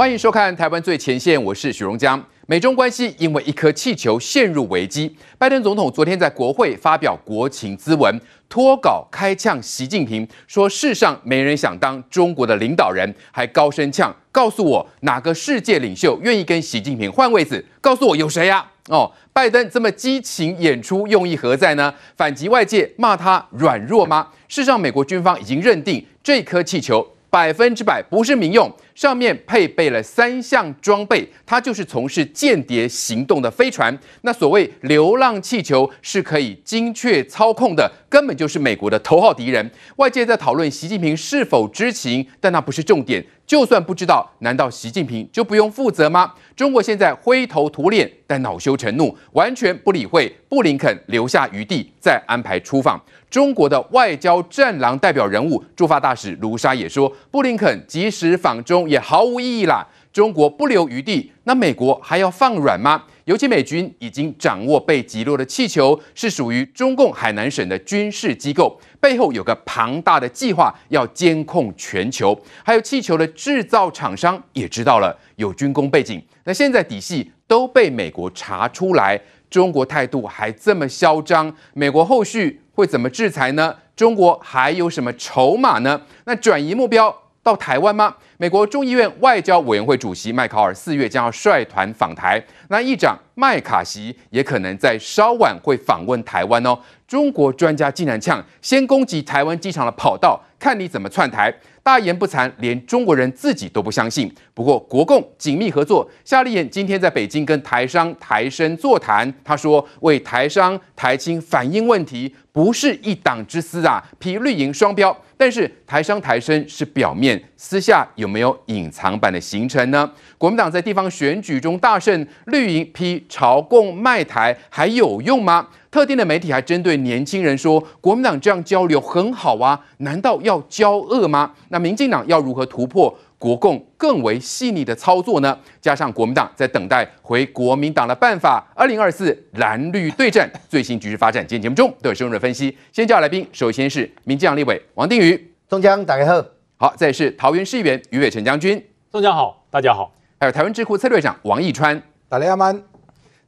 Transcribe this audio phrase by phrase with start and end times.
[0.00, 2.18] 欢迎收看《台湾最前线》，我是许荣江。
[2.46, 8.18] 美中关系因为一颗气球陷入危机，拜登总统昨天在国会发表国情咨文，
[8.48, 17.62] 脱稿开呛习近平，说世上没人想当中国的领导人，还高声呛，告诉我哪个世界领袖愿意跟习近平换位子？
[17.82, 18.66] 告诉我有谁呀？
[18.88, 21.92] 哦，拜登这么激情演出，用意何在呢？
[22.16, 24.28] 反击外界骂他软弱吗？
[24.48, 27.06] 事实上，美国军方已经认定这颗气球。
[27.32, 33.96] 百分之百不是民用，上面配备了三项装备，它就是从事间谍行动的飞船。
[34.22, 39.70] 那所谓流浪气球是可以精确操控的，根本就是美国的头号敌人。
[39.96, 43.24] 外界在讨论习近平是否知情，但那不是重点。
[43.46, 46.34] 就算不知道，难道习近平就不用负责吗？
[46.54, 53.00] 中国现在灰头土脸，但恼羞成怒，完全不理会布林肯留下余地再安排出访。
[53.28, 59.86] 中国的外交战狼代表人物驻法大使卢沙也说，布林肯即使访中也毫无意义啦。
[60.12, 63.04] 中国不留余地，那美国还要放软吗？
[63.26, 72.36] 尤其美军已经掌握被击落的气球是属于中共海南省的军事机构，背后有个庞大的计划要监控全球。
[72.64, 83.76] 还有气球的制造厂商也知道了有军工背景，那现在底细都被美国查出来，中国态度还这么嚣张，美国后续会怎么制裁呢？
[83.94, 86.00] 中国还有什么筹码呢？
[86.24, 88.14] 那转移目标到台湾吗？
[88.36, 96.78] 美国众议院外交委员会主席麦考尔四月将要率团访台，那议长麦卡锡也可能在稍晚会访问台湾哦。
[97.06, 101.52] 中国专家竟然呛，先攻击台湾机场的跑道，看你怎么窜台。
[101.82, 104.32] 大言不惭，连中国人自己都不相信。
[104.52, 115.16] 不过，国共紧密合作，夏立言今天在北京跟台商台生座谈，他说为台商台青反映问题，不是一党之私啊，批绿营双标。
[115.36, 120.10] 但是台商台生是表面，私下有没有隐藏版的行程呢？
[120.36, 125.68] 国民党在地方选举中大胜，绿营批朝共卖台还有用吗？
[125.90, 131.52] 特定的媒体还针对年轻人说，国民党这样交流很好啊，难道要交恶吗？
[131.70, 135.58] 那民进党要如何突破国共更为细腻的操作呢？
[135.80, 142.76] 加上国民党在等待回国民党的办法，二零二四蓝绿对战最新局势发展，今天节目中都有深入的分析。
[142.92, 146.44] 先叫来宾，首先是民进党立委王定宇，中江大家好，
[146.76, 152.72] 好，再是桃园市议员于伟成将军，中江好，大家好，还有台湾智库策略长王义川，大家好，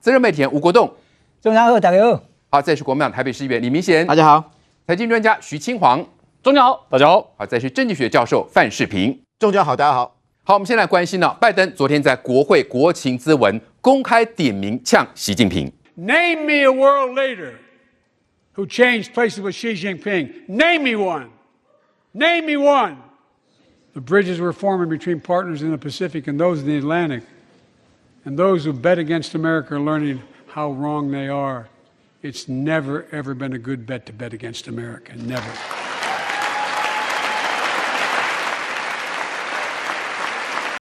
[0.01, 0.91] 资深媒体人吴国栋，
[1.43, 2.23] 中江好，大家好。
[2.51, 4.43] 好，再是国民党台北市议员李明贤，大家好；
[4.87, 6.03] 财经专家徐清煌，
[6.43, 10.20] 中江好，大家好；好，再是政治学教授范世平，中江好，大家好。
[10.44, 15.72] 好，我们先来关心呢，拜登昨天在国会国情咨文公开点名呛习近平。
[15.96, 17.54] Name me a world leader
[18.56, 20.46] who changed places with Xi Jinping.
[20.48, 21.30] Name me one.
[22.14, 22.98] Name me one.
[23.94, 27.24] The bridges were forming between partners in the Pacific and those in the Atlantic,
[28.26, 31.68] and those who bet against America are learning how wrong they are.
[32.22, 35.14] It's never, ever been a good bet to bet against America.
[35.16, 35.81] Never.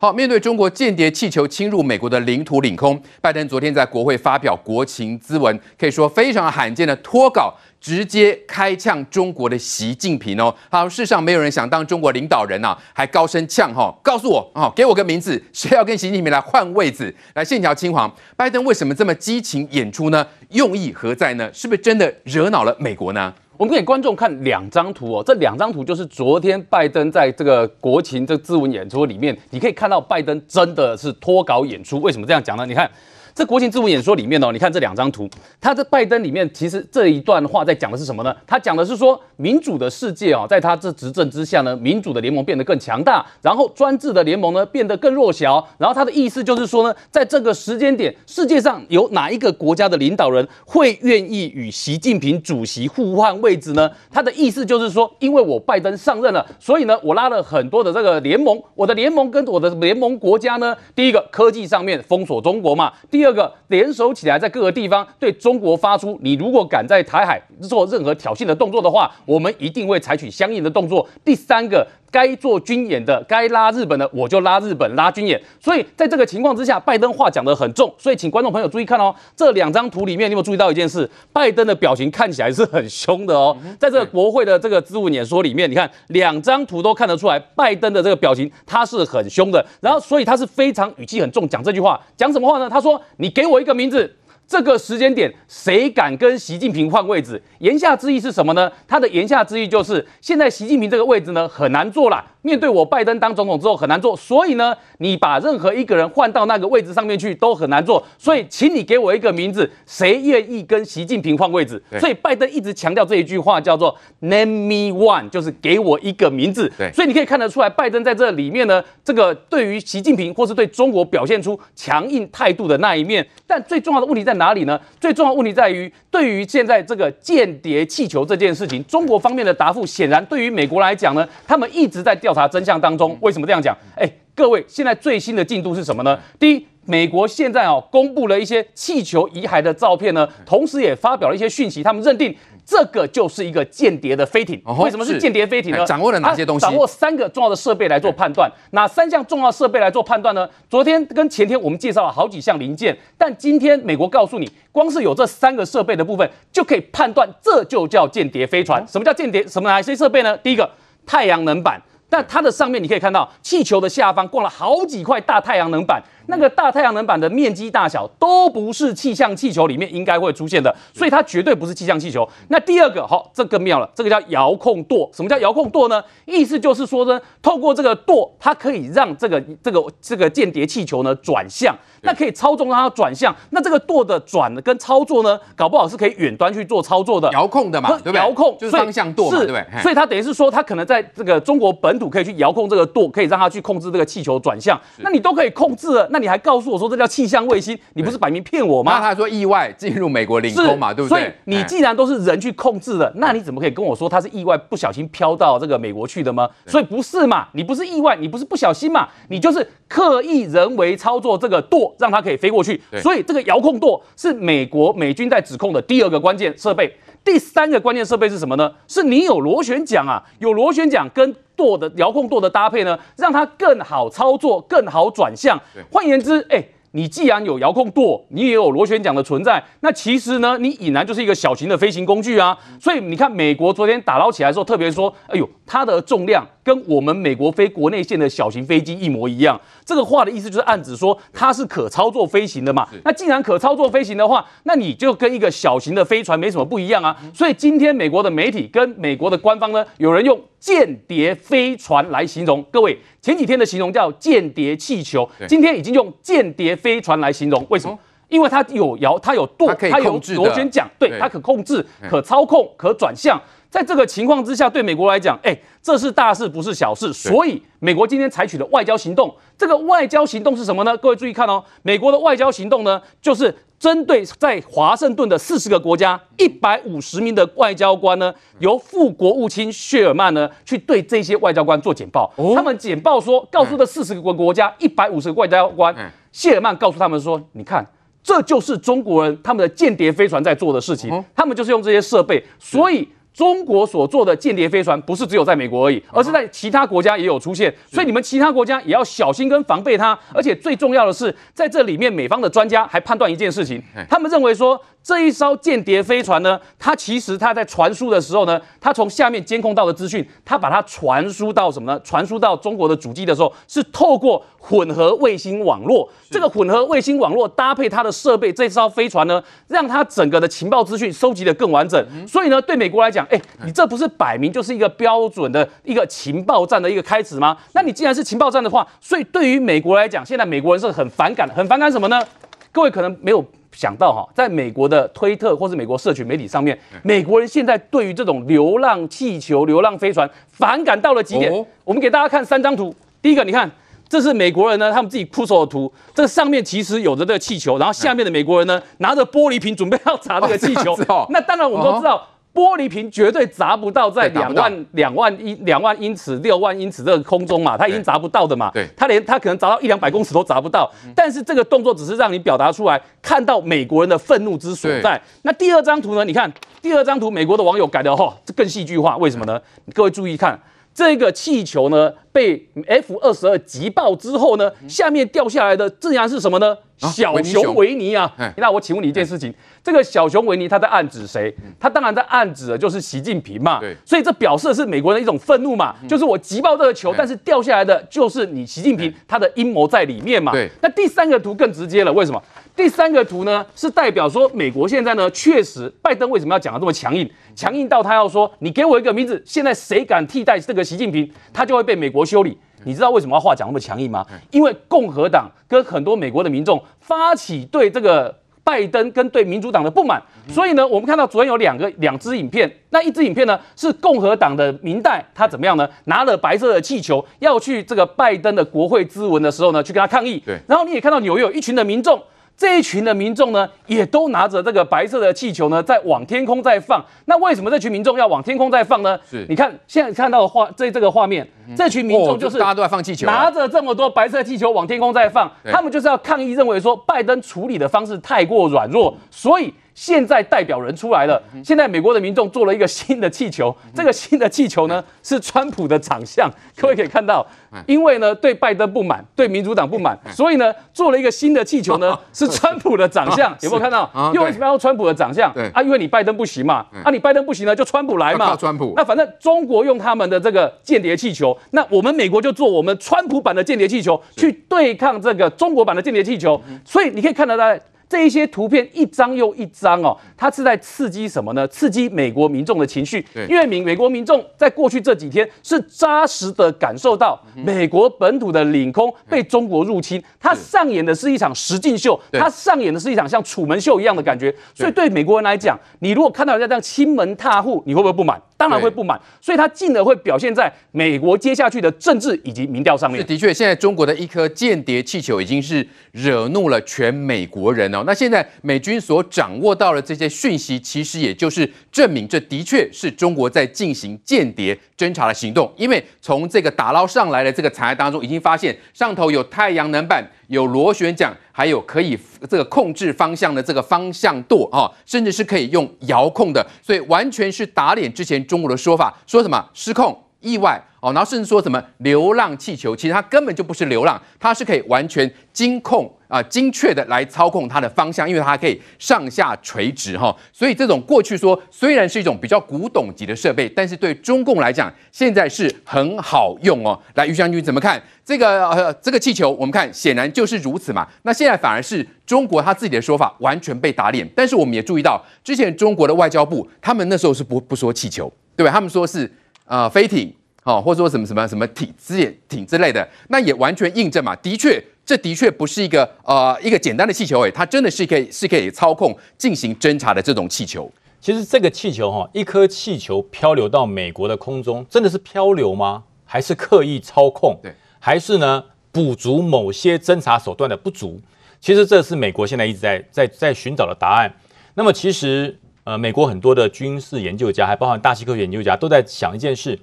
[0.01, 7.53] 好，面对中国间谍气球侵入美国的领土领空，拜登昨天在国会发表国情咨文，可以说非常罕见的脱稿。
[7.79, 17.13] 直接开呛中国的习近平哦，好，世上没有人想当中国领导人呐，还高声呛哈，告诉我哦，给我个名字，谁要跟习近平来换位子？
[17.35, 20.25] 来，线条嶔煌，拜登为什么这么激情演出呢？
[20.49, 21.47] 用意何在呢？
[21.53, 23.31] 是不是真的惹恼了美国呢？
[23.61, 32.01] 我们给观众看两张图哦，这两张图就是昨天拜登在这个国情这自文演出里面，你可以看到拜登真的是脱稿演出。
[32.01, 32.65] 为什么这样讲呢？
[32.65, 32.89] 你看。
[33.33, 38.35] 这国情咨文演说里面哦，你看这两张图，他在拜登里面，其实这一段话在讲的是什么呢？
[38.45, 45.65] 他讲的是说，民主的世界哦，在他这执政之下呢，民主的联盟变得更强大，然后专制的联盟呢变得更弱小。
[45.77, 53.89] 然后他的意思就是说呢，在这个时间点，世界上有哪一个国家的领导人会愿意与习近平主席互换位置呢？
[54.11, 63.20] 他的意思就是说，因为我拜登上任了，所以呢，我拉了很多的这个联盟，我的联盟跟我的联盟国家呢，第一个科技上面封锁中国嘛，第。
[63.21, 71.07] 第二个，联手起来，在各个地方对中国发出，你如果敢在台海做任何挑衅的动作的话，我们一定会采取相应的动作。
[71.23, 71.87] 第三个。
[72.11, 75.41] 该做军演的，该拉日本的，我就拉日本拉军演。
[75.61, 77.89] 所以在这个情况之下，拜登话讲得很重。
[77.97, 81.09] 所以请观众朋友注意看哦，这两张图里面，你有注意到一件事？
[81.31, 83.55] 拜登的表情看起来是很凶的哦。
[83.79, 89.65] 在这个国会的这个咨文演说里面，你看两张图都看得出来，拜登的这个表情他是很凶的。
[89.79, 92.69] 然后，所以他是非常语气很重，讲这句话讲什么话呢？
[92.69, 94.15] 他说：“你给我一个名字。”
[94.51, 97.41] 这个时间点，谁敢跟习近平换位置？
[97.59, 98.69] 言下之意是什么呢？
[98.85, 102.21] 他的言下之意就是，现在习近平这个位置呢很难做了。
[102.41, 108.03] 面对我拜登当总统之后很难做，所以呢，你把任何一个人换到那个位置上面去都很难做。
[108.17, 111.81] 所以，请你给我一个名字，谁愿意跟习近平换位置？
[111.99, 116.69] 所以拜登一直强调这一句话叫做 “Name me one”，就是给我一个名字。
[116.77, 123.25] 对，所以你可以看得出来，拜登在这里面呢，这个对于习近平或是对中国表现出强硬态度的那一面。
[123.45, 124.79] 但最重要的问题在哪里呢？
[124.99, 133.17] 最重要的问题在于，对于现在这个间谍气球这件事情，中国方面的答复显然对于美国来讲呢，他们一直在调查真相当中。
[133.21, 133.77] 为什么这样讲？
[133.95, 136.19] 哎，各位，现在最新的进度是什么呢？
[136.39, 142.35] 第一，美国现在哦公布了一些气球遗骸的照片呢，同时也发表了一些讯息，他们认定。
[142.65, 145.85] 这个就是一个间谍的飞艇，为什么是间谍飞艇呢？
[145.85, 146.61] 掌握了哪些东西？
[146.61, 150.47] 掌握三个重要的设备来做判断，哪三项重要设备来做判断呢？
[150.69, 158.85] 昨天跟前天我们介绍了好几项零件，但今天美国告诉你，光是有这三个设备的部分就可以判断，这就叫间谍飞船。
[158.87, 159.45] 什么叫间谍？
[159.47, 160.37] 什么哪些设备呢？
[160.37, 160.69] 第一个，
[161.05, 161.81] 太阳能板。
[162.13, 172.27] 但它的上面你可以看到，气球的下方挂了好几块大太阳能板，那个大太阳能板的面积大小都不是气象气球里面应该会出现的，所以它绝对不是气象气球。
[172.47, 175.09] 那第二个，好，这个妙了，这个叫遥控舵。
[175.13, 176.01] 什么叫遥控舵呢？
[176.25, 181.75] 意思就是说呢，透过这个舵，它可以让这个这个这个间谍气球呢转向。
[182.03, 188.17] 那可以操纵让它转向，那这个舵的转跟操作呢，搞不好是可以远端去做操作的，遥控的嘛，对不对？
[188.17, 189.63] 遥控就是方向舵嘛，对不对？
[189.83, 194.81] 所以它等于是说，它可能在这个中国本土可以去遥控这个舵，可以让它去控制这个气球转向。
[194.97, 198.93] 那你都可以控制了，那你还告诉我说这叫气象卫星，你不是摆明骗我吗？
[198.93, 201.19] 那他说意外进入美国领空嘛，对不对？
[201.19, 206.47] 所以你既然都是人去控制的，那你怎么可以跟我说它是意外不小心飘到这个美国去的吗？
[206.65, 212.79] 所以不是嘛，你不是意外，你不是不小心嘛，你就是刻意人为操作这个舵，让它可以飞过去。
[213.01, 216.93] 所以这个遥控舵是美国美军在指控的第二个关键设备。
[217.23, 218.71] 第三个关键设备是什么呢？
[218.87, 225.59] 是你有螺旋桨啊，有螺旋桨跟舵的遥控舵的搭配呢，让它更好操作，更好转向。
[225.91, 226.63] 换言之，哎。
[226.93, 232.57] 你既然有遥控舵，你也有螺旋桨的存在，那其实呢，你俨然就是一个小型的飞行工具啊。
[232.79, 239.59] 所以你看，美国昨天打捞起来的时候，特别说，哎呦，它的重量跟我们美国飞国内线的小型飞机一模一样。
[239.85, 242.87] 这个话的意思就是暗指说它是可操作飞行的嘛。
[243.05, 247.15] 那既然可操作飞行的话，那你就跟一个小型的飞船没什么不一样啊。
[247.33, 252.63] 所以今天美国的媒体跟美国的官方呢，有人用间谍飞船来形容。
[252.71, 257.97] 各位，前几天的形容叫间谍气球，今天已经用间谍飞船来形容，为什么？
[258.29, 263.41] 因为它有摇，它有舵，它有螺旋桨，对，它可控制、可操控、可转向。
[263.71, 267.13] 在这个情况之下，对美国来讲，哎，这是大事，不是小事。
[267.13, 269.33] 所以，美国今天采取了外交行动。
[269.57, 270.95] 这个外交行动是什么呢？
[270.97, 282.29] 各位注意看哦，美国的外交行动呢，就是针对在华盛顿的四十个国家，一百五十名的外交官呢，由副国务卿谢尔曼呢，去对这些外交官做简报。
[282.53, 285.95] 他们简报说，告诉这四十个国国家一百五十个外交官，
[286.33, 287.87] 谢尔曼告诉他们说，你看，
[288.21, 293.07] 这就是中国人他们的间谍飞船在做的事情，他们就是用这些设备，所以。
[293.33, 300.17] 中国所做的间谍飞船不是只有在美国而已，而是在其他国家也有出现，所以你们其他国家也要小心跟防备它。
[300.33, 304.79] 而且最重要的是，在这里面，美方的专家还判断一件事情，他们认为说。
[305.03, 311.99] 这一艘间谍飞船呢，它其实它在传输的时候呢，它从下面监控到的资讯，它把它传输到什么呢？
[312.03, 316.07] 传输到中国的主机的时候，是透过混合卫星网络。
[316.29, 322.27] 这个混合卫星网络搭配它的设备，这艘飞船呢，让它整个的情报资讯收集的更完整。
[322.27, 327.57] 所以呢，对美国来讲，哎，你这不是摆明就是一个标准的一个情报战的一个开始吗？
[327.73, 332.23] 那你既然是情报战的话，所以对于美国来讲，现在美国人是很反感，很反感什么呢？
[332.71, 333.43] 各位可能没有。
[333.71, 341.51] 想到哈，在美国的推特或是美国社群媒体上面，美国人现在对于这种流浪气球、流浪飞船反感到了极点。
[341.83, 342.93] 我们给大家看三张图。
[343.21, 343.69] 第一个，你看，
[344.09, 345.91] 这是美国人呢，他们自己铺手的图。
[346.13, 350.97] 这个上面其实有着这个气球，然后下面的美国人呢，拿着玻璃瓶准备要砸这个气球。
[351.29, 352.27] 那当然，我们都知道。
[352.53, 358.69] 玻璃瓶绝对砸不到在两万两万英两万英尺六万英尺这个空中嘛，它已经砸不到的嘛。
[358.73, 360.91] 对，它连它可能砸到一两百公尺都砸不到。
[361.15, 365.21] 但是这个动作只是让你表达出来，看到美国人的愤怒之所在。
[365.43, 366.25] 那第二张图呢？
[366.25, 369.15] 你看第二张图，美国的网友改的哈，这更戏剧化。
[369.17, 369.59] 为什么呢？
[369.93, 370.59] 各位注意看，
[370.93, 376.77] 这个气球呢被 F 二十二击爆之后呢，下面掉下来的自然是什么呢？
[376.97, 378.31] 小熊维尼啊。
[378.57, 379.51] 那我请问你一件事情，
[379.83, 381.53] 这个小熊维尼他在暗指谁？
[381.79, 383.79] 他当然在暗指的就是习近平嘛。
[383.79, 390.51] 对，所以这表示的是美国人的一种愤怒嘛，就是我击爆这个球，但是掉下来的就是你习近平他的阴谋在里面嘛。
[390.51, 392.41] 对，那第三个图更直接了，为什么？
[392.81, 397.29] 第三个图呢，是代表说美国现在呢，确实拜登为什么要讲的这么强硬？
[397.55, 402.57] 强硬到他要说，你给我一个名字，现在谁敢替代这个习近平，他就会被美国修理。
[402.83, 404.25] 你知道为什么话讲那么强硬吗？
[404.49, 410.19] 因为共和党跟很多美国的民众发起对这个拜登跟对民主党的不满，
[410.49, 415.87] 所以呢，我们看到昨天有两个两支影片，那一支影片呢是共和党的民代，他怎么样呢？
[416.05, 420.41] 拿了白色的气球要去这个拜登的国会咨文的时候呢，去跟他抗议。
[420.43, 422.19] 对，然后你也看到纽约有一群的民众。
[422.55, 427.03] 这一群的民众呢，也都拿着这个白色的气球呢，在往天空在放。
[427.25, 429.19] 那为什么这群民众要往天空在放呢？
[429.29, 439.73] 是，你看现在看到的画，这这个画面，嗯、这群民众就是、哦、大家都在放气球，拿着这么多白色气球往天空在放，他们就是要抗议，认为说拜登处理的方式太过软弱，所以。
[440.01, 441.39] 现在代表人出来了。
[441.63, 446.49] 现在美国的民众做了一个新的气球，这个新的气球呢是川普的长相。
[446.75, 447.45] 各位可以看到，
[447.85, 453.55] 因为呢对拜登不满，对民主党不满，所以呢做了一个新的气球呢是川普的长相。
[453.61, 454.09] 有没有看到？
[454.33, 455.51] 又为什么要用川普的长相？
[455.71, 456.83] 啊，因为你拜登不行嘛。
[457.03, 458.55] 啊，你拜登不行呢，就川普来嘛。
[458.55, 458.93] 川普。
[458.95, 466.59] 那反正中国用他们的这个间谍气球，那我们美国就做我们川普版的间谍气球，去对抗这个中国版的间谍气球。
[466.83, 467.79] 所以你可以看得到。
[468.11, 471.65] 这一些图片一张又一张哦，它是在刺激什么呢？
[471.69, 473.25] 刺激美国民众的情绪。
[473.47, 484.53] 因为美美国民众在过去这几天是扎实的感受到美国本土的领空被中国入侵，它上演的是一场实境秀，它上演的是一场像楚门秀一样的感觉。
[484.75, 488.41] 所以对美国人来讲，你如果看到人家这样亲门踏户，你会不会不满？
[488.57, 489.17] 当然会不满。
[489.39, 493.25] 所以它进而会表现在美国接下去的政治以及民调上面。
[493.25, 498.00] 的确，现在中国的一颗间谍气球已经是惹怒了全美国人哦。
[498.05, 505.71] 那现在美军所掌握到的这些讯息，其实也就是证明这的确是中国在进行间谍侦查的行动。
[505.77, 512.17] 因为从这个打捞上来的这个残骸当中，已经发现上头有太阳能板、有螺旋桨，还有可以
[512.49, 520.81] 这个控制方向的这个方向舵啊，甚至是可以用遥控的，所以完全是打脸之前中国的说法，说什么失控、意外。
[521.01, 536.97] 哦，然后甚至说什么流浪气球，其实它根本就不是流浪，它是可以完全精控啊、精确的来操控它的方向，因为它可以上下垂直哈、所以这种过去说虽然是一种比较古董级的设备，但是对中共来讲现在是很好用哦。
[537.15, 539.51] 来，于将军怎么看这个呃这个气球？
[539.51, 541.05] 我们看显然就是如此嘛。
[541.23, 548.71] 那现在反而是中国他自己的说法完全被打脸，但是我们也注意到之前中国的外交部他们那时候是不不说气球，对吧？
[548.71, 549.29] 他们说是
[549.65, 550.33] 呃飞艇。
[550.63, 554.35] 哦，或者说什么什么什么艇之艇之类的，那也完全印证嘛。
[554.35, 554.79] 的确，
[555.11, 560.89] 这的确不是一个呃一个简单的气球，诶，它真的是可以是可以操控进行侦查的这种气球。
[561.19, 566.01] 其实这个气球哈，一颗气球漂流到美国的空中，真的是漂流吗？
[566.23, 567.59] 还是刻意操控？
[567.61, 568.63] 对，还是呢
[568.93, 571.19] 补足某些侦查手段的不足？
[571.59, 574.33] 其实这是美国现在一直在在在寻找的答案。
[574.75, 579.77] 那么其实呃，美国很多的军事研究家，还包含大气科学研究家，都在想一件事。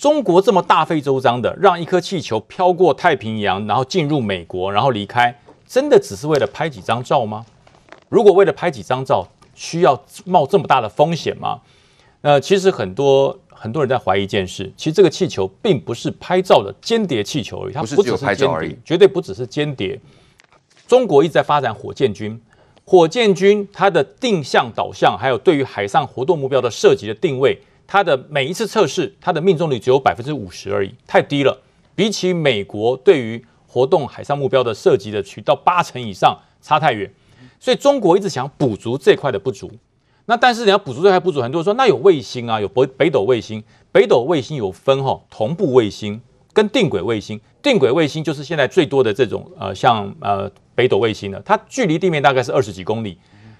[0.00, 7.44] 中国这么大费周章的让一颗气球飘过太平洋，然后进入美国，然后离开，真的只是为了拍几张照吗？
[8.08, 11.60] 如果为了拍几张照，需要冒这么大的风险吗？
[12.22, 20.00] 呃，其实很多很多人在怀疑一件事，其实这个气球并不是拍照的间谍气球而已，它不只是间谍，拍照而已，绝对不只是间谍。
[20.88, 22.40] 中国一直在发展火箭军，
[22.86, 27.60] 火箭军它的定向导向，还有对于海上活动目标的射击的定位。
[27.92, 31.60] 它的每一次测试，它的命中率只有百分之五十而已，太低了。
[31.96, 37.12] 比起美国对于活动海上目标的射击的渠道八成以上，差太远。
[37.58, 39.68] 所以中国一直想补足这块的不足。
[40.26, 43.60] 那但是你要补足这块不足，很多人说那有卫星啊，有北北斗卫星。
[43.90, 46.20] 北斗卫星有分哈，同步卫星
[46.52, 47.40] 跟定轨卫星。
[47.60, 53.18] 定轨卫星就是现在最多的这种呃，像呃北斗卫星的，它距离地面大概是二十几公里，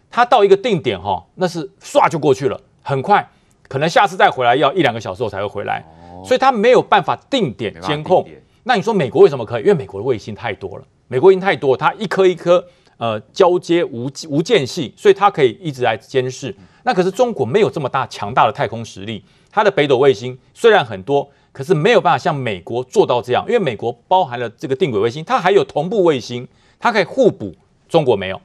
[0.09, 3.29] 它到一个定点哈，那是唰就过去了，很快。
[3.71, 5.81] 可能下次再回来要一两个小时后才会回来，
[6.25, 8.29] 所以它没有办法定点监控。
[8.65, 9.63] 那你说美国为什么可以？
[9.63, 16.53] 因为美国的卫星太多了，美国卫星太多，它一颗一颗呃交接无无间隙，所以它可以一直来监视。
[16.83, 26.49] 那可是中国没有这么大强大的太空实力，它的北斗卫星虽然很多，可是没有办法像美国做到这样，因为美国包含了这个定轨卫星，它还有同步卫星，
[26.81, 27.55] 它可以互补，
[27.89, 28.41] 中国没有。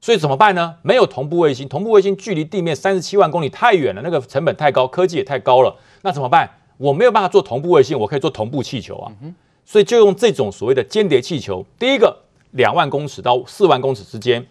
[0.00, 0.76] 所以怎么办呢？
[0.82, 5.76] 没有同步卫星，同步卫星距离地面三十七万公里太远了，那个成本太高，科技也太高了。
[6.02, 6.48] 那怎么办？
[6.78, 9.12] 我没有办法做同步卫星，我可以做同步气球啊。
[9.66, 11.64] 所以就用这种所谓的间谍气球。
[11.78, 12.16] 第一个，
[12.52, 14.46] 两万公尺到四万公尺之间，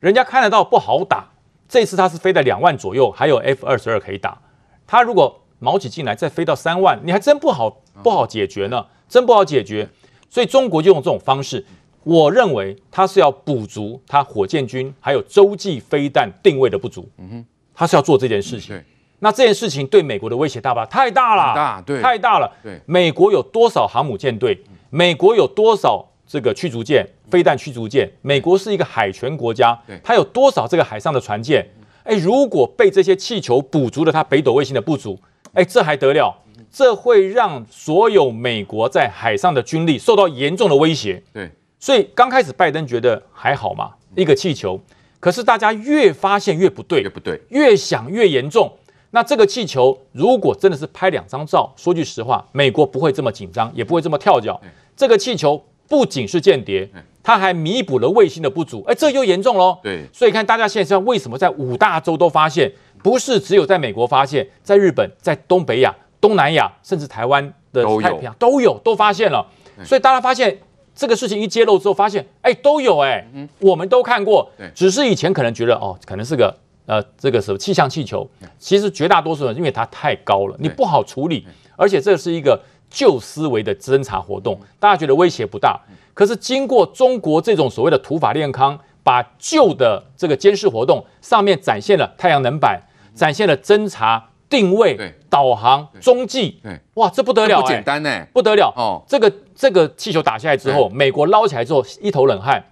[0.00, 1.28] 人家看得到不好打。
[1.68, 4.40] 这次它是飞在两万左右，还有 F 二十二可以打。
[4.86, 9.88] 它如果毛起进来再飞到三万，你还真不好不好解决呢，真不好解决。
[10.28, 11.64] 所以中国就用这种方式，
[12.04, 17.08] 我认为它是要补足它火箭军还有洲际飞弹定位的不足。
[17.18, 18.80] 嗯哼，它是要做这件事情。
[19.20, 20.86] 那这件事情对美国的威胁大不大？
[20.86, 22.50] 太大了，大，对，太大了。
[22.62, 24.56] 对，美国有多少航母舰队？
[24.90, 28.10] 美国有多少这个驱逐舰、飞弹驱逐舰？
[28.22, 31.68] 美国是一个海权国家，它有多少这个海上的船舰？
[32.04, 35.18] 哎，如果被这些气球补足了它北斗卫星的不足，
[35.52, 36.34] 哎，这还得了？
[36.70, 41.22] 这会让所有美国在海上的军力受到严重的威胁。
[41.32, 44.80] 对，所以刚开始拜登觉得还好嘛，一个气球。
[45.20, 48.72] 可是大家越发现越不对，越不对，越想越严重。
[49.10, 54.60] 那这个气球如果真的是拍两张照，说句实话，美国不会这么紧张，也不会这么跳脚。
[54.96, 56.88] 这个气球不仅是间谍，
[57.22, 58.84] 它还弥补了卫星的不足。
[58.86, 59.78] 哎，这又严重喽。
[59.82, 62.70] 对，所以看大家现在为什么在五大洲都发现，
[63.02, 69.44] 不是只有在美国发现，在日本、在东北亚、东南亚，甚至台湾的太平洋都有都发现了。
[69.84, 70.58] 所以大家发现
[70.98, 73.24] 这个事情一揭露之后，发现哎都有哎，
[73.60, 76.52] 我们都看过，只是以前可能觉得哦，可能是个。
[76.88, 78.26] 呃，这个什么气象气球，
[78.58, 85.78] 其实绝大多数人因为它太高了，你不好处理，而且这是一个旧思维的侦查活动，大家觉得威胁不大。
[86.14, 92.80] 可是经过中国这种所谓的土法炼钢，把旧的这个监视活动上面展现了太阳能板，
[93.14, 96.58] 展现了侦查、定位、导航、中继，
[96.94, 99.04] 哇，这不得了，不简单呢，不得了哦。
[99.06, 102.64] 这个这个气球打下来之后，美国捞起来之后一头冷汗，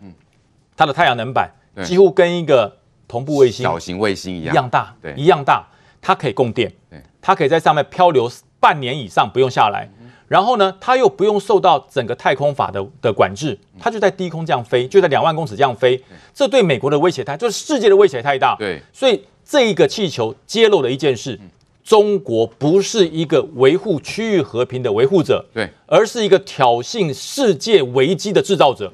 [0.76, 1.50] 它的太阳能板
[1.84, 2.78] 几乎跟一个。
[3.08, 5.64] 同步卫星，小型卫星一样，一样大，对，一样大，
[6.02, 8.28] 它可以供电，对，它可以在上面漂流
[8.58, 9.88] 半年以上不用下来，
[10.26, 16.02] 然后呢，它又不用受到整个太空法的的管制，它就在低空这样飞，就在两万公尺这样飞，
[16.34, 21.38] 这对美国的威胁太，就是世界的威胁太大，对，所以这一个气球揭露了一件事，
[21.86, 28.92] 中国不是一个维护区域和平的维护者，对，而是一个挑衅世界危机的制造者。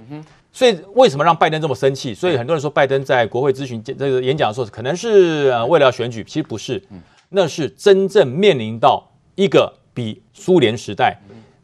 [0.53, 2.13] 所以为什么让拜登这么生气？
[2.13, 6.83] 所以很多人说拜登在国会咨询这个演讲的时候，可能是呃为了要选举，其实不是，
[7.31, 9.03] 那是真正面临到
[9.37, 11.19] 一个比苏联时代、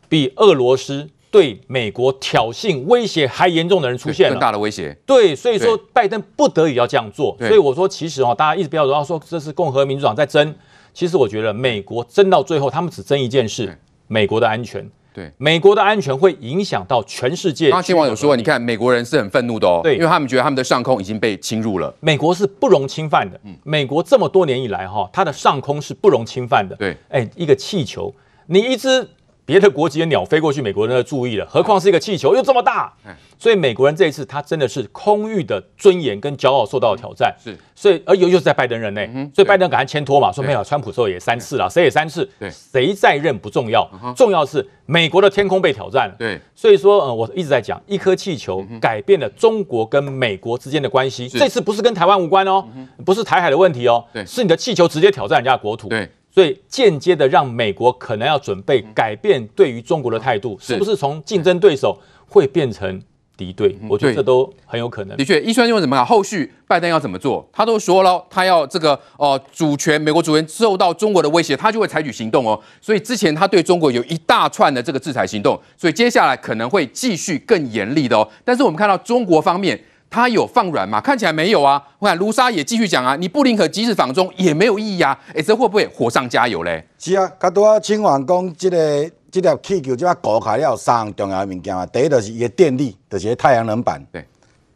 [0.09, 4.97] 比俄罗斯对美国挑衅威胁还严重的人出现了，更大的威胁。
[5.05, 7.37] 对，所以说拜登不得已要这样做。
[7.39, 10.55] 所以我说，其实哦，大家一直不要说说这是共和民主党在争，
[10.93, 14.89] 其实我觉得美国争到最后，他们只争一件事：美国的安全。
[15.13, 17.71] 对，美国的安全会影响到全世界。
[17.71, 21.93] 刚刚新网友说，你看美国人是很愤怒的哦，对，因为他们觉得他们的上空已经被侵入了。
[22.01, 23.41] 美国是不容侵犯的。
[23.45, 26.77] 嗯，美国这么多年以来哈，它的上空是不容侵犯的。
[26.77, 28.15] 对，哎，一个气球，
[28.47, 29.09] 你一只。
[29.49, 32.93] 别的国籍的鸟飞过去，美国人要注意了，何况是一个气球又这么大，
[33.39, 37.35] 所以美国人这一次他真的是空域的尊严跟骄傲受到了挑战。
[37.43, 46.15] 是，所以而又又是在拜登任内，所以拜登赶快签托嘛，说没有，川普时候也三次了，谁也三次，谁在任不重要，重要是美国的天空被挑战了。
[46.19, 51.27] 对，所以说，呃，我一直在讲，一颗气球改变了中国跟美国之间的关系。
[51.27, 52.63] 这次不是跟台湾无关哦，
[53.07, 55.89] 不是台海的问题哦，是你的气球直接挑战人家的国土。
[55.89, 56.11] 对。
[56.39, 61.99] 所以间接的让美国可能要准备改变对于中国的态度，是不是从竞争对手
[62.29, 63.03] 会变成
[63.37, 63.77] 敌对？
[63.89, 65.17] 我觉得这都很有可能。
[65.17, 66.07] 的确，一川认为怎么样？
[66.07, 67.45] 后续拜登要怎么做？
[67.53, 72.61] 他都说了，他要这个哦，主权美国主权受到中国的威胁，他就会采取行动哦。
[72.81, 78.29] 所以之前他对中国有一大串的这个制裁行动，所以接下来可能会继续更严厉的哦。
[78.45, 79.77] 但是我们看到中国方面。
[80.11, 81.01] 他有放软吗？
[81.01, 81.83] 看起来没有啊。
[81.99, 85.19] 我看卢沙也继续讲啊，你布林肯即使访中也没有意义啊。
[85.35, 86.83] 哎，这会不会火上加油嘞？
[86.99, 91.85] 是啊，刚多啊，清王讲这个这条气球，这把搞开了三重要的物件啊。
[91.85, 94.03] 第一就是伊的电力，就是太阳能板。
[94.11, 94.27] 对。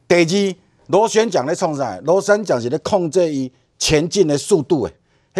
[0.06, 0.54] 第二，
[0.88, 1.98] 螺旋桨咧创啥？
[2.04, 4.92] 螺旋桨是咧控制伊前进的速度的，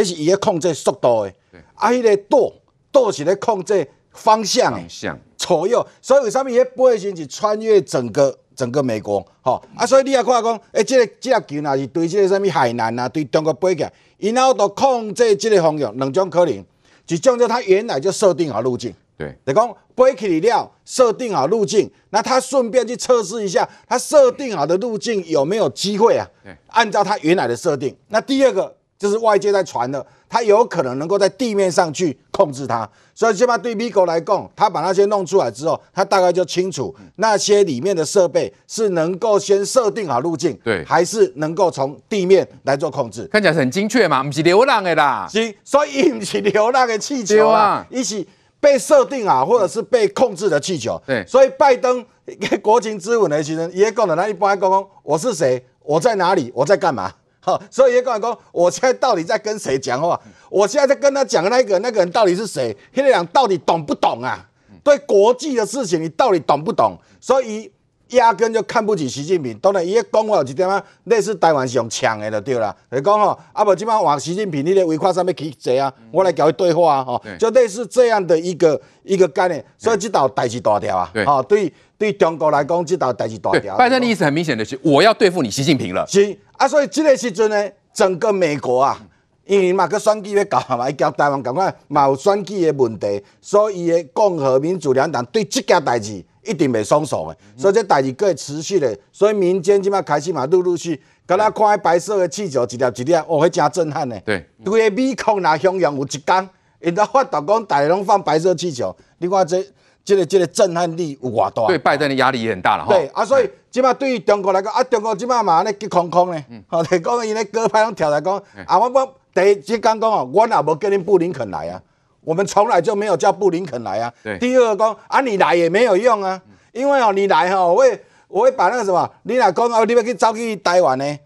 [0.03, 1.35] 迄是伊咧控制速度的。
[1.51, 1.61] 对。
[1.75, 2.55] 啊，迄个舵
[2.91, 4.79] 舵是咧控制方向的。
[4.79, 5.19] 方向。
[5.37, 8.39] 左右，所以为什么伊咧飞行是穿越整个？
[8.55, 16.65] 整个美国，吼、哦、啊，所以你也看讲，诶、欸，这个这个球若是对这个什么海南啊，对中国飞起来，然后都控制这个方向，两种可能，
[17.09, 26.27] 一种就他原来就设定好路径，对，就讲飞起来了，设定好路径，那他顺便去测试一下，他设定好的路径有没有机会啊？
[26.45, 30.07] 对，按照他原来的设定，那第二个就是外界在传的。
[30.33, 43.29] 他有可能能够在地面上去控制它，所以起码对美国来讲，他把那些弄出来之后，他大概就清楚那些里面的设备是能够先设定好路径，对，还是能够从地面来做控制。
[43.31, 48.27] 看起来是很精确嘛，不是流浪的啦，是，所以不是流浪的气球啊，一起。
[48.63, 50.97] 被设定啊，或者是被控制的气球。
[51.05, 52.07] 对，所以拜登
[52.63, 57.13] 国情咨文的时候，也讲了，他一般讲讲我是谁，我在哪里，我在干嘛。
[57.45, 60.21] 好，所以也讲讲，我现在到底在跟谁讲话？
[60.49, 62.77] 我现在在跟他讲的那个那个人到底是谁？
[62.95, 64.49] 那个人到底懂不懂啊？
[64.85, 66.97] 对国际的事情，你到底懂不懂？
[67.21, 67.71] 所以。
[68.13, 72.77] 压根就看不起习近平，当然伊个讲话有一点啊，类似台湾是用抢的就对了。
[72.91, 79.65] 就讲吼，啊不，即摆往习近平你咧围跨上面去坐啊，我来跟伊对话啊，吼，就类似这样的一个一个概念。
[79.79, 83.79] 所以这道代志大条啊，好，对对中国来讲，这道代志大条。
[83.79, 86.05] 拜登的意思很明显的是，我要对付你习近平了。
[86.07, 89.01] 是啊，所以即个时阵呢，整个美国啊，
[89.47, 96.25] 因为嘛个选举要搞嘛，伊交台湾感觉嘛有选举的问题，所以伊的共和民主两党对即件代志。
[96.45, 104.21] 一定袂松手的，所以这代志会持续的，所以民间即马开始嘛，陆陆续，刚才看迄白色的气球一粒一粒，哦，迄真震撼诶。
[104.27, 109.65] 对，对个美国若汹涌有一天，因都发达讲，大家拢放白色气球，你看这
[110.05, 111.67] 这个这个震撼力有偌大？
[111.67, 112.93] 对拜登的压力也很大了哈。
[112.93, 118.37] 对啊，所以即马对于中国来讲，啊，中国即马嘛安尼急空空呢，好，就讲伊咧鸽派拢跳来讲，
[118.67, 121.81] 啊，我我第一即讲讲哦，我也无叫恁布林肯来啊，
[122.23, 124.13] 我们从来就没有叫布林肯来啊。
[124.23, 126.41] 对，第二个讲啊，你来也没有用啊。
[126.73, 131.19] 因为哦，你来哈，我会我会把那个什么，你来讲哦，你要去走去台湾呢？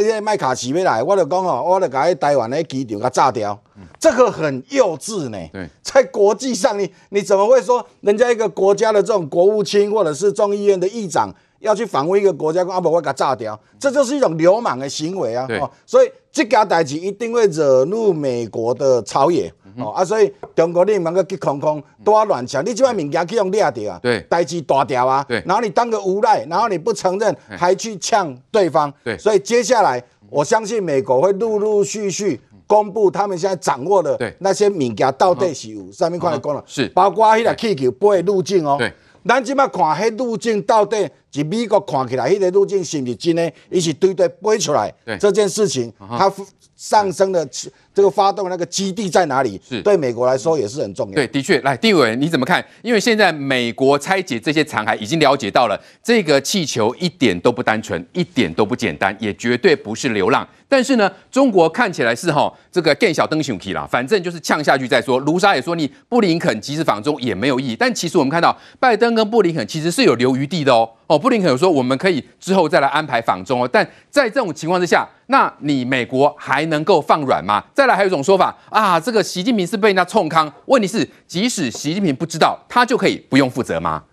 [0.00, 3.58] 那个麦卡锡要来，我就讲哦，我就把台湾的机场甲炸掉。
[3.76, 5.38] 嗯、这个很幼稚呢。
[5.52, 15.46] 对，在国际上你，你你怎么会说人家一个国家的这种国务卿或者是众议院的议长要去访问一个国家，阿啊不，我给他炸掉，这就是一种流氓的行为啊。
[15.46, 19.52] 对，哦、所以这件代志一定会惹怒美国的朝野。
[19.76, 36.88] 哦啊，所以中国你唔能够去空空多乱抢，你这块物件去用掠掉啊，对，代志大条啊，对，然后你当个无赖，然后你不承认，还去呛对方，对，所以接下来我相信美国会陆陆续续公布他们现在掌握的那些物件到底是有上面快来讲了，是。
[36.88, 38.92] 包括迄个气球飞的路径哦，对，
[39.26, 46.30] 咱即马看迄路径到底是美国看起来迄个路径是不是真的，一起对对飞出来，这件事情，它
[46.76, 47.48] 上升的。
[47.94, 49.60] 这个发动那个基地在哪里？
[49.68, 51.14] 是对美国来说也是很重要。
[51.14, 52.64] 对，的确，来，丁伟，你怎么看？
[52.80, 60.48] 因为现在美国拆解这些残骸，已经了解到了这个气球一点都不单纯，一点都不简单，也绝对不是流浪。
[60.66, 65.18] 但是呢，中国看起来是哈这个更小灯熊皮啦，反正就是呛下去再说。
[65.18, 67.76] 卢沙也说，你布林肯即使访中也没有意义。
[67.76, 70.88] 但其实我们看到，拜登跟布林肯其实是有留余地的哦。
[71.06, 73.68] 哦，布林肯有说我们可以之后再来安排访中哦。
[73.70, 77.62] 但在这种情况之下，那你美国还能够放软吗？
[77.74, 80.52] 再来还有一种说法啊，这个习近平是被人家冲康。
[80.66, 84.04] 问题是，即使习近平不知道，他就可以不用负责吗？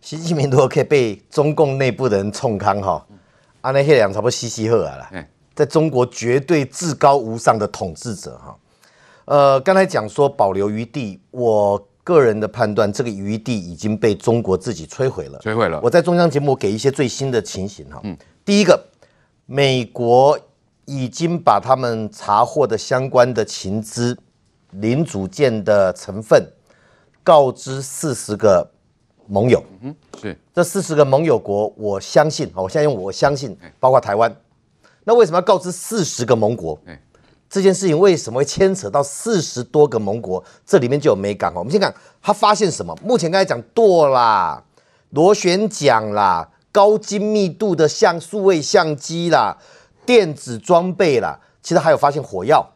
[0.00, 3.04] 习近平如果可以被中共内部的人冲康哈，
[3.60, 5.24] 啊那些两差不多嘻嘻呵啊了。
[5.54, 8.56] 在中国绝对至高无上的统治者哈，
[9.24, 15.40] 呃，刚才讲说保留余地，我个人的判断，这个余地已经被中国自己摧毁了。
[15.40, 15.80] 摧毁了。
[15.82, 18.80] 我在中央节目给一些最新的情形哈，嗯，第一个，
[19.46, 20.38] 美国
[20.84, 24.16] 已经把他们查获的相关的情资、
[24.70, 26.48] 零组件的成分
[27.24, 28.70] 告知四十个
[29.26, 29.92] 盟友，嗯，
[30.22, 34.32] 是这四十个盟友国，我相信，我现在用我相信，包括台湾。
[35.02, 36.78] 那为什么要告知四十个盟国？
[37.48, 40.42] 这件事情为什么会牵扯到四十多个盟国？
[40.66, 41.58] 这里面就有美感哦。
[41.60, 42.96] 我们先看他发现什么？
[43.02, 44.62] 目前刚才讲舵啦、
[45.10, 49.56] 螺旋桨啦、高精密度的像数位相机啦、
[50.04, 52.68] 电子装备啦，其实还有发现火药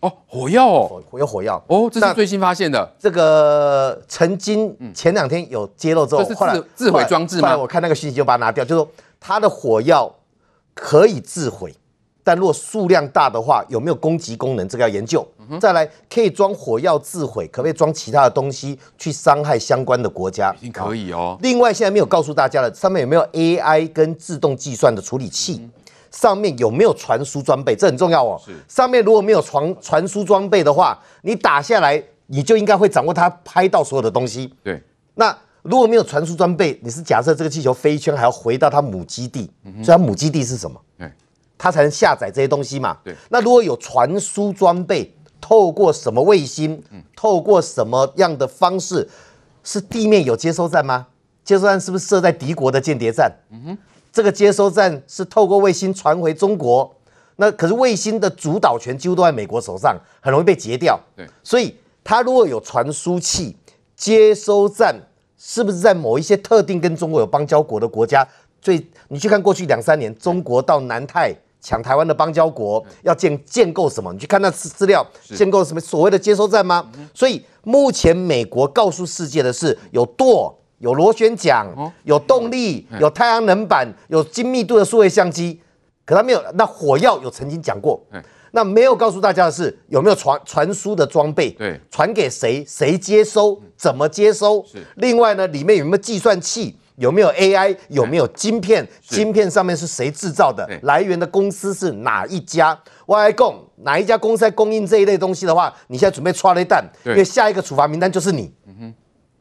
[0.00, 2.92] 哦，火药哦，有火药哦，这是最新发现的。
[2.98, 7.48] 这个曾经前两天有揭露之后，这是自自毁装置吗？
[7.48, 10.12] 后来我看那个讯息就把它拿掉，就是说它的火药。
[10.78, 11.74] 可以自毁，
[12.26, 14.68] 但如果数量大的话，有没有攻击功能？
[14.68, 15.24] 这个要研究。
[15.48, 20.52] 嗯、再来，可以装火药自毁，可不可以装其他的东西去伤害相关的国家？
[20.58, 21.38] 一定可以哦。
[21.40, 25.60] 另外，现在没有告诉大家了，上面有没有 AI 跟自动计算的处理器？
[25.62, 25.70] 嗯、
[26.10, 27.76] 上面有没有传输装备？
[27.76, 28.42] 这很重要哦。
[28.44, 28.52] 是。
[28.66, 34.52] 上面如果没有传传输装备的话，你打下来，你就应该会掌握它拍到所有的东西。
[34.64, 34.82] 对。
[35.14, 35.38] 那。
[35.62, 40.80] 如果没有传输装备，你是假设这个气球飞一圈还要回到它母基地，嗯、所以它母基地是什么？
[40.96, 41.10] 对，
[41.58, 42.96] 它才能下载这些东西嘛。
[43.04, 46.82] 对，那如果有传输装备，透过什么卫星？
[46.90, 49.08] 嗯，透过什么样的方式？
[49.62, 51.06] 是地面有接收站吗？
[51.44, 53.32] 接收站是不是设在敌国的间谍站？
[53.50, 53.78] 嗯哼，
[54.12, 56.94] 这个接收站是透过卫星传回中国，
[57.36, 60.98] 那可是卫星的主导权几乎都在美国手上，很容易被截掉。
[61.16, 63.56] 对，所以它如果有传输器、
[63.94, 64.94] 接收站。
[65.38, 68.26] 是不是在某一些特定跟中国有邦交国的国家？
[68.58, 71.30] 最你去看过去两三年，中国到南太
[71.66, 74.12] 抢台湾的邦交国，要建建构什么？
[74.12, 76.88] 你去看那资资料，建构什么所谓的接收站吗？
[77.12, 80.56] 所以目前美国告诉世界的是有舵。
[80.78, 81.66] 有螺旋桨，
[82.04, 85.58] 有动力，有太阳能板，有精密度的数位相机，
[86.04, 86.44] 可他没有。
[86.52, 87.98] 那火药有曾经讲过，
[88.50, 94.62] 那没有告诉大家的是有没有传传输的装备，对，传给谁，谁接收，怎么接收？
[94.96, 96.76] 另外呢，里面有没有计算器？
[96.96, 97.76] 有没有 AI？
[97.88, 98.86] 有没有晶片？
[99.02, 100.68] 晶片上面是谁制造的？
[100.82, 102.78] 来源的公司是哪一家？
[103.06, 108.52] 我来供哪一家公司在供应这一类东西的话，你现在准备剉咧等，因为下一个处罚名单就是你。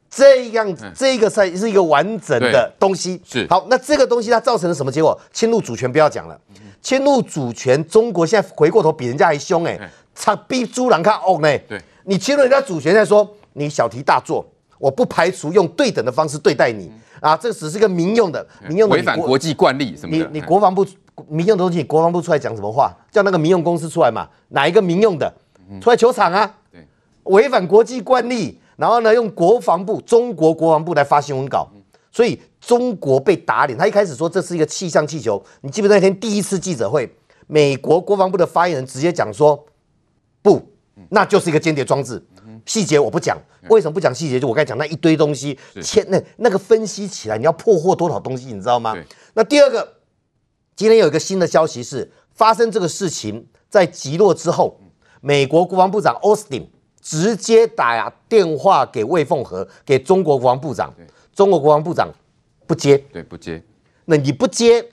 [0.08, 3.22] 这样，这个才是一个完整的东西。
[3.26, 5.20] 是好，那这个东西它造成了什么结果？
[5.34, 6.40] 侵入主权不要讲了，
[6.82, 9.78] 侵入主权，中国现在回过头比人家还凶哎，
[10.14, 11.58] 差比猪狼看哦呢。
[11.68, 14.46] 对，你侵入人家主权再说，你小题大做，
[14.78, 16.90] 我不排除用对等的方式对待你
[17.26, 17.38] 啊。
[17.38, 20.24] 这只是个民用的，民用的违反国际惯例什么的。
[20.32, 20.86] 你你国防部
[21.28, 22.94] 民用的东西，国防部出来讲什么话？
[23.12, 24.30] 叫那个民用公司出来嘛？
[24.50, 25.34] 哪一个民用的
[25.82, 26.56] 出来球场啊？
[26.72, 26.86] 对，
[27.24, 28.60] 违反国际惯例。
[28.78, 31.66] 然后呢，用国防部、中国国防部来发新闻稿，
[32.12, 33.80] 所以中国被打脸。
[33.80, 37.10] 他一开始说这是一个气象气球，你记不记得那天第一次记者会，
[37.48, 39.66] 美国国防部的发言人直接讲说，
[40.42, 40.62] 不，
[41.08, 42.22] 那就是一个间谍装置，
[42.66, 43.38] 细节我不讲。
[43.70, 44.40] 为什么不讲细节？
[44.40, 48.96] 就我刚才讲那一堆东西，切那那个分析起来，你要破获多少东西，你知道吗？
[49.34, 49.94] 那第二个，
[50.76, 54.80] 今天有一个新的消息是，发生这个事情在击落之后，
[55.22, 56.70] 美国国防部长奥斯汀。
[57.08, 60.92] 直接打电话给魏凤和，给中国国防部长。
[61.36, 62.12] 中国国防部长
[62.66, 63.64] 不接，对，不接。
[64.06, 64.84] 那你不接，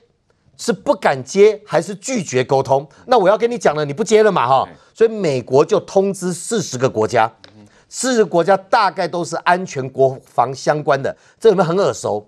[0.55, 2.87] 是不敢接还是拒绝沟通？
[3.07, 4.69] 那我要跟你讲了，你不接了嘛，哈。
[4.93, 7.33] 所以美国就通知四十个国家，
[7.95, 12.27] 四十个国家大概都是安全国防相关的，这有没有很耳熟？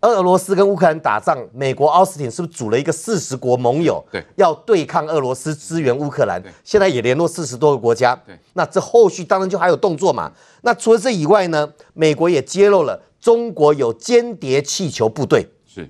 [0.00, 4.02] 俄罗斯跟乌克兰打仗，美国奥斯汀是不是组了一个四十国盟友？
[4.10, 6.42] 对，要对抗俄罗斯，支援乌克兰。
[6.64, 8.18] 现在也联络四十多个国家。
[8.26, 10.32] 对，那这后续当然就还有动作嘛。
[10.62, 15.86] 那除了这以外呢，美国也揭露了中国有间谍气球部队，是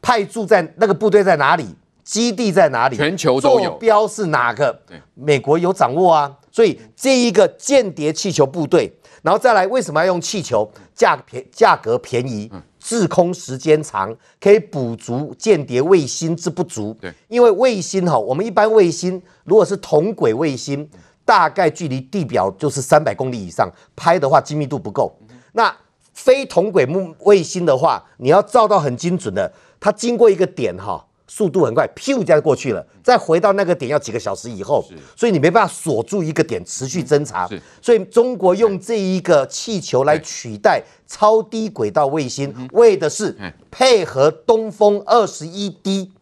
[0.00, 4.80] 派驻在那个部队在哪里，基地在哪里，全球都有，坐标是哪个？
[4.86, 6.38] 对，美国有掌握啊。
[6.52, 10.70] 所以这一个间谍气球部队，然后再来，为什么要用气球？
[10.94, 12.48] 价便价格便宜。
[12.52, 16.92] 嗯滞空时间长，可以补足间谍卫星之不足。
[17.00, 20.90] 对，因为卫星哈，我们一般卫星如果是同轨卫星，
[21.24, 25.16] 大概距离地表就是三百公里以上，拍的话精密度不够。
[25.52, 25.72] 那
[26.12, 31.06] 非同轨木卫星的话，你要照到很精准的，它经过一个点哈。
[31.34, 34.84] 速度很快，咻一下就过去了，再回到那个点要几个小时以后，
[35.16, 37.48] 所以你没办法锁住一个点持续侦查。
[37.80, 43.34] 所以中国用这一个气球来取代超低轨道卫星，为的是
[43.70, 46.12] 配合东风二十一 D。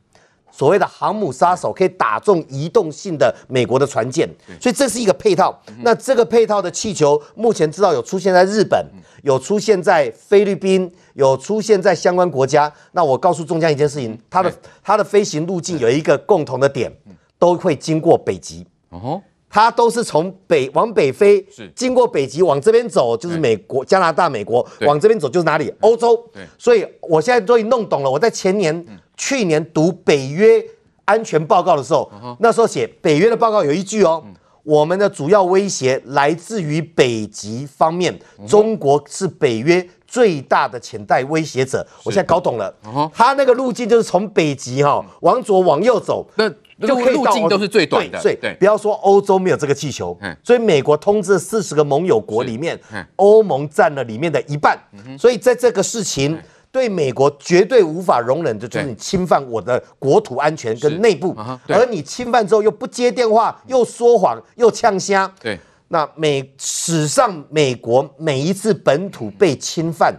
[0.61, 4.29] 所谓的航母杀手可以打中移动性的美国的船舰，
[4.61, 5.59] 所以这是一个配套。
[5.79, 8.87] 那这个配套的气球目前知道有出现在日本，
[9.23, 12.70] 有出现在菲律宾，有出现在相关国家。
[12.92, 16.92] 那我告诉中江一件事情，它的它的飞行路径有一个共同的点，
[17.38, 18.66] 都会经过北极。
[18.90, 19.18] 哦，
[19.49, 21.42] 它都是从北往北飞，
[21.75, 25.73] 经过北极往这边走就是美国、加拿大、美国往这边走就是哪里？
[25.81, 26.23] 欧洲。
[26.59, 28.11] 所以我现在终于弄懂了。
[28.11, 28.85] 我在前年。
[29.20, 30.64] 去年读北约
[31.04, 34.24] 安全报告的时候，那时候写北约的报告有一句哦，
[34.62, 41.87] 我们的主要威胁来自于北极方面，中国是北约最大的潜在威胁者。
[42.02, 42.74] 我现在搞懂了，
[43.12, 46.48] 他那个路径就是从北极哈往左往右走，那
[46.88, 48.18] 就可以路径都是最短的。
[48.22, 52.80] 对对，不要说欧洲没有这个气球，所以美国通知四十个盟友国里面，
[53.16, 54.78] 欧盟占了里面的一半，
[55.18, 56.38] 所以在这个事情。
[56.72, 65.33] 对美国绝对无法容忍的就是你侵犯我的国土安全跟内部，而你侵犯之后又不接电话，又说谎，又呛声。
[65.40, 70.14] 对，那美史上美国每一次本土被侵犯，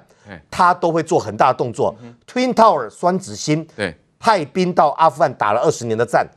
[0.49, 1.95] 他都会做很大的动作。
[2.29, 6.27] Twin Tower 双子星，对，派兵到阿富汗打了二十年的战。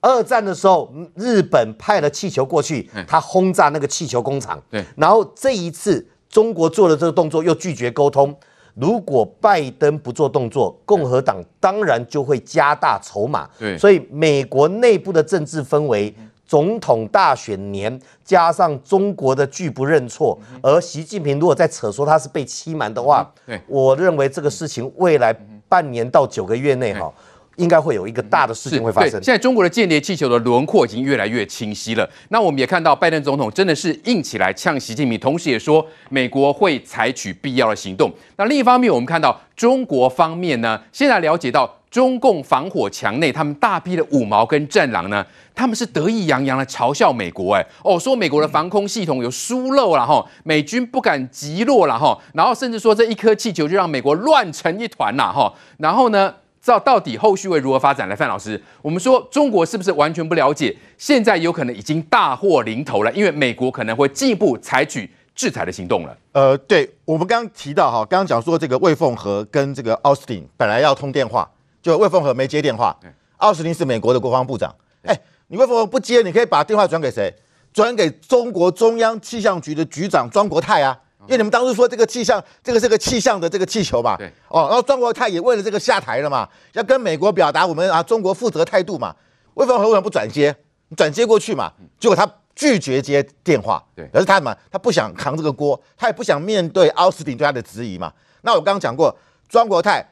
[0.00, 4.62] 二战的时候，日本派了气球过去，他轰炸那个气球工厂。
[4.70, 8.34] 对，然后这一次中国做了这个动作，又拒绝沟通。
[8.74, 13.48] 如果拜登不做动作，共和党当然就会加大筹码。
[13.58, 16.14] 对，所以美国内部的政治氛围，
[16.46, 25.32] 总统大选年加上中国的拒不认错，而习近平如果再扯说他是被欺瞒的话，对，我认为这个事情未来
[25.68, 27.12] 半年到九个月内哈，
[27.60, 29.12] 应该会有一个大的事情会发生。
[29.22, 32.08] 现在中国的间谍气球的轮廓已经越来越清晰了。
[32.30, 38.10] 那我们也看到拜登总统真的是硬起来呛习近平，同时也说美国会采取必要的行动。
[38.36, 56.34] 那另一方面，我们看到中国方面呢，现在了解到中共防火墙内他们大批的五毛跟战狼呢，他们是得意洋洋的嘲笑美国，哎哦，说美国的防空系统有疏漏了哈，美军不敢击落了哈，然后甚至说这一颗气球就让美国乱成一团了哈，然后呢？
[56.62, 58.06] 知道到底后续会如何发展？
[58.08, 60.76] 来，范老师，我们说中国是不是完全不了解？
[60.98, 66.14] 现在有可能已经大祸临头了，因为美国可能会进一步采取制裁的行动了。
[66.32, 72.94] 呃，对，我们刚刚提到哈，刚刚讲说这个魏凤和跟这个奥斯汀本来要通电话，就魏凤和没接电话。
[73.38, 77.34] 奥斯汀是美国的国防部长，哎，你魏凤和不接，你可以把电话转给谁？
[77.72, 80.98] 转给中国中央气象局的局长庄国泰啊。
[81.26, 89.14] 因为你们当初说这个气象，这个是个气象的这个气球嘛，对，哦，然后庄国泰也为了这个下台了嘛，要跟美国表达我们啊中国负责态度嘛。
[89.54, 90.54] 为什么为什么不转接？
[90.96, 94.56] 转接过去嘛，结果他拒绝接电话，对，可是他什么？
[94.70, 98.12] 他不想扛这个锅，他也不想面对奥斯汀对他的质疑嘛。
[98.42, 99.14] 那我刚刚讲过，
[99.48, 100.04] 庄国泰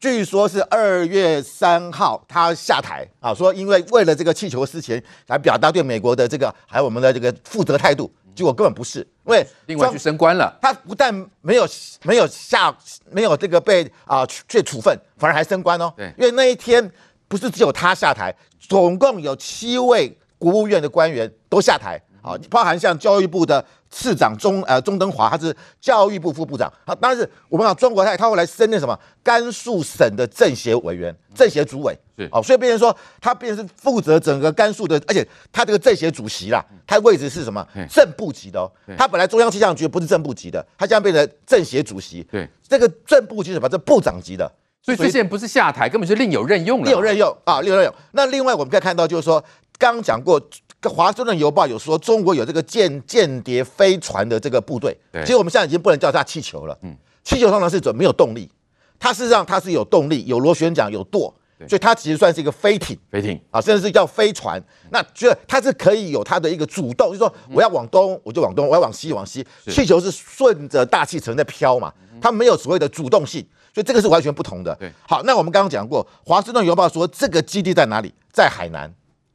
[0.00, 8.10] 据说是二月三号他下台啊，说因为为了这个气球事情来表达对美国的这个还有我们的这个负责态度。
[8.34, 10.58] 结果根本不是，因为另外去升官了。
[10.60, 11.66] 他不但没有
[12.02, 12.76] 没有下
[13.10, 15.92] 没有这个被啊去处分，反而还升官哦。
[15.96, 16.90] 对，因为那一天
[17.28, 23.64] 不是只有他下台，总共有七位国务院的官员都下台啊，包含像教育部的。
[23.96, 26.68] 次长钟呃钟登华，他是教育部副部长。
[26.84, 28.98] 好，但是我们讲庄国泰，他后来升任什么？
[29.22, 31.96] 甘肃省的政协委员、政协主委。
[32.18, 37.64] 是哦，所以变成说他变成是负责整个甘肃的，而且他这个政协主席啦，他位置是什么？
[37.88, 38.68] 正部级的哦。
[38.98, 42.24] 他本来中央气象局不是正部级的，他现在变成政协主席。
[42.24, 43.68] 对，这个正部级是什么？
[43.68, 44.50] 这部长级的。
[44.82, 46.84] 所以这些人不是下台，根本是另有任用了。
[46.86, 47.94] 另有任用啊，另有任用。
[48.10, 49.44] 那另外我们可以看到，就是说
[49.78, 50.40] 刚讲过。
[50.88, 56.78] 《华盛顿邮报》有说中国有这个间间谍飞船的这个部队，其实我们现在已经不能叫它气球了。
[56.82, 58.50] 嗯，气球通常是准没有动力，
[58.98, 61.34] 它事实上它是有动力，有螺旋桨，有舵，
[61.68, 62.98] 所以它其实算是一个飞艇。
[63.10, 64.62] 飞艇啊，甚至是叫飞船。
[64.90, 69.46] 那觉得它是可以有它的一个主动，就是说我要往东我就往东，我要往西往西。
[69.66, 74.74] 气球是顺着大气层在飘嘛，它没有所谓的主动性，所以这个是完全不同的。
[74.76, 78.12] 对，好，那我们刚刚讲过，《华盛顿邮报》说这个基地在哪里？
[78.32, 78.92] 在海南。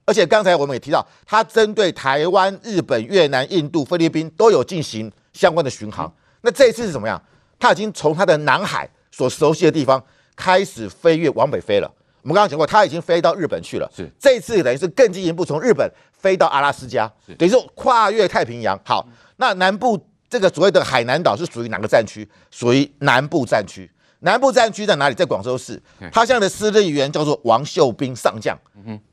[0.10, 6.12] 而且刚才我们也提到，它针对台湾、日本、越南、印度、菲律宾都有进行相关的巡航。
[6.42, 7.22] 那这一次是怎么样？
[7.60, 10.04] 它已经从它的南海所熟悉的地方
[10.36, 11.88] 开始飞越往北飞了。
[12.24, 13.88] 我们刚刚讲过，它已经飞到日本去了。
[13.96, 18.76] 是这一次等于是更进一步，从日本飞到阿拉斯加，等于说跨越太平洋。
[18.84, 22.28] 好，那南部这个所谓的海南岛是属于哪个战区？
[22.50, 23.88] 属于南部战区。
[24.20, 25.16] 南部战区在哪里？
[25.16, 25.82] 在广州市。
[26.12, 28.58] 他现在的司令员叫做王秀斌上将。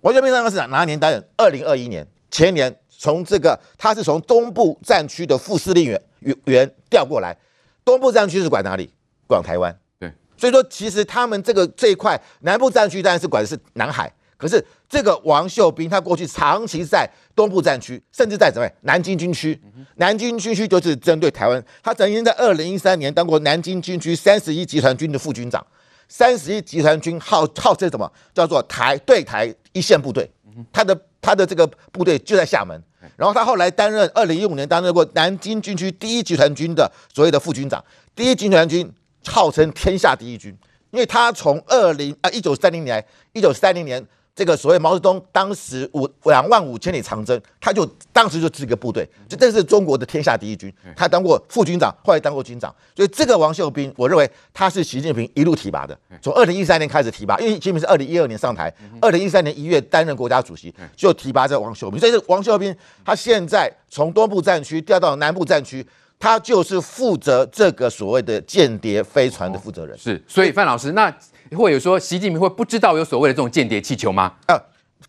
[0.01, 1.25] 王秀斌上将是哪哪年担任？
[1.37, 6.01] 二零二一年，前年从这个他是从东部战区的副司令员
[6.45, 7.37] 员调过来。
[7.85, 8.91] 东部战区是管哪里？
[9.29, 9.77] 管台湾。
[9.99, 14.13] 对，所以说其实他们这个这一块南部战区当然是管的是南海。
[14.39, 19.59] 可是这个王秀斌，他过去长期在东部战区，甚至在什么南京军区？
[19.95, 21.65] 南京军区就是针对台湾。
[21.83, 25.67] 他曾经在二零一三年当过南京军区三十一集团军的副军长。
[26.07, 28.13] 三十一集团军号号称什么？
[28.35, 30.31] 叫做台对台一线部队。
[30.71, 32.79] 他的他的这个部队就在厦门。
[33.17, 37.83] 然后他后来担任二零一五年担任过南京军区第一集团军的所谓的副军长。
[38.15, 38.93] 第一集团军
[39.25, 40.55] 号称天下第一军，
[40.91, 44.07] 因为他从二零啊一九三零年一九三零年。
[44.37, 50.71] 这个所谓毛泽东当时五两万五千里长征，他就当时就这个部队，就这是中国的天下第一军。
[50.95, 58.71] 他当过副军长，后来当过军长，所以这个王秀斌，我认为他是习近平一路提拔的，从二零一三年开始提拔，因为习近平是二零一二年上台，
[59.01, 61.99] 二零一三年一月担任国家主席，就提拔这王秀斌。
[61.99, 65.83] 所以这王秀斌他现在从东部战区调到南部战区，
[66.19, 69.97] 他就是负责这个所谓的间谍飞船的负责人。
[69.97, 71.11] 是，所以范老师那。
[71.55, 74.33] 会有说习近平会不知道有所谓的这种间谍气球吗？
[74.47, 74.59] 啊，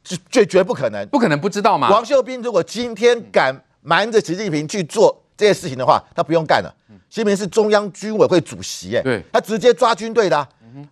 [0.03, 1.89] 绝绝绝不可能，不可能不知道吗？
[1.89, 6.73] 王秀斌如果今天敢瞒着习近平去做这些事情的话，他不用干了。
[7.09, 10.47] 习近平是中央军委会主席，哎，对，他直接抓军队的、啊。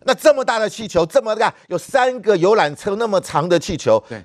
[0.05, 4.23] 那这么大的气球，这么大，有三个游览车那么长的气球，对，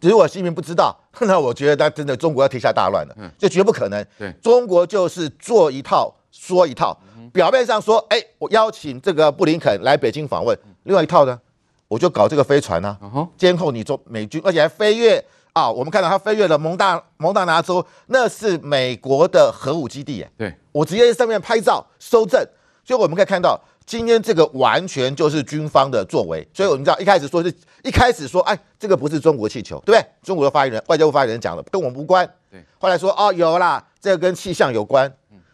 [0.00, 3.14] 如果习近平不知道， 那我觉得他真的中国要天下大乱了。
[3.18, 4.06] 嗯，就绝不可能。
[4.18, 6.98] 对，中国就是做一套说一套。
[7.32, 10.56] 表面上说，哎，我邀请这个布林肯来北京访问。
[10.84, 11.40] 另外一套呢，
[11.88, 15.70] 我就搞这个飞船呢、啊，监控你中美军，而且还飞越啊。
[15.70, 20.22] 我们看到他飞越了蒙大蒙大拿州，那是美国的核武基地。
[20.22, 22.44] 哎，对，我直接在上面拍照收证。
[22.84, 30.04] 所以我们可以看到，今天这个完全就是军方的作为，所以我们知道一开始说是一开始说，哎，这个不是中国气球，对不对？
[30.22, 32.28] 中国的发言人、外交部发言人讲的，跟我们无关。
[32.50, 35.10] 对，后来说哦，有啦，这个跟气象有关。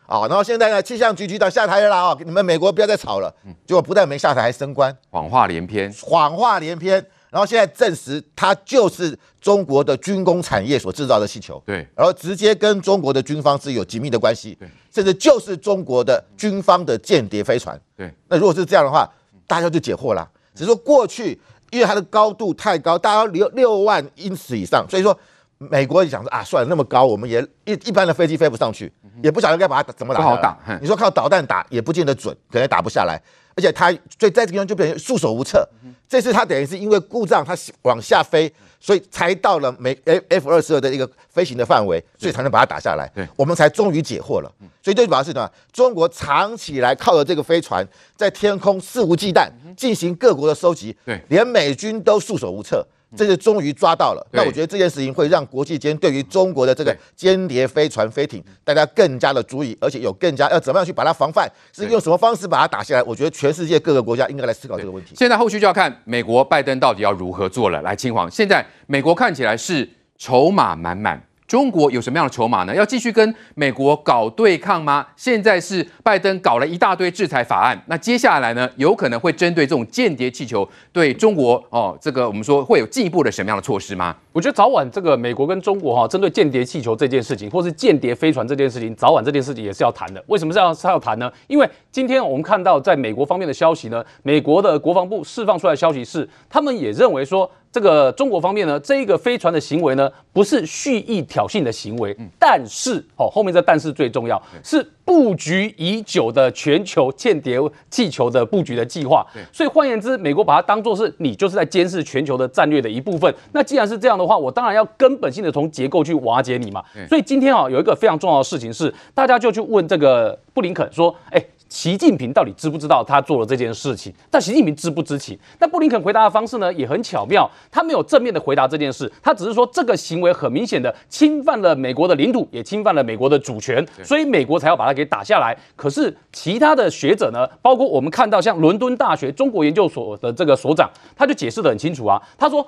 [0.09, 3.33] 嗯，啊，然后现在呢，气象局局长下台了啦，哦，你们美国不要再吵了。
[3.45, 7.05] 嗯，结果不但没下台，还升官，谎话连篇，谎话连篇。
[7.31, 11.63] 然后现在证实，它就是中国的军工产业所制造的气球。
[11.67, 14.57] 对，然后直接跟中国的军方是有紧密的关系。
[14.59, 17.79] 对，甚至就是中国的军方的间谍飞船。
[17.95, 19.07] 对，那如果是这样的话，
[19.47, 20.27] 大家就解惑了。
[20.55, 21.39] 只是说过去
[21.69, 25.15] 因为它的高度太高，大概六六万英尺以上，所以说
[25.59, 28.93] 美国也想说啊，算了，那么高，我们也一一般的飞机飞不上去，
[29.23, 30.21] 也不晓得该把它怎么打。
[30.21, 30.57] 不好打。
[30.81, 33.21] 你说靠导弹打也不见得准，可能打不下来。
[33.57, 35.69] 而且它所以在这个地方就变成束手无策。
[36.09, 43.11] 这次它等于是因为故障，它往下飞，所以才到了美 F F 二十二的一个飞行的范围，所以才能把它打下来。
[43.13, 44.53] 对，我们才终于解惑了。
[44.81, 45.51] 所以这就表示什么？
[45.73, 47.85] 中国长期以来靠着这个飞船
[48.17, 52.87] 在天空肆无忌惮进行各国的收集，对，连美军都束手无策。
[53.17, 63.03] 这是终于抓到了，那我觉得这件事情会让国际间对于中国的这个间谍飞船飞艇，大家更加的注意，而且有更加要怎么样去把它防范，是用什么方式把它打下来？
[63.03, 65.15] 我觉得全世界各个国家应该来思考这个问题。
[65.17, 67.81] 现在后续就要看美国拜登到底要如何做了。
[67.83, 69.89] 来，青黄，现在美国看起来是
[70.19, 71.28] 筹码满满。
[71.49, 72.75] 中国有什么样的筹码呢？
[72.75, 75.05] 要继续跟美国搞对抗吗？
[75.17, 84.15] 现在是拜登搞了一大堆制裁法案，那接下来呢，有可能会针对这种间谍气球对中国哦，这个我们说会有进一步的什么样的措施吗？
[84.39, 90.23] 我觉得早晚这个美国跟中国哈，针对间谍气球这件事情，或是间谍飞船这件事情，早晚这件事情也是要谈的。
[90.29, 91.29] 为什么是要是要谈呢？
[91.49, 97.51] 因为今天我们看到在美国方面的消息呢，美国的国防部释放出来的消息是，他们也认为说。
[97.71, 107.59] 这个中国方面呢，这一个飞船的行为呢，不是蓄意挑衅的行为，但是哦，后面这但是最重要，是布局已久的全球间谍
[107.91, 109.27] 气球的布局的计划。
[109.51, 113.35] 所以换言之，美国把它当作是你就是在监视全球的战略的一部分。
[113.53, 116.85] 那既然是这样的话，我当然要根本性的从结构去瓦解你嘛。
[117.09, 121.43] 所以今天啊，有一个非常重要的事情是，大家就去问这个布林肯说，哎。
[121.69, 124.13] 习近平到底知不知道他做了这件事情？
[124.31, 125.39] 但习近平知不知情？
[125.59, 135.57] 那布林肯回答的方式呢，也很巧妙，他没有正面的回答这件事，他只是说这个行为很明显的侵犯了美国的领土，也侵犯了美国的主权，所以美国才要把它给打下来。
[135.77, 142.67] 可是其他的学者呢，包括我们看到像伦敦大学中国研究所的这个所长，他就解释的很清楚啊，他说。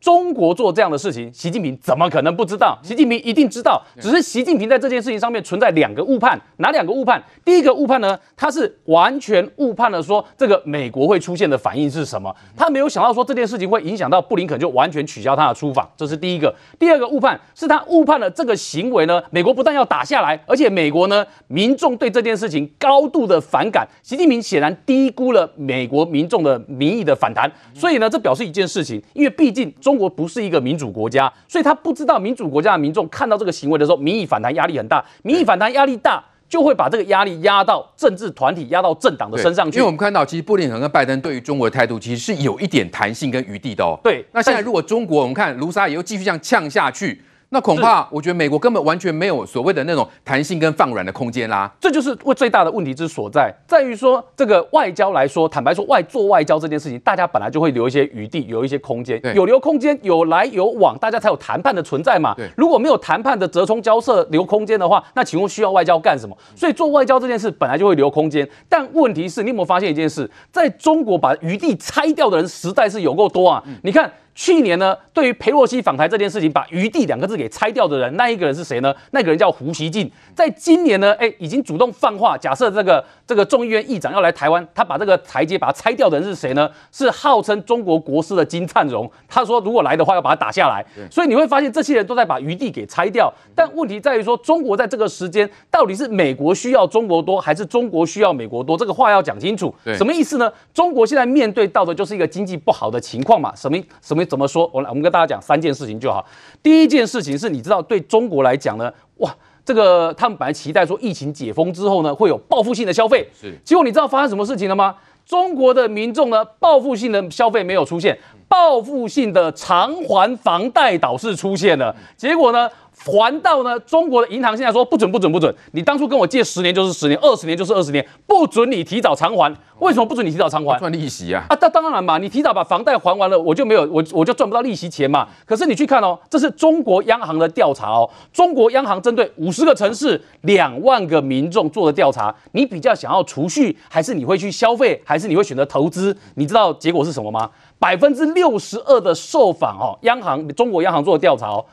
[0.00, 2.78] 中国做这样的事情，习近平怎么可能不知道？
[2.84, 6.40] 习近平一定知道，只是习近平在这件事情上面存在两个误判。
[6.58, 7.20] 哪两个误判？
[7.44, 16.54] 第一个误判呢，他是完全误判了说这个美国会出现的反应是什么，他没有想到说这件事情会影响到布林肯，就完全取消他的出访，这是第一个。
[16.78, 23.88] 第二个误判是他误判了这个行为呢，美国不但要打下来，而且美国呢民众对这件事情高度的反感。
[24.04, 29.74] 习近平显然低估了美国民众的民意的反弹，所以呢，这表示一件事情，因为毕竟。
[29.88, 39.78] 中国不是一个民主国家，所以他不知道民主国家的民众看到这个行为的时候，民意反弹压力很大，民意反弹压力大，就会把这个压力压到政治团体、压到政党的身上去。
[39.78, 43.98] 因为我们看到，其实布林肯跟拜登对于中国的态度，其实是有一点弹性跟余地的哦。
[44.04, 47.22] 对，那现在如果中国，我们看卢沙也又继续这样呛下去。
[47.50, 51.70] 那恐怕我觉得美国根本完全没有所谓的那种弹性跟放软的空间啦。
[51.80, 62.36] 这就是为最大的问题之所在，在于说这个外交来说，坦白说外做外交这件事情，大家本来就会留一些余地，有一些空间，有留空间，有来有往，大家才有谈判的存在嘛。
[62.54, 66.36] 如果没有谈判的折冲交涉留空间的话，那请问需要外交干什么？
[66.54, 73.64] 所以做外交这件事本来就会留空间，但问题是你有没有发现一件事，在中国把余地拆掉的人实在是有够多啊！
[73.82, 74.12] 你看。
[74.38, 78.94] 去年呢，对于裴洛西访台这件事情，把“余地”两个字给拆掉的人，那一个人是谁呢？
[79.10, 80.08] 那个人叫胡锡进。
[80.32, 86.70] 在今年呢，哎，已经主动放话，假设这个这个众议院议长要来台湾，他把这个台阶把它拆掉的人是谁呢？
[86.92, 89.10] 是号称中国国师的金灿荣。
[89.26, 90.86] 他说如果来的话，要把它打下来。
[91.10, 93.34] 所以你会发现，这些人都在把余地给拆掉。
[93.56, 98.78] 但问题在于说，中国在这个时间，到底是美国需要中国多，还是中国需要美国多？
[98.78, 99.74] 这个话要讲清楚。
[99.96, 100.48] 什么意思呢？
[100.72, 103.52] 中国现在面对到的就是一个经济不好的情况嘛？
[103.56, 104.27] 什么什么？
[104.28, 104.70] 怎么说？
[104.72, 106.24] 我来，我们跟大家讲三件事情就好。
[106.62, 113.52] 第一件事情是你知道，对中国来讲呢，哇，这个他们本来期待说疫情解封之后呢，会有报复性的消费，是。
[113.64, 114.94] 结果你知道发生什么事情了吗？
[115.26, 118.18] 中国的民众呢，报复性的消费没有出现，
[118.48, 121.94] 报复性的偿还房贷倒是出现了。
[122.16, 122.70] 结果呢？
[123.04, 129.54] 还到呢中国的银行现在说不准不准不准，你当初跟我借十年就是十年，二十年就是二十年，不准你提早偿还。
[129.78, 130.76] 为什么不准你提早偿还？
[130.78, 131.46] 赚利息啊！
[131.48, 135.28] 啊，当当然嘛，你提早把房贷还完了，我就没有我我就赚不到利息钱嘛。
[135.46, 146.16] 可是你去看哦，这是中国央行的调查哦，中国央行针对五十个城市两万个民众做的调查，你比较想要储蓄，还是你会去消费，还是你会选择投资？
[146.34, 147.48] 你知道结果是什么吗？
[147.78, 151.64] 百分之六十二的受访哦，央行中国央行做的调查哦。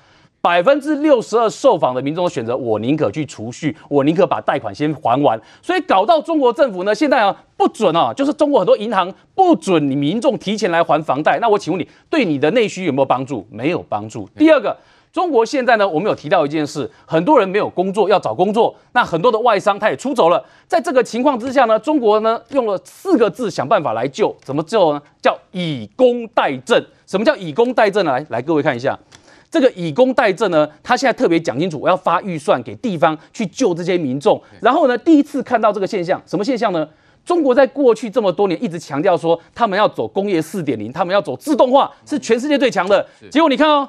[0.45, 5.41] 百分之六十二受访的民众选择，我宁可去储蓄，我宁可把贷款先还完。
[5.59, 11.39] 所以搞到中国政府呢，现在啊不准啊，就是中国很多银行不准你民众提前来还房贷。
[11.41, 13.43] 那我请问你，对你的内需有没有帮助？
[13.49, 14.29] 没有帮助。
[14.37, 14.77] 第二个，
[15.11, 20.45] 中国现在呢，我们有提到一件事，很多人没有工作要找工作，那很多的外商他也出走了。
[20.67, 25.01] 在这个情况之下呢，中国呢用了四个字想办法来救，怎么救呢？
[25.23, 26.85] 叫以工代赈。
[27.07, 28.11] 什么叫以工代赈呢？
[28.11, 28.99] 来来，各位看一下。
[29.55, 34.37] 这个以工代赈呢，他现在特别讲清楚，我要发预算给地方去救这些民众。
[34.59, 36.85] 然后呢，第一次看到这个现象，什么现象呢？
[37.23, 43.07] 中国在过去这么多年一直强调说，他们要走工业四点零，他们要走自动化，是全世界最强的。
[43.31, 43.87] 结果你看哦，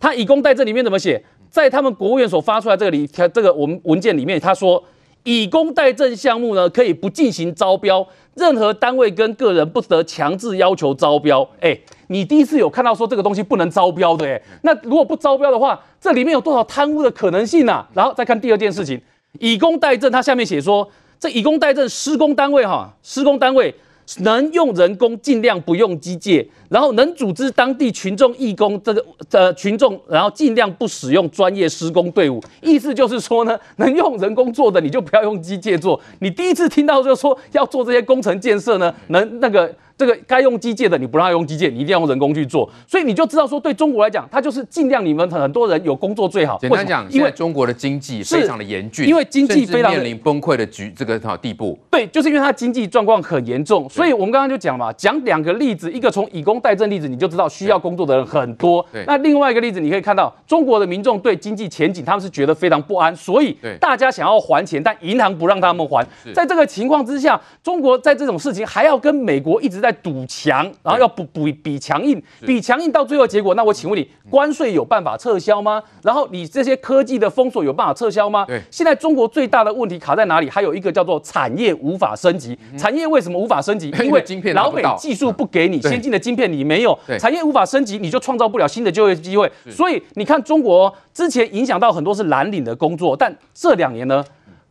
[0.00, 1.24] 他以工代赈里面怎么写？
[1.48, 4.82] 在他们国务院所发出来这个里，这个我们文件里面，他说。
[5.24, 11.46] 以工代证项目呢，可以不进行招标，任何单位跟个人不得强制要求招标。
[11.60, 11.76] 哎，
[12.08, 17.88] 你第一次有看到说这个东西不能招标的，哎，那如果不招标的话，这里面有多少贪污的可能性啊？
[17.94, 19.00] 然后再看第二件事情，
[19.40, 23.74] 以工代证，它下面写说，这以工代证施工单位哈，施工单位。
[24.18, 32.42] 能用人工，尽量不用机械，然后能组织当地群众义工，这个呃群众，然后尽量不使用专业施工队伍。
[32.62, 36.00] 意思就是说呢，能用人工做的，你就不要用机械做。
[36.20, 39.74] 你第一次听到就说要做这些工程建设呢，能那个。
[39.96, 46.58] 这个该用机械的，你不让他用机械，你一定要用人工去做，所以你就知道说，对中国来讲，他就是尽量你们很多人有工作最好。
[46.60, 51.78] 简单讲，因为中国的经济非常的严峻，因为经济非常面临崩溃的局这个地步。
[51.90, 58.84] 对，就是因为它经济状况很严重，所以我们刚刚就讲嘛，讲两个例子，一个从以工代赈例子，你就知道需要工作的人很多。
[58.92, 66.04] 对，那另外一个例子，你可以看到中国的民众对经济前景他们是觉得非常不安，所以大家想要还钱，但银行不让他们还。
[66.34, 70.64] 在这个情况之下，中国在这种事情还要跟美国一直在堵墙。
[70.82, 75.82] 然后要补补比强硬，比强硬到最后结果，那我请问你，关税有办法撤销吗？
[76.02, 78.44] 然后你这些科技的封锁有办法撤销吗？
[78.46, 80.48] 对，现在中国最大的问题卡在哪里？
[80.48, 82.58] 还有一个叫做产业无法升级。
[82.78, 83.90] 产业为什么无法升级？
[84.02, 84.24] 因为
[84.54, 89.50] 老美技术不给你先进的晶片，你没有，产业无法升级，你就创造不了新的就业机会。
[89.70, 94.24] 所以你看，中国之前影响到很多是蓝领的工作，但这两年呢？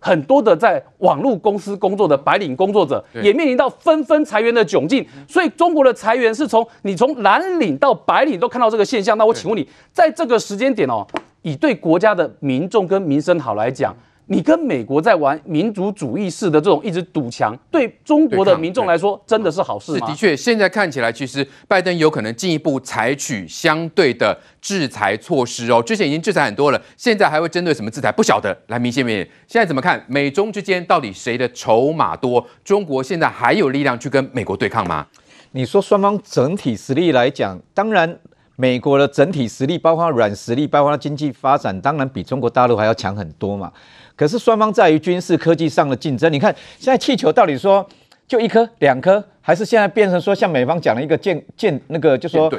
[0.03, 9.17] 很多的在网络公司工作的白领工作者也面临到纷纷裁员的窘境，所以中国的裁员是从你从蓝领到白领都看到这个现象。
[9.17, 11.07] 那我请问你，在这个时间点哦，
[11.43, 13.95] 以对国家的民众跟民生好来讲。
[14.27, 20.07] 你跟美国在玩民族主义式的这种一直堵墙，对中国的民众来说真的是好事吗？
[20.07, 25.83] 是的确，现在看起来，其实拜登有可能进一步采取相对的制裁措施哦。
[25.83, 28.11] 之前已经制裁很多了，现在还会针对什么制裁？
[28.11, 28.57] 不晓得。
[28.67, 29.13] 来，明先生，
[29.47, 30.03] 现在怎么看？
[30.07, 32.45] 美中之间到底谁的筹码多？
[32.63, 35.05] 中国现在还有力量去跟美国对抗吗？
[35.51, 38.17] 你说双方整体实力来讲，当然
[38.55, 43.71] 美国的整体实力，包括软实力，包括经济发展，当然比中国大陆还要强很多嘛。
[44.15, 47.85] 可是双方在于军事科技上的竞争，你看现在气球到底说
[48.27, 52.51] 就一颗两颗，还是现在变成说像美方讲了一个舰舰那个就说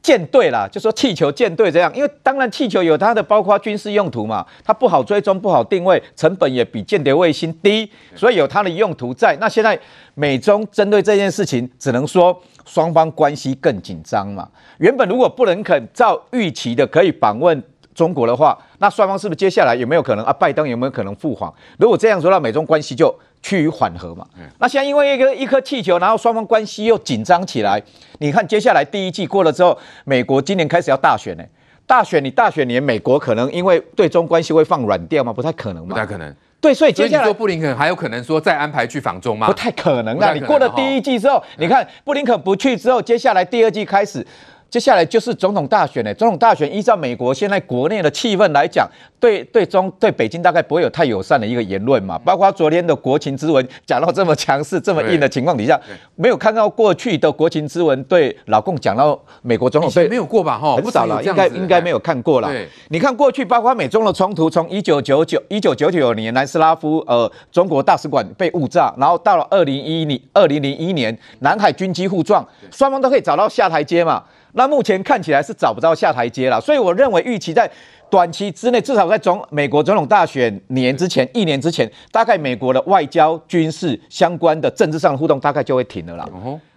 [0.00, 9.36] 舰队啦，就说气球舰队这样，因为当然气球有它的包括军事用途嘛，它不好追踪不好定位，成本也比间谍卫星低，所以有它的用途在。
[9.40, 9.78] 那现在
[10.14, 14.48] 美中针对这件事情，只能说双方关系更紧张嘛。
[14.78, 17.62] 原本如果布林肯照预期的可以访问。
[17.94, 20.32] 中国的话，那双方是不是接下来有没有可能啊？
[20.32, 21.52] 拜登有没有可能复访？
[21.78, 24.26] 如果这样说，那美中关系就趋于缓和嘛。
[24.58, 27.80] 那现在因为一个一颗气球，然后双方关系又紧张起来。
[28.18, 31.44] 你看接下来第一季过了之后，美国今年开始要大选呢。
[31.86, 35.32] 大选你大选年，美国可能因为对中关系会放软调吗？
[35.32, 35.94] 不太可能嘛。
[35.94, 36.34] 不太可能。
[36.60, 39.46] 对，所以接下来说布林肯还有可能说再安排去访中吗？
[39.46, 40.18] 不太可能。
[40.18, 44.26] 那你过了第一季之后，你看布林肯不去之后，接下来第二季开始。
[44.74, 46.12] 接下来就是总统大选呢。
[46.14, 52.18] 总统大选依照美国现在国内的气氛来讲，对对中对北京大概不会有太友善的一个言论嘛。
[52.24, 55.80] 包括昨天的国情之文讲到这么强势、这么硬的情况底下，
[56.16, 60.58] 没有看到过去的国情之文对老共讲到美国总统对没有过吧？
[60.58, 62.50] 哈，很少了，应该应该没有看过了。
[62.88, 74.20] 你看过去包括美中的冲突，从一九九九一九九九年南斯拉夫呃中国大使馆被误炸，然后到了二零一零二零零一年南海军机互撞，双方都可以找到下台阶嘛。
[74.54, 77.70] 那目前看起来是找不到下台阶了，所以我认为预期在
[78.10, 86.28] 短期之内，至少在总美国总统大选年之前一年之前，大概美国的外交、军事相关的政治上的互动大概就会停了啦。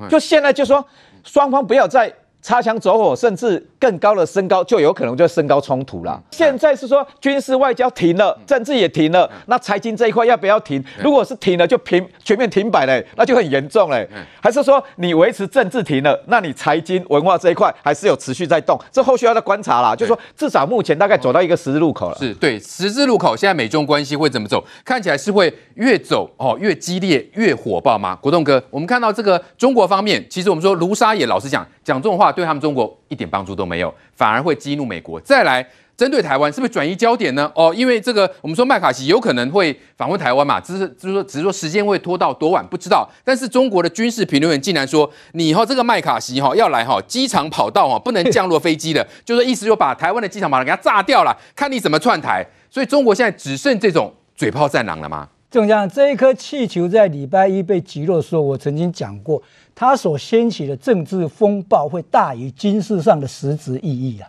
[0.09, 0.85] 就现在就说
[1.23, 2.13] 双方不要再。
[2.47, 6.17] 擦枪走火，甚至更高的升高，就有可能就升高冲突了。
[6.31, 10.81] 现在是说军事外交停了，政治也停了，那财经这一块要不要停？
[11.03, 14.07] 如果是停了，就平全面停摆嘞，那就很严重嘞。
[14.41, 18.79] 还是说你维持政治停了，那你财经文化这一块还是有持续在动？
[18.93, 19.93] 这后续要再观察啦。
[19.93, 22.17] 就是说至少目前大概走到一个十字路口了。
[22.17, 24.63] 是对十字路口，现在美中关系会怎么走？
[24.85, 28.15] 看起来是会越走哦越激烈越火爆吗？
[28.21, 31.67] 国栋哥，我们看到这个中国方面，其实我们说卢沙野老实讲。
[31.83, 35.19] 讲这种话对他们中国一点帮助都没有，反而会激怒美国。
[35.21, 35.67] 再来
[35.97, 37.51] 针对台湾，是不是转移焦点呢？
[37.55, 43.09] 哦，因为这个我们说麦卡锡有可能会访问台湾嘛，只是就是说只是说时间会拖到多晚不知道。
[43.23, 52.45] 但是中国的军事评论员竟然说，你以后这个麦卡锡哈要来哈机场跑道哈不能降落飞机的， 就是意思就把台湾的机场跑道给它炸掉了，看你怎么窜台。
[52.69, 55.27] 所以中国现在只剩这种嘴炮战狼了吗？
[55.49, 59.41] 就像，这一颗气球在礼拜一被击落的时候，我曾经讲过。
[59.73, 64.27] 它所掀起的政治风暴会大于军事上的实质意义啊！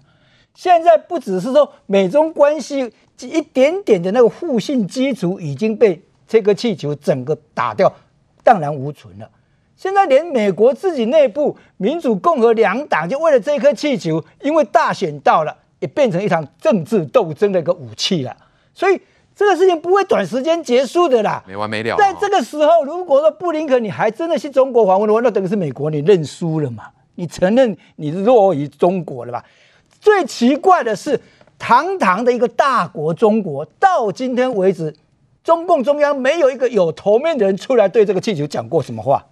[0.54, 2.92] 现在不只是说美中关系
[3.22, 7.90] 一点点的那个互信基础已经被这个气球整个打掉，
[8.44, 9.28] 荡然无存了。
[9.74, 18.36] 现在连美国自己内部民主共和两党就为了这颗气球，因为大选到了，也变成一场政治斗争的一个武器了。
[18.72, 19.00] 所以。
[19.38, 21.96] 这个事情不会短时间结束的啦，没完没了。
[21.96, 26.86] 在这个时候，如果说布林肯你还真的去中国访问的话，那等于是美国你认输了嘛？
[27.14, 29.44] 你承认你弱于中国了吧？
[30.00, 31.20] 最奇怪的是，
[31.56, 34.92] 堂堂的一个大国中国，到今天为止，
[35.44, 39.24] 中共中央没有一个有头面的人出来对这个气球讲过什么话，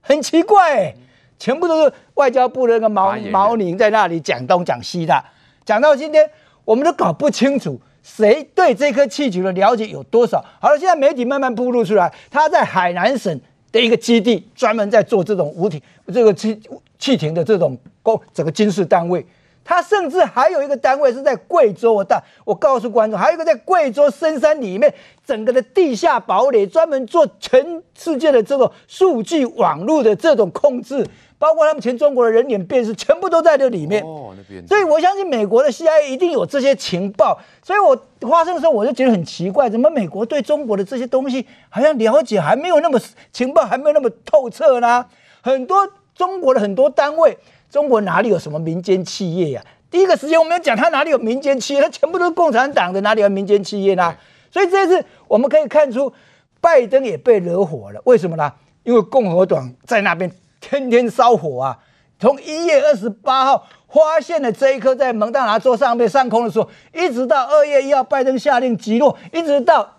[0.00, 0.96] 很奇怪欸，
[1.38, 5.24] 全部都是外交部的那个毛毛宁在那里讲东讲西的，
[5.64, 6.28] 讲到今天，
[6.64, 7.80] 我们都搞不清楚。
[8.02, 10.44] 谁对这颗气球的了解有多少？
[10.60, 13.40] 好了，现在媒体慢慢披露出来，他在海南省
[13.70, 15.82] 的一个基地，专门在做这种无体
[16.12, 16.60] 这个气
[16.98, 19.24] 气艇的这种工整个军事单位。
[19.62, 22.06] 他甚至还有一个单位是在贵州，我
[22.44, 24.92] 我告诉观众，还有一个在贵州深山里面
[25.24, 31.06] 整个的地下堡垒，专门做全世界的这种数据网络的这种控制。
[31.40, 34.04] 包括他们全中国的人脸辨识，全部都在这里面。
[34.04, 34.64] 哦，那边。
[34.68, 37.40] 所以我相信美国的 CIA 一定有这些情报。
[37.62, 37.96] 所以我
[38.28, 43.00] 发生的时候，我就觉得很奇怪，怎么美国对中国的这些东西好像了解还没有那么
[43.32, 45.06] 情报，还没有那么透彻呢？
[45.40, 47.38] 很多中国的很多单位，
[47.70, 49.64] 中国哪里有什么民间企业呀？
[49.90, 54.14] 第一个时间我们要讲他哪里有民间企业，他全部都是共产党的，哪里有民间企业呢？
[54.50, 56.12] 所以这次我们可以看出，
[56.60, 58.02] 拜登也被惹火了。
[58.04, 58.52] 为什么呢？
[58.84, 60.30] 因为共和党在那边。
[60.60, 61.78] 天天烧火啊！
[62.18, 69.96] 从一月二十八号发现了这一颗在蒙大拿州上面上空的时候，一直到二月一号拜登下令击落，一直到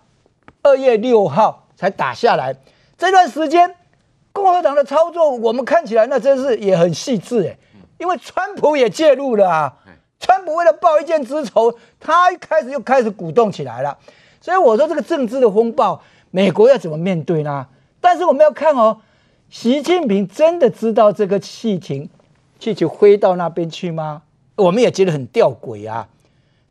[0.62, 2.56] 二月六号才打下来。
[2.96, 3.76] 这段时间，
[4.32, 7.58] 共和党的操作我们看起来那真是也很细致哎，
[7.98, 9.74] 因为川普也介入了啊。
[10.20, 13.98] 川普为了报一箭之仇，他一开始又开始鼓动起来了。
[14.40, 16.00] 所以我说这个政治的风暴，
[16.30, 17.66] 美国要怎么面对呢？
[18.00, 19.02] 但是我们要看哦。
[19.52, 22.10] 习近平真的知道这个气情
[22.58, 24.22] 气球飞到那边去吗？
[24.56, 26.08] 我们也觉得很吊诡啊。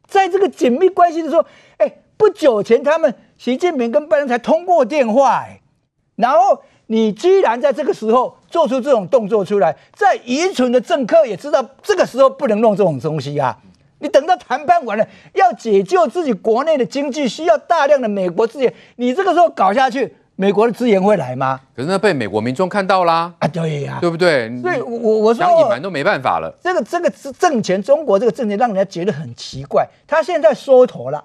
[0.08, 1.44] 在这个紧密关系的时候，
[1.76, 5.60] 哎，不久前他们习近平跟拜登才通过电话，哎，
[6.16, 13.58] 然后你居然在这个时候做出这种动作出来，在愚蠢的政客也知道这个时候不能弄这种东西啊。
[13.98, 20.14] 你等到谈判完了，要解救自己国内的经济，需要大量的美国资源，你这个时候搞下去。
[20.40, 21.60] 美国的资源会来吗？
[21.76, 24.48] 可是那被美国民众看到啦啊，对呀、啊，对不对？
[24.62, 26.50] 所以我我说想隐瞒都没办法了。
[26.62, 29.86] 这个这个政权，中国这个政权让人家觉得很奇怪。
[30.06, 31.22] 他现在缩头了，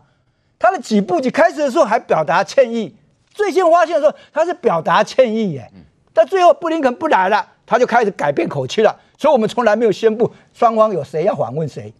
[0.59, 2.93] 他的几步棋开始的时候还表达歉意，
[3.29, 5.71] 最先发现的时候他是表达歉意耶，
[6.11, 8.93] 但最后布林肯不来了，他就开始改变口气了。
[9.17, 11.93] 所以我们从来没有宣布双方有谁要访问谁，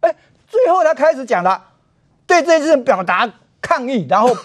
[0.00, 0.14] 哎，
[0.46, 1.64] 最后他开始讲了，
[2.26, 3.26] 对这件事表达
[3.62, 4.36] 抗议，然后。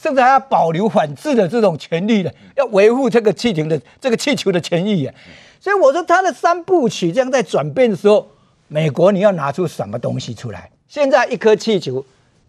[0.00, 5.14] 甚至还要保留反制的这种权利的，要维护这个气球的这个气球的权益啊！
[5.60, 8.26] 所以我说他的三部曲这样在转变的时候，
[8.68, 10.70] 美国你要拿出什么东西出来？
[10.88, 12.02] 现在一颗气球，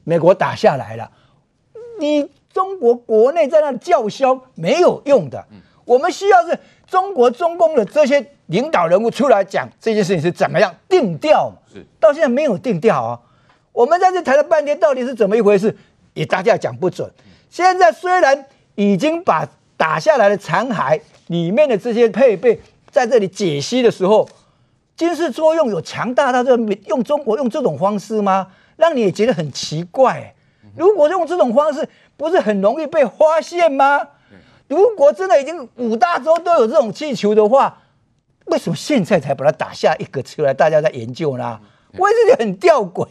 [0.06, 1.12] 美国打下来了，
[2.00, 5.46] 你中国国内在那叫嚣没有用的。
[5.84, 13.20] 我们需要是中国中共的这些领导人物出来讲这件事情是怎么样定调，是到现在没有定调啊！
[13.74, 15.76] 我们在这谈了半天，到底是怎么一回事？
[16.14, 17.12] 也大家讲不准。
[17.52, 18.46] 现在虽然
[18.76, 19.46] 已经把
[19.76, 24.28] 打下来的残骸里面的这些配备在这里解析的时候，
[24.96, 28.48] 军事作用有强大到这用中国用这种方式吗？
[28.78, 30.34] 让你也觉得很奇怪。
[30.78, 34.08] 如果用这种方式，不是很容易被发现吗？
[34.70, 37.80] 如果真的已经五大洲都有这种气球的话，
[38.46, 41.60] 为什么现在才把它打下一个出来，大家在研究呢？
[41.98, 43.06] 我也是觉得很吊诡。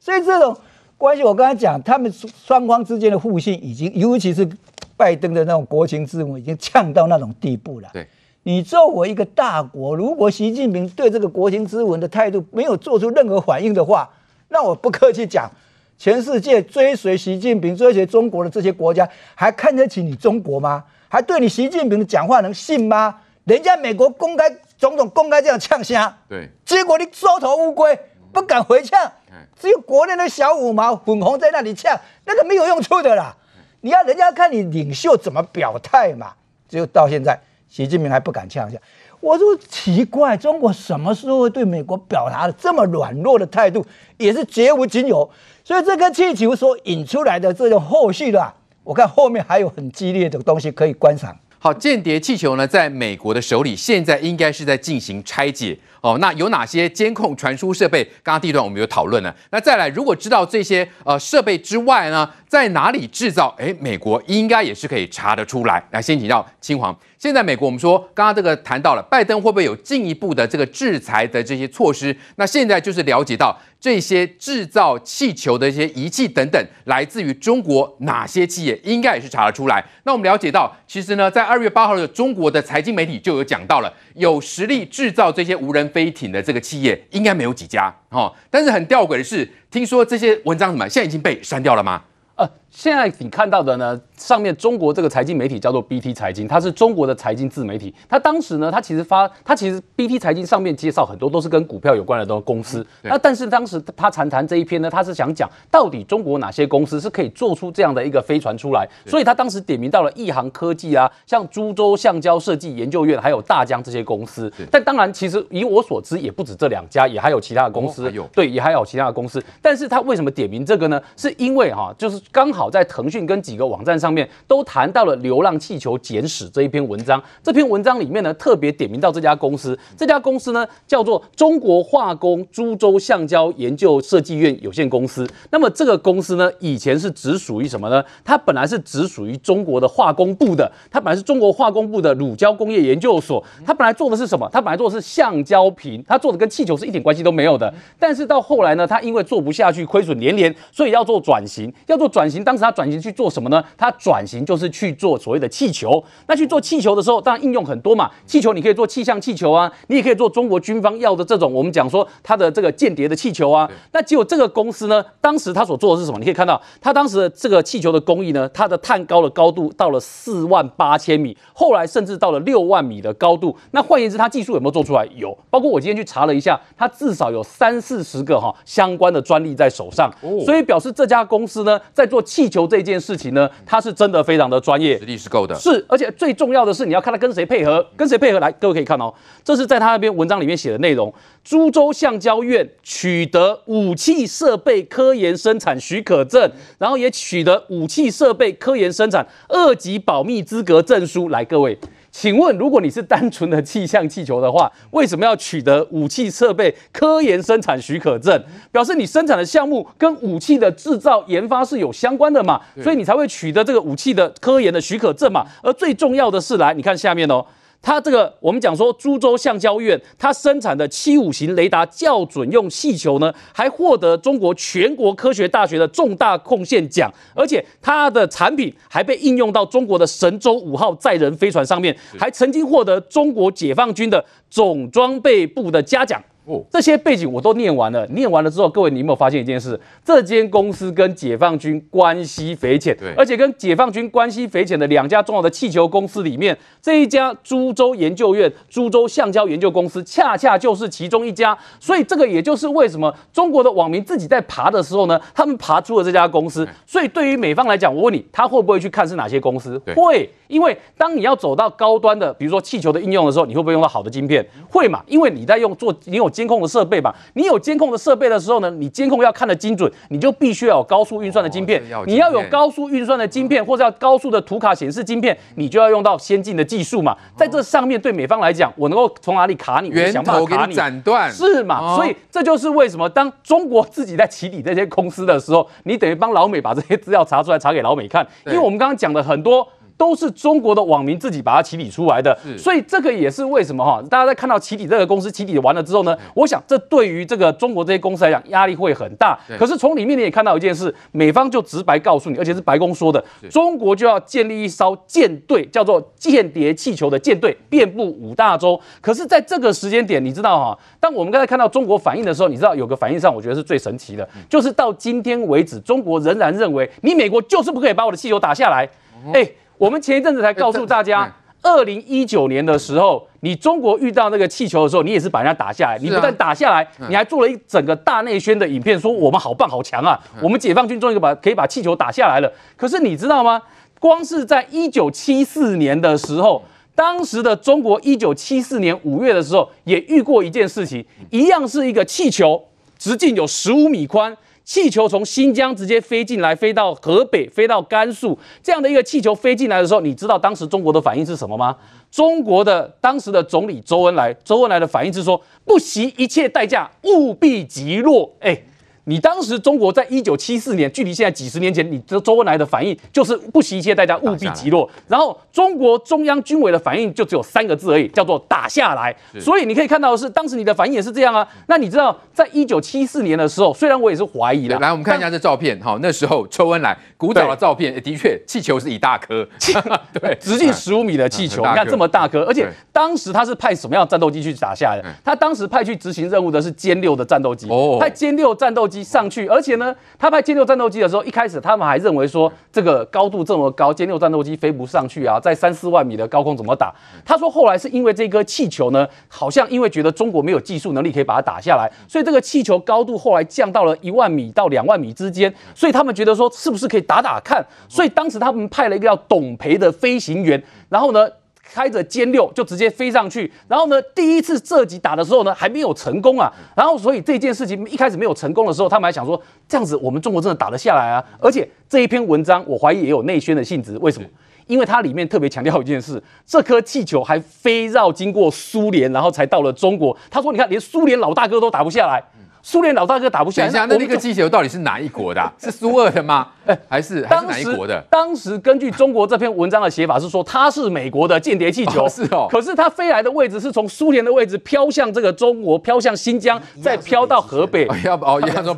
[0.00, 0.58] 所以这种
[0.96, 4.48] 关系，我刚才讲，他们双方之间的互信已经，尤其是
[4.96, 7.88] 拜登的那种国情之文，已经呛到那种地步了。
[7.92, 8.06] 对，
[8.44, 14.08] 你作为一个大国，如果习近平对这个国情之文的态度没有做出任何反应的话，
[14.48, 15.50] 那我不客气讲。
[15.96, 20.82] 全世界追随习近平、追随中国的这些国家，还看得起你中国吗？
[21.08, 23.14] 还对你习近平的讲话能信吗？
[23.44, 24.44] 人家美国公开
[24.76, 27.96] 总统公开这样呛声，对，结果你缩头乌龟，
[28.32, 29.12] 不敢回呛，
[29.58, 33.36] 只有国内的小五毛粉红在那里呛，那个没有用处的啦。
[33.80, 36.32] 你要人家看你领袖怎么表态嘛。
[36.68, 37.38] 只有到现在，
[37.68, 38.78] 习近平还不敢呛声。
[39.20, 43.84] 我说奇怪，中国什么时候会对美国表达了这么软弱的态度，
[44.18, 45.30] 也是绝无仅有。
[45.62, 51.34] 所以这个气球所引出来的这种后续的，我看后面还有很激烈的东西可以观赏。
[51.58, 56.18] 好，间谍气球呢，在美国的手里，现在应该是在进行拆解哦。
[56.20, 58.04] 那有哪些监控传输设备？
[58.22, 59.34] 刚刚第一段我们有讨论了。
[59.50, 63.54] 那再来，如果知道这些呃设备之外呢，在哪里制造？
[63.58, 65.82] 诶，美国应该也是可以查得出来。
[65.90, 66.94] 来，先请教青黄。
[67.18, 72.14] 现在美国我们说，刚刚这个谈到了，拜登会不会有进一步的这个制裁的这些措施？
[72.36, 73.58] 那现在就是了解到。
[73.84, 79.84] 这些制造气球的一些仪器等等，来自于中国哪些企业，应该也是查得出来。
[80.04, 88.34] 那我们了解到，其实呢，在二月八号的中国的财经媒体就有讲到了，有实力制造这些无人飞艇的这个企业，应该没有几家哦。
[88.48, 92.02] 但是很吊诡的是，听说这些文章什么，现在已经被删掉了吗？
[92.36, 93.98] 呃，现在你看到的呢？
[94.16, 97.92] 上面中国这个财经媒体叫做 BT 财经，它是中国的财经自媒体。
[98.08, 102.84] 它当时呢，它其实发，它其实 BT 财经上面介绍很多都是跟股票有关的这种公司。
[103.02, 108.88] 那但是当时他谈谈这一篇呢，他是想讲到底中国哪些公司是可以做出这样的一个飞船出来。
[109.06, 114.52] 所以他当时点名到了亿航科技啊，像株洲橡胶设计研究院，还有大疆这些公司。
[114.70, 118.08] 但当然，其实以我所知，也不止这两家，也还有其他的公司。
[118.18, 119.42] 哦、对，也还有其他的公司。
[119.60, 121.00] 但是他为什么点名这个呢？
[121.16, 124.90] 是因为哈、啊，就是刚好在腾讯跟几个网站上面都谈。
[124.94, 135.28] 到了《流浪气球简史》这一篇文章，这篇文章里面呢，特别点名到这家公司，这家公司呢叫做中国化工株洲橡胶研究设计院有限公司。
[135.50, 138.04] 那么这个公司呢，以前是只属于什么呢？
[138.22, 143.42] 它本来是只属于中国的化工部的，它本来是中国化工部的乳胶工业研究所。
[143.66, 144.48] 它本来做的是什么？
[144.52, 147.74] 它本来做的是橡胶瓶，它做的跟气球是一点关系都没有的。
[147.98, 151.72] 但是到后来呢，它因为做不下去，亏损连连，所以要做转型。
[151.86, 153.64] 要做转型，当时他转型去做什么呢？
[153.78, 154.64] 他转型就是。
[154.74, 158.10] 去做所谓的气球，那去做气球的时候，当然应用很多嘛。
[158.26, 163.70] 气球你可以做气象气球啊，你也可以做中国军方要的这种，我们讲说它的这个间谍的气球啊。
[163.92, 166.18] 那结果这个公司呢，当时他所做的是什么？
[166.18, 173.56] 你可以看到，他当时的这个气球的工艺呢，它的碳高的高度到了四万八千米，后来甚至到了六万米的高度。
[173.72, 175.06] 那换言之，它技术有没有做出来？
[175.14, 180.10] 有，包括我今天去查了一下，它至少有三四十个哈相关的专利在手上。
[180.44, 184.54] 所以表示这家公司呢，在做气球这件事情呢，他是真的非常的。
[184.64, 189.12] 专业实力是够的，是，而且最重要的是，你要看他跟谁配合，跟谁配合来，各位可以看哦，
[189.44, 191.12] 这是在他那边文章里面写的内容。
[191.42, 201.28] 株洲橡胶院取得武器设备科研生产许可证，然后也取得武器设备科研生产二级保密资格证书。
[201.28, 201.78] 来，各位。
[202.16, 208.40] 请问，如果你是单纯的气象气球的话，为什么要取得武器设备科研生产许可证？
[208.70, 212.60] 表示你生产的项目跟武器的制造研发是有相关的嘛？
[212.80, 215.44] 所以你才会取得这个武器的科研的许可证嘛？
[215.60, 217.44] 而最重要的是，来，你看下面哦。
[217.84, 236.22] 它这个，我们讲说，株洲橡胶院它生产的七五型雷达校准用气球呢，还获得中国全国科学大学的重大贡献奖，而且它的产品还被应用到中国的神舟五号载人飞船上面，还曾经获得中国解放军的总装备部的嘉奖。
[236.46, 238.06] 哦，这些背景我都念完了。
[238.08, 239.80] 念完了之后，各位，你有没有发现一件事？
[240.04, 251.56] 这间公司跟解放军关系匪浅，对，而且跟解放军关系匪浅的两家重要的气球公司里面，这一家株洲研究院、株洲橡胶研究公司，恰恰就是其中一家。
[251.80, 256.68] 所以，这个也就是为什么中国的网民自己在爬的时候呢，他们爬出了这家公司。
[256.84, 259.80] 所以，对于美方来讲，我问你，他会不会去看是哪些公司？
[259.96, 264.46] 会，因为当你要走到高端的，比如说气球的应用的时候，你会不会用到好的晶片？
[264.68, 265.02] 会嘛？
[265.06, 266.33] 因为你在用做，你有。
[266.34, 267.14] 监控的设备吧？
[267.34, 271.80] 你有监控的设备的时候呢，你监控要看得精准，你就必须要有高速运算的晶片。
[271.92, 277.16] 哦、你要有高速运算的晶片，或者要高速的图卡显示晶片，你就要用到先进的技术嘛。
[277.36, 281.94] 在这上面对美方来讲，我能够从哪里卡你，源头给你斩断，是嘛？
[281.94, 288.26] 哦、所以这就是为什么当中国自己在起底这些公司的时候，你等于帮老美把这些资料查出来，查给老美看。
[288.46, 289.66] 因为我们刚刚讲的很多。
[289.96, 299.38] 都是中国的网民自己把它起底出来的，所以这个也是为什么哈，大家在看到起底这个公司起底完了之后呢，我想这对于这个中国这些公司来讲压力会很大。
[299.58, 308.80] 可是从里面你也看到一件事，美方就直白告诉你，而且是白宫说的，中国就要建立一艘舰队，叫做间谍气球的舰队，遍布五大洲。
[309.00, 318.88] 可是在这个时间点，你知道哈，当我们刚才看到中国反应的时候，你知道有个反应上，我觉得是最神奇的，就是到今天为止，中国仍然认为你美国就是不可以把我的气球打下来，
[319.32, 319.48] 哎。
[319.84, 321.30] 我们前一阵子才告诉大家，
[321.60, 325.98] 二零一九年的时候，你中国遇到那个气球的时候，你也是把人家打下来。
[325.98, 330.18] 你不但打下来，你还做了一整个大内宣的影片，说我们好棒好强啊！
[330.40, 332.50] 我们解放军终于把可以把气球打下来了。
[332.78, 333.60] 可是你知道吗？
[334.00, 336.64] 光是在一九七四年的时候，
[336.94, 342.58] 当时的中国一九七四年五月的时候，也遇过一件事情，一样是一个气球，
[342.96, 344.34] 直径有十五米宽。
[344.64, 351.76] 气球从新疆直接飞进来，飞到河北，飞到甘肃，这样的一个气球飞进来的时候，你知道当时中国的反应是什么吗？
[352.10, 358.34] 中国的当时的总理周恩来，周恩来的反应是说，不惜一切代价，务必击落。
[358.40, 358.62] 哎。
[359.04, 364.88] 你当时中国在一九七四年，距离现在几十年前，你这周恩来的反应就是不惜一切代价务必击落。
[365.08, 369.14] 然后中国中央军委的反应就只有三个字而已，叫做打下来。
[369.38, 371.46] 所以你可以看到的是，当时你的反应也是这样啊。
[371.66, 379.46] 那你知道，在一九七四年的时候，虽然我也是怀疑的，来我们看一下这照片，好，那时候周恩来鼓掌的照片，的确气球是一大颗，
[380.18, 385.08] 对，直径十五米的气球，你看这么大颗，而且当时他是派什么样的战斗机去打下来的？
[385.22, 387.68] 他当时派去执行任务的是歼六的战斗机，
[388.00, 389.04] 派歼六战斗机。
[389.04, 396.92] 上去，而且呢，他派歼六战斗机的时候，一开始他们还认为说，这个高度这么高，歼六战斗机飞不上去啊，在三四万米的高空怎么打？
[397.24, 407.64] 他说后来是因为这颗气球呢，好像因为觉得中国没有技术能力可以把它打下来，所以这个气球高度后来降到了一万米到两万米之间，所以他们觉得说是不是可以打打看？
[407.88, 411.28] 所以当时他们派了一个叫董培的飞行员，然后呢。
[411.74, 416.48] 开着歼六就直接飞上去，然后呢，第一次射击打的时候呢，还没有成功啊。
[416.76, 421.24] 然后所以这件事情一开始没有成功的时候，他们还想说这样子我们中国真的打得下来啊。
[421.40, 424.28] 而且这一篇文章我怀疑也有内宣的性质，为什么？
[424.68, 430.16] 因为它里面特别强调一件事，这颗气球还飞绕经过苏联，然后才到了中国。
[430.30, 432.22] 他说你看，连苏联老大哥都打不下来。
[432.62, 435.52] 苏联老大哥打不下来，等一下，那那个气球到底是哪一国的啊？
[435.58, 436.52] 是苏俄的吗？
[436.66, 438.02] 哎，还是还是哪一国的？
[438.10, 442.46] 当时根据中国这篇文章的写法是说，它是美国的间谍气球，是哦。
[442.50, 447.86] 可是它飞来的位置是从苏联的位置飘向这个中国，飘向新疆，再飘到河北，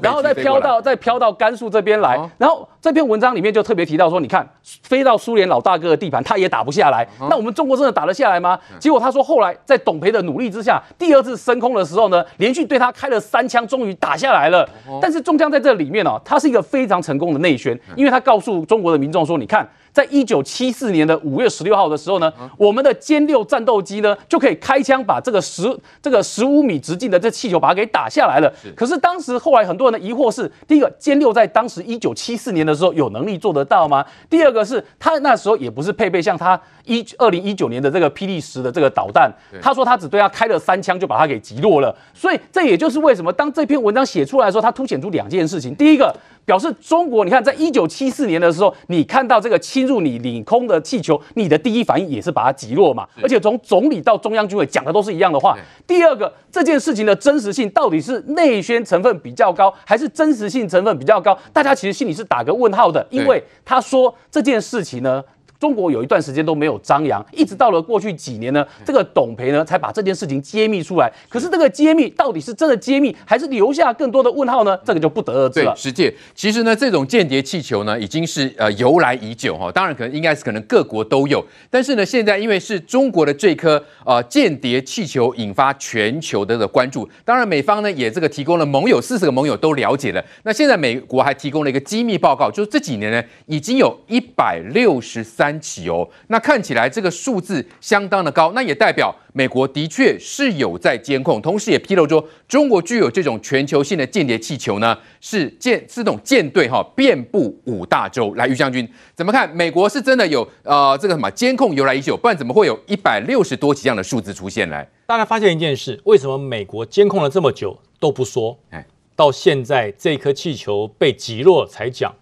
[0.03, 2.18] 然后再飘到再飘到甘肃这边来。
[2.39, 4.49] 然后这篇文章里面就特别提到说，你看
[4.82, 7.07] 飞到苏联老大哥的地盘，他也打不下来。
[7.30, 8.59] 那我们中国真的打得下来吗？
[8.78, 14.68] 结果他说后来在董培的努力之下，第二次升空的时候呢，连续对他开了三枪，终于打下来了。
[15.01, 28.53] 但是中将在这里面哦，他是一个非常成功的内宣，因为他告诉中国的民众说：“你看。”在一九七四年的五月十六号的时候呢，我们的歼六战斗机呢就可以开枪把这个十这个十五米直径的这气球把它给打下来了。
[28.74, 34.05] 可是当时后来很多人的疑惑是：第一个，歼六在当时一九七四年的时候有能力做得到吗？
[34.29, 39.33] 第二个是他那时候也不是配备像他一二零一九年的这个霹雳十的这个导弹。
[39.62, 41.97] 他说他只对他开了三枪就把它给击落了。
[42.12, 46.14] 所以这也就是为什么当这篇文章写出来的时候，它凸显出两件事情：第一个。
[46.47, 53.07] 表示中国，你看，在一九七四年的时候，你看到这个侵入你领空的气球，你的第一反应也是把它击落嘛？
[53.20, 55.59] 而且从总理到中央军委讲的都是一样的话。
[55.86, 61.36] 第二个，这件事情的真实性到底是内宣成分比较高，还是真实性成分比较高？
[61.53, 65.22] 大家其实心里是打个问号的，因为他说这件事情呢。
[65.59, 71.11] 中国有一段时间都没有张扬，一直到了过去几年呢，这个董培呢才把这件事情揭秘出来。
[71.28, 74.76] 可是这个揭秘到底是真的揭秘，还是留下更多的问号呢？
[74.84, 75.72] 这个就不得而知了。
[75.74, 90.22] 对，世界其实呢，这种间谍气球呢已经是呃由来已久哈，当然可能应该是可能各国都有，但是呢现在因为是中国的这颗呃间谍气球引发全球的的关注，当然美方呢也这个提供了盟友四十个盟友都了解了。
[90.42, 95.45] 那现在美国还提供了一个机密报告，就是这几年呢已经有一百六十三。
[95.47, 108.34] 三起哦，那看起来这个数字相当的高，那也代表美国的确是有在监控，同时也披露说中国具有这种全球性的间谍气球呢，是舰是这种舰队哈，遍布五大洲。
[108.34, 109.49] 来，于将军怎么看？
[109.55, 114.88] 美国是真的有呃这个什么监控由来已久，不然怎么会有一百六十多起这样的数字出现来？
[115.07, 118.59] 大家发现一件事，为什么美国监控了这么久都不说？
[118.70, 118.84] 哎，
[119.14, 122.12] 到现在这颗气球被击落才讲，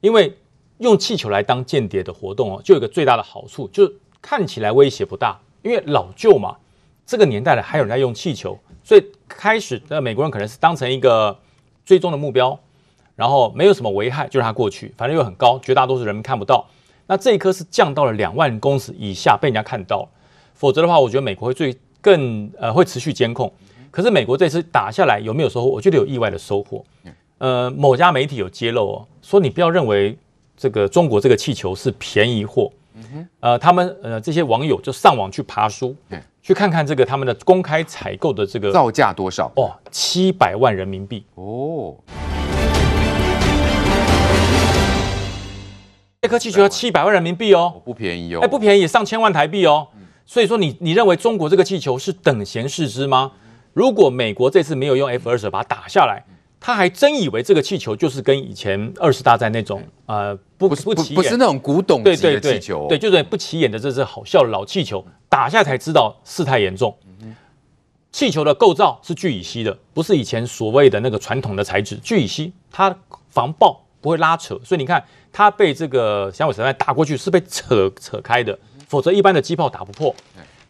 [0.00, 0.36] 因为
[0.78, 6.56] 用气球来当间谍的活动哦，就有个最大的好处，就是看起来威胁不大，因为老旧嘛，
[7.06, 11.38] 这个年代了还有人在用气球，所以开始的美国人可能是当成一个
[11.84, 12.58] 追踪的目标，
[13.14, 16.66] 然后没有什么危害就让它过去，反正又很高，绝大多数人们看不到。
[17.06, 20.08] 那这一颗是降到了两万公尺以下被人家看到，
[20.54, 23.52] 否则的话，我觉得美国会最更呃会持续监控。
[23.92, 25.68] 可是美国这次打下来有没有收获？
[25.68, 26.84] 我觉得有意外的收获。
[27.38, 30.18] 呃，某家媒体有揭露哦，说你不要认为
[30.56, 32.72] 这个中国这个气球是便宜货。
[33.40, 35.94] 呃，他们呃这些网友就上网去爬书，
[36.42, 41.94] 去看看这个他们的公开采购的这个造价多少哦，七百万人民币哦。
[46.22, 49.86] 这颗气球要七百万人民币哦，不便宜哦，哎，不便宜，上千万台币哦。
[50.24, 53.30] 所以说，你你认为中国这个气球是等闲视之吗？
[53.74, 56.24] 如果美国这次没有用 F 二十把它打下来，
[56.66, 66.92] 他还真以为这个气球就是跟以前二次大战那种呃不不不起眼，不是那种古董级的气球，对，就是不起眼的这只好笑的老气球，打下才知道事态严重。
[68.10, 72.92] 气球的构造是聚乙烯的，不是以前所谓的那个传统的材质，聚乙烯它
[73.30, 75.04] 防爆不会拉扯，所以你看。
[75.32, 78.58] 它被这个响尾蛇弹打过去是被扯扯开的，
[78.88, 80.16] 否则一般的机炮打不破。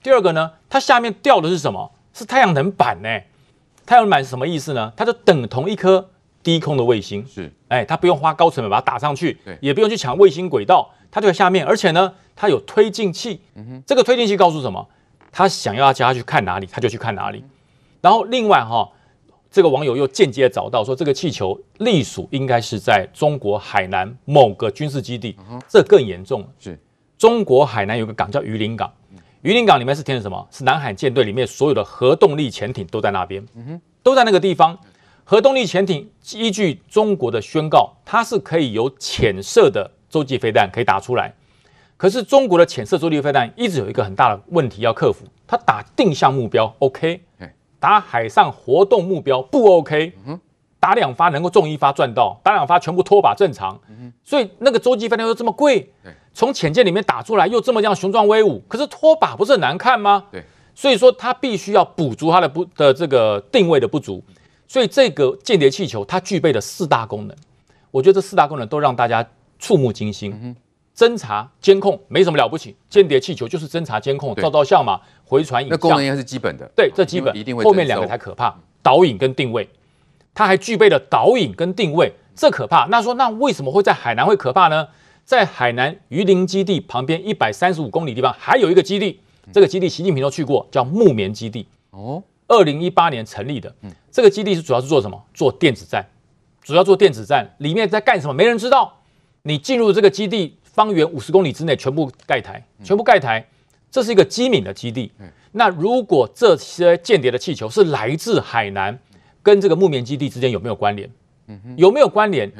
[0.02, 1.92] 第二个呢，它下面吊的是什么？
[2.12, 3.08] 是太阳能板呢？
[3.86, 4.92] 太阳能板是什么意思呢？
[4.96, 6.10] 它就等同一颗
[6.42, 7.24] 低空的卫星。
[7.26, 11.64] 是，哎，它不用花高成本把它打上去，也不用去抢卫星轨道，它就在下面。
[11.64, 13.40] 而且呢，它有推进器。
[13.86, 14.88] 这个推进器告诉什么？
[15.30, 17.44] 它想要叫它去看哪里，它就去看哪里。
[18.02, 18.90] 然后另外哈。
[19.48, 25.34] 这个网友又间接找到说，这个气球隶属应该是在中国海南某个军事基地，
[25.66, 26.48] 这更严重了。
[26.58, 26.78] 是
[27.16, 28.92] 中国海南有个港叫榆林港，
[29.46, 30.44] 鱼鳞港里面是填的什么？
[30.50, 33.46] 是南海舰队里面所有的核动力潜艇都在那边，
[34.02, 34.76] 都在那个地方。
[35.22, 41.32] 核动力潜艇依据中国的宣告，它是可以有潜射的洲际飞弹可以打出来。
[41.96, 47.22] 可是中国的潜射洲际飞弹一直有一个很大的问题要克服，它打定向目标 OK。
[47.78, 50.12] 打海上活动目标不 OK，
[50.80, 53.78] 打两发能够中一发赚到，打两发全部拖靶正常。
[54.24, 55.92] 所以那个洲际飞弹又这么贵，
[56.36, 60.24] 从潜舰里面打出来又这么样雄壮威武，可是拖把不是很难看吗？
[60.30, 64.22] 对，所以说它必须要补足它的不的这个定位的不足。
[64.68, 67.34] 所以这个间谍气球它具备的四大功能，
[67.90, 69.26] 我觉得这四大功能都让大家
[69.58, 70.54] 触目惊心。
[70.94, 75.78] 侦查监控没什么了不起，间谍气球就是侦查监控，照照相嘛，回传影像。
[75.78, 76.70] 那功能应该是基本的。
[76.76, 77.34] 对，这基本。
[77.34, 77.64] 一定会。
[77.64, 79.66] 后面两个才可怕，导引跟定位，
[80.34, 82.84] 它还具备了导引跟定位，这可怕。
[82.90, 84.88] 那说那为什么会在海南会可怕呢？
[85.26, 89.20] 在海南榆林基地旁边一百三十五公里地方还有一个基地，
[89.52, 91.66] 这个基地习近平都去过，叫木棉基地。
[91.90, 92.22] 哦。
[92.48, 93.74] 二零一八年成立的，
[94.10, 95.22] 这个基地是主要是做什么？
[95.34, 96.08] 做电子战，
[96.62, 98.32] 主要做电子战，里面在干什么？
[98.32, 99.02] 没人知道。
[99.42, 100.56] 你进入这个基地。
[100.76, 103.42] 方圆五十公里之内全部盖台，全部盖台，
[103.90, 105.10] 这是一个机敏的基地。
[105.52, 108.98] 那如果这些间谍的气球是来自海南，
[109.42, 111.10] 跟这个木棉基地之间有没有关联？
[111.78, 112.52] 有没有关联？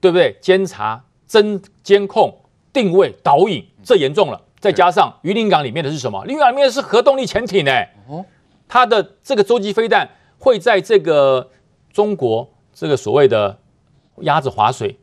[0.00, 0.36] 对不对？
[0.40, 1.00] 监察、
[1.30, 2.36] 侦监控、
[2.72, 4.42] 定位、导引，这严重了。
[4.58, 6.24] 再加上鱼鳞港里面的是什么？
[6.24, 7.94] 鱼鳞港里面是核动力潜艇哎，
[8.66, 10.08] 它的这个洲际飞弹
[10.38, 11.48] 会在这个
[11.92, 13.56] 中国这个所谓的
[14.22, 14.98] 鸭子划水。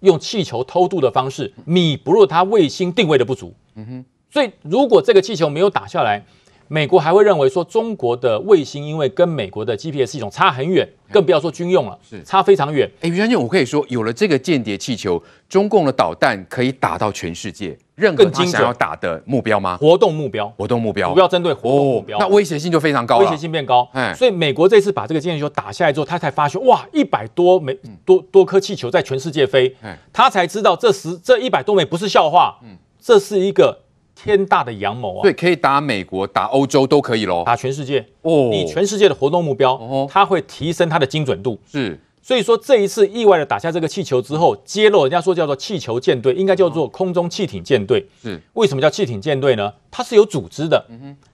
[0.00, 3.54] 用气球偷渡的方式弥补了它卫星定位的不足。
[3.76, 6.24] 嗯哼，所以如果这个气球没有打下来，
[6.72, 12.22] 美国还会认为说中国的卫星因为跟美国的 GPS 系统差很远，更不要说军用了，是。
[12.22, 12.90] 差非常远。
[13.02, 17.76] 哎，于将军，我可以说有了这个间谍气球，中共的导弹可以打到全世界。
[17.94, 19.76] 任何他想要打的目标吗？
[19.76, 23.86] 活动目标，活动目标，主要针对活动目标，那威胁性就非常高，威胁性变高。
[23.92, 29.76] 哎，所以美国这次把这个间谍气球打下来之后，他才发现哇，一百多枚多多颗气球在全世界飞，
[30.10, 33.81] 他才知道这十这一百多枚不是笑话，嗯，这是一个
[34.22, 35.22] 天大的阳谋啊！
[35.22, 41.98] 对，可以打美国，打欧洲都可以喽，打全世界哦，你全世界的活动目标，它会提升它的精准度，是。
[42.24, 48.06] 所以说这一次意外的打下这个气球之后，揭露人家说叫做气球舰队，应该叫做空中气艇舰队。
[48.22, 49.72] 是为什么叫气艇舰队呢？
[49.90, 50.86] 它是有组织的，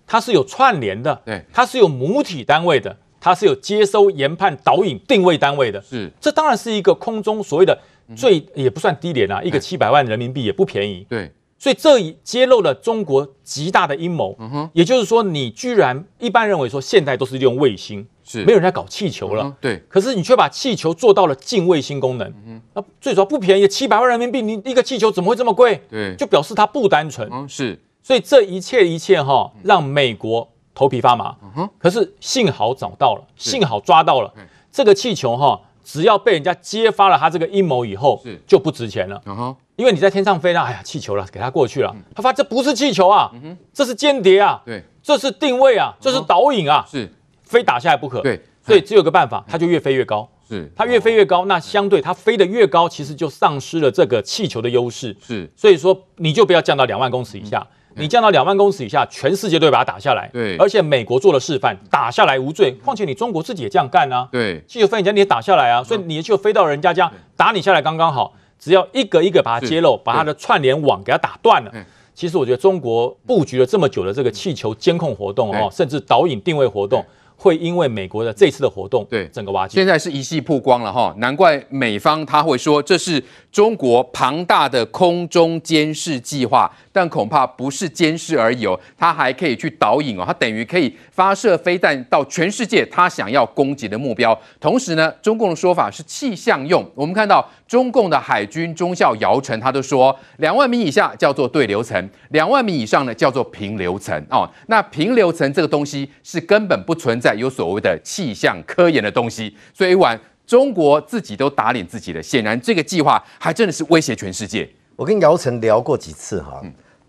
[0.07, 5.79] 它是有串联的，对，它是有母体单位的，它是有接收、研判、导引、定位单位的。
[5.83, 7.79] 是，这当然是一个空中所谓的
[8.17, 11.05] 最也不算低廉啊，一个七百万人民币也不便宜。
[11.07, 11.31] 对。
[11.59, 18.45] 所以这一揭露了中国极大的阴谋，嗯哼，也就是说，你居然一般认为说现在都是利用卫星，是。
[18.45, 25.83] 没有人在搞气球了，对，可是你却把气球做到了近卫星功能，嗯，那最主要不便宜，七百万人民币，你一个气球怎么会这么贵？
[25.91, 31.35] 对，就表示它不单纯，嗯，是，所以这一切一切哈，让美国头皮发麻。
[31.77, 34.33] 可是幸好找到了，幸好抓到了
[34.71, 39.57] 这个气球哈，只要被人家揭发了他这个阴谋以后，就不值钱了。
[39.79, 41.95] 因为你在天上飞，那哎呀气球了，给他过去了。
[42.13, 43.31] 他发现这不是气球啊，
[43.73, 47.09] 这是间谍啊，对，这是定位啊，这是导引啊，是。
[47.45, 48.21] 非打下来不可。
[48.21, 50.29] 对，所以只有个办法，它就越飞越高。
[50.47, 55.17] 是，它越飞越高，那相对它飞得越高，其实就丧失了这个气球的优势。
[55.19, 60.29] 是，所以说你就不要降到两万公尺以下，你降到两万公尺以下，全世界都会把它打下来。
[60.33, 62.73] 对，而且美国做了示范，打下来无罪。
[62.85, 64.29] 况且你中国自己也这样干啊。
[64.31, 71.73] 对，气球飞人家你也打下来啊，所以你就飞到人家家打你下来刚刚好，只要一个一个把它揭露，把它的串联网给它打断了。
[72.15, 77.05] 其实我觉得中国布局了这么久的这个气球监控活动哦，甚至导引定位活动。
[77.41, 83.23] 会因为美国的这次的活动，对整个瓦解，现在是一系曝光了哈，难怪美方他会说这是
[83.53, 94.37] 中国庞大的空中监视计划，但恐怕不是监视而已哦，它还可以去导引哦，它等于可以发射飞弹到全世界他想要攻击的目标。
[94.59, 104.49] 同时呢，中共的说法是气象用，我们看到中共的海军中校姚晨他都说，两万米以下叫做对流层，两万米以上呢叫做平流层哦。
[104.67, 107.28] 那平流层这个东西是根本不存在。
[107.35, 112.23] 有所谓的气象科研的东西，所以晚中国自己都打脸自己了。
[112.23, 114.69] 显然，这个计划还真的是威胁全世界。
[114.97, 116.63] 我跟姚晨聊过几次哈，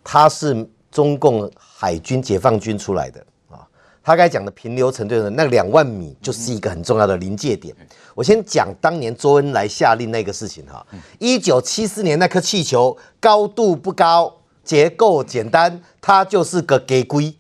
[0.03, 3.65] 他是中共海军解放军出来的啊。
[4.03, 7.76] 他刚才讲的平流层对的那两万米，就是一个很重要的临界点。
[8.13, 10.86] 我先讲当年周恩来下令那个事情哈。
[11.17, 17.34] 一九七四年那颗气球高度不高，结构简单，它就是个给龟，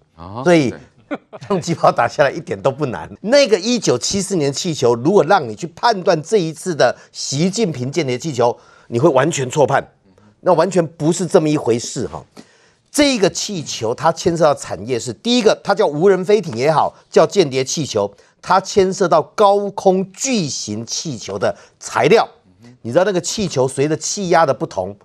[0.43, 0.73] 所以。
[1.49, 3.09] 用机炮打下来一点都不难。
[3.21, 8.57] 那个一九七四年气球，如果让你去判断这一次的习近平间谍气球，
[8.87, 9.83] 你会完全错判。
[10.41, 12.23] 那完全不是这么一回事哈。
[12.91, 22.27] 这个气球它牵涉到产业是第一个，它叫无人飞艇也好，叫间谍气球，它牵涉到高空巨型气球的材料。
[22.81, 24.95] 你知道那个气球随着气压的不同，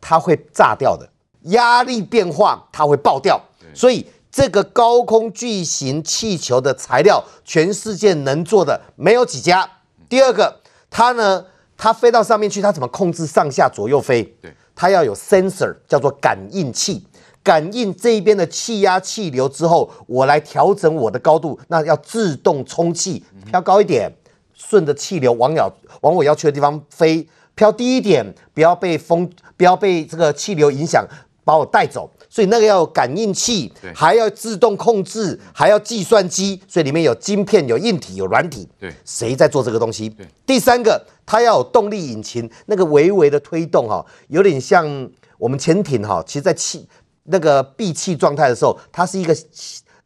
[0.00, 1.08] 它会炸掉的，
[1.52, 3.40] 压力变化它会爆掉，
[3.74, 4.06] 所以。
[4.32, 9.68] 这个高空巨型气球的材料，全世界能做的没有几家。
[10.08, 10.60] 第二个，
[10.90, 11.44] 它呢，
[11.76, 14.24] 它飞到上面去，它怎么控制上下左右飞？
[14.40, 17.06] 对，它要有 sensor，叫做感应器，
[17.42, 21.60] 感应这一边的气压、气流之后，我来调整我的高度。
[21.68, 24.10] 那要自动充气，飘高一点，
[24.54, 25.70] 顺着气流往要
[26.00, 31.06] 往我要去的地方飞；飘低一点，不要被风，不要被这个气流影响，
[31.44, 32.10] 把我带走。
[32.32, 38.66] 所以那个要有感应器，还要自动控制，还要计算机，所以里面有晶片、有硬体、有软体。
[38.80, 40.08] 对，谁在做这个东西？
[40.46, 46.24] 第三个，它要有动力引擎，那个微微的推动哈，有点像我们潜艇哈。
[46.26, 46.88] 其实，在气
[47.24, 49.36] 那个闭气状态的时候，它是一个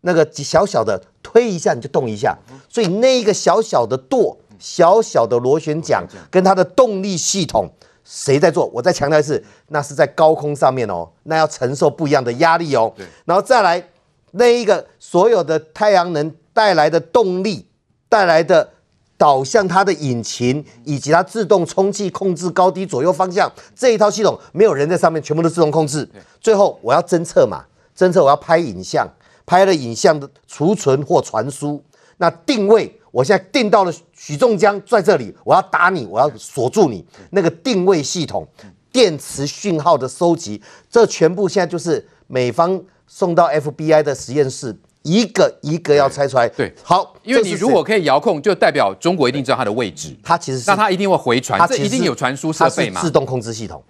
[0.01, 2.37] 那个小小的推一下你就动一下，
[2.69, 7.71] 所以那一个小小的舵、小小的螺旋桨跟它的动力系统。
[8.09, 8.67] 谁在做？
[8.67, 12.93] 我再强调一次，那是在高空上面哦，那要承受不一样的压力哦。
[12.97, 13.05] 对。
[13.25, 13.89] 然后再来
[14.31, 17.67] 那一个所有的太阳能带来的动力，
[18.09, 18.71] 带来的
[19.19, 26.09] 导向它的引擎，以及它自动充气控制高低左右方向这一套系统，没有人在上面，全部都自动控制。
[26.41, 27.65] 最后我要侦测嘛，
[27.99, 29.09] 侦测我要拍影像，
[29.45, 31.83] 拍了影像的储存或传输，
[32.19, 33.01] 那定位。
[33.17, 37.03] 我现在定到了许仲江在这里，我要打你，我要锁住你。
[37.31, 38.47] 那个定位系统、
[38.93, 40.61] 电磁讯号的收集，
[40.91, 46.47] 这全部现在就是美方送到 FBI 的实验室，一个一个要拆出来。
[46.51, 50.15] 对，好，因为你如果可以遥控，就代表中国一定知道它的位置。
[50.23, 53.83] 它其实是，那它一定会回传，它一定有传输设备嘛，自动控制系统。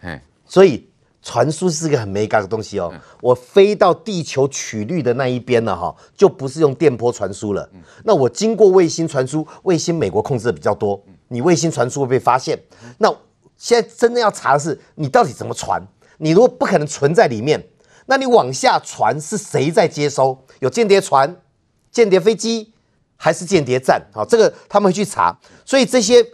[0.47, 0.89] 所以。
[1.27, 2.95] 传输是一个很美感的东西哦。
[3.21, 7.69] 我飞到地球曲率的那一边了哈，就不是用电波传输了。
[8.05, 12.57] 那我经过卫星传输，卫星美国控制的比较多，你卫星传输会被发现。
[12.99, 13.13] 那
[13.57, 15.83] 现在真的要查的是，你到底怎么传？
[16.19, 17.61] 你如果不可能存在里面，
[18.07, 20.39] 那你往下传是谁在接收？
[20.61, 21.43] 有间谍船、
[21.91, 22.73] 间谍飞机，
[23.17, 24.01] 还是间谍站？
[24.13, 25.37] 好，这个他们会去查。
[25.65, 26.25] 所以这些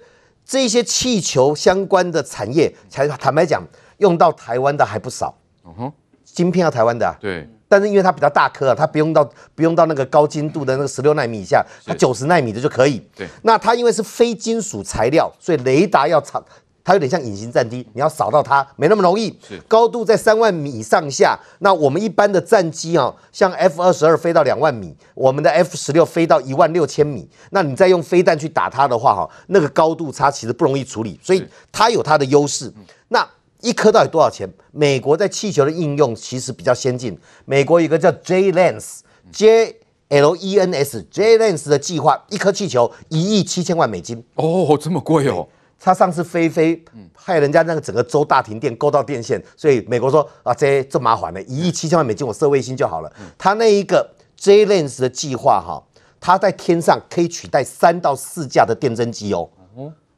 [0.44, 3.66] 这些气球相关的产业，才坦白讲。
[4.02, 5.34] 用到台湾的还不少，
[5.64, 5.92] 嗯哼，
[6.24, 9.24] 晶片要台湾的啊，对，但是因为它比较大颗啊，它不用到
[9.54, 13.00] 不用到那个高精度的那个十六纳米以下，它九十纳米的就可以。
[13.16, 16.44] 对，那它因为是非金属材料，所以雷达要长，
[16.84, 19.38] 它有点像隐形战机，你要扫到它没那么容易。
[19.46, 32.72] 是，高度在三万米上下，那我们一般的战机啊，像 F 二十二飞到两万米，我们的 F 十六飞到一万六千米，那你再用飞弹去打它的话，哈，那个高度差其实不容易处理，所以它有它的优势。
[33.08, 33.24] 那
[33.62, 34.48] 一颗到底多少钱？
[34.72, 37.18] 美国在气球的应用其实比较先进。
[37.46, 39.76] 美国有一个叫 J Lens，J
[40.10, 44.22] LENS JLens 的计划，一颗气球一亿七千万美金。
[44.34, 45.48] 哦，这么贵哦！
[45.80, 46.84] 他上次飞飞，
[47.14, 53.10] 害人家那个整个州大停电，勾到电线，所以美国说啊，这这麻烦了，一亿七千万美金，我设卫星就好了。
[53.38, 55.82] 他那一个 JLens 的计划哈，
[56.20, 59.48] 他在天上可以取代三到四架的电侦机哦，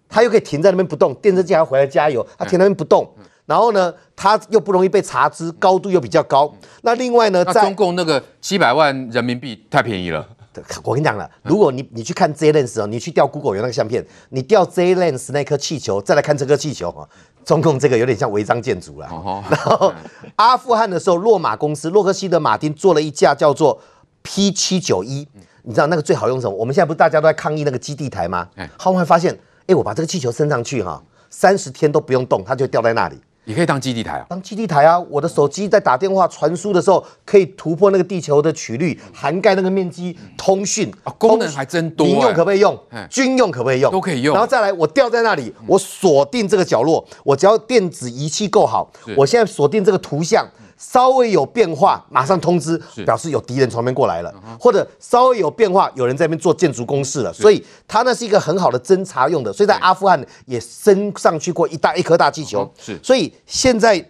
[0.09, 3.09] 他又可以停在那边不动，电侦机还要回来加油，他停在那边不动。
[3.47, 6.55] 然后呢，它又不容易被查知，高度又比较高。
[6.83, 10.27] 那另外呢，在中共那个七百万人民币太便宜了。
[10.85, 17.09] 我跟你讲了，如果你你去看 J Lens 哦，你去调 Google 有那个相片，你调 J Lens 那颗气球，再来看这颗气球哈，
[17.45, 19.09] 中共这个有点像违章建筑了。
[19.51, 19.93] 然后
[20.37, 23.81] 阿富汗的时候，洛马公司洛克希德马丁做了一架叫做
[24.23, 25.27] P 七九一，
[25.65, 26.55] 你知道那个最好用什么？
[26.55, 28.49] 我们现在不是大家都在抗议那个基地台吗？
[28.79, 33.19] 后来发现，哎，我把这个气球升上去哈，三十天都不用动，它就掉在那里。
[33.47, 34.99] 你可以当基地台啊，当基地台啊！
[35.11, 42.07] 我的手机在打电话传输的时候，可以突破那个地球的曲率，涵盖那个面积，通讯啊，功能还真多。
[42.07, 42.79] 民用可不可以用？
[43.11, 43.93] 军用可不可以用？
[43.93, 44.35] 都可以用。
[44.35, 50.47] 然后再来，我吊在那里，我锁定这个角落，我只要电子仪器够好，我现在锁定这个图像。
[50.91, 59.51] 稍微有变化，马上通知，表示有敌人从那边过来了，或者稍微有变化，有人在那边做建筑工事了，所以它那是一个很好的侦察用的。
[59.51, 62.99] 所以在阿富汗也升上去过一大一颗大气球，是。
[63.03, 64.09] 所以现在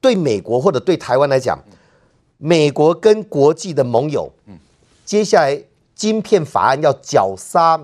[0.00, 1.58] 对美国或者对台湾来讲，
[2.38, 4.32] 美国跟国际的盟友，
[5.04, 5.60] 接下来
[5.94, 7.78] 晶片法案要绞杀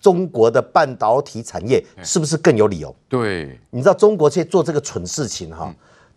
[0.00, 2.94] 中国的半导体产业，是不是更有理由？
[3.08, 5.72] 对，你知道中国去做这个蠢事情哈。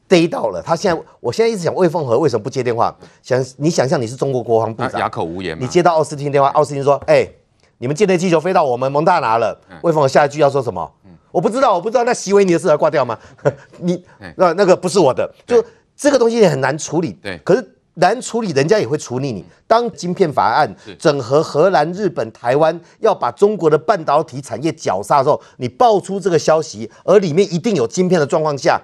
[0.10, 2.94] 逮到了，他现在，我现在一直想魏凤和为什么不接电话？
[3.22, 5.56] 想你想象你是中国国防部长，哑口无言。
[5.62, 7.36] 你接到奥斯汀电话，奥斯汀说：“哎、欸，
[7.78, 9.56] 你们舰内气球飞到我们蒙大拿了。
[9.70, 10.92] 嗯”魏凤和下一句要说什么？
[11.06, 12.04] 嗯、我不知道，我不知道。
[12.04, 13.18] 那席维尼的事要挂掉吗？
[13.78, 14.04] 你
[14.36, 15.64] 那那个不是我的，就
[15.96, 17.14] 这个东西也很难处理。
[17.22, 17.76] 对，可是。
[18.00, 19.46] 难处理，人家也会处理你。
[19.68, 28.82] 当晶片法案整合荷兰、日本、台湾，要把中国的半导体产业绞杀的时候，你爆出这个消息，而里面一定有晶片的状况下，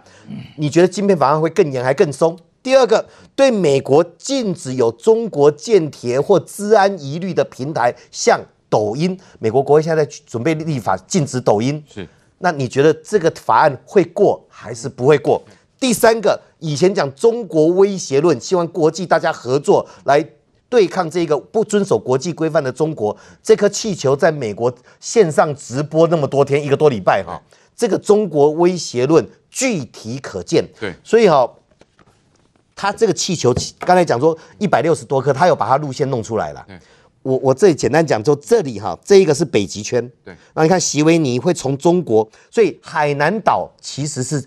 [0.57, 2.37] 你觉得晶片法案会更严还更松？
[2.61, 3.05] 第二个，
[3.35, 8.39] 对美国禁止有中国间谍或治安疑虑的平台，像
[8.69, 11.83] 抖音，美国国会现在在准备立法禁止抖音。
[11.87, 12.07] 是，
[12.39, 15.41] 那你觉得这个法案会过还是不会过？
[15.79, 20.25] 第三个，以前讲中国威胁论，希望国际大家合作来
[20.69, 23.15] 对抗这个不遵守国际规范的中国。
[23.43, 27.39] 这颗气球在美国线上直播那么多天，一个多礼拜哈，
[27.75, 30.65] 这个中国威胁论具体可见。
[30.79, 31.47] 对，所以哈，
[32.73, 36.65] 他这个气球刚才讲说一百六十多颗，他有把它路线弄出来了。
[37.21, 40.09] 我我这里简单讲，就这里哈，这一个是北极圈。
[40.23, 44.43] 对，那你看席维尼会从中国，所以海南岛其实是。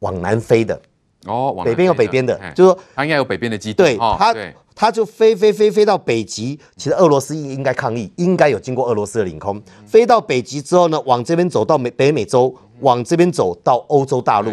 [0.00, 0.80] 往南飞的。
[1.26, 3.84] 哦，北边有北边的，就是说它应该有北边的基地。
[3.84, 4.34] 对，它
[4.74, 14.50] 它就飞飞飞飞到北极，其实俄罗斯应该抗议，应该有经过俄罗斯的领空，飞到北极之后呢，往这边走到美北美洲，往这边走到欧洲大陆。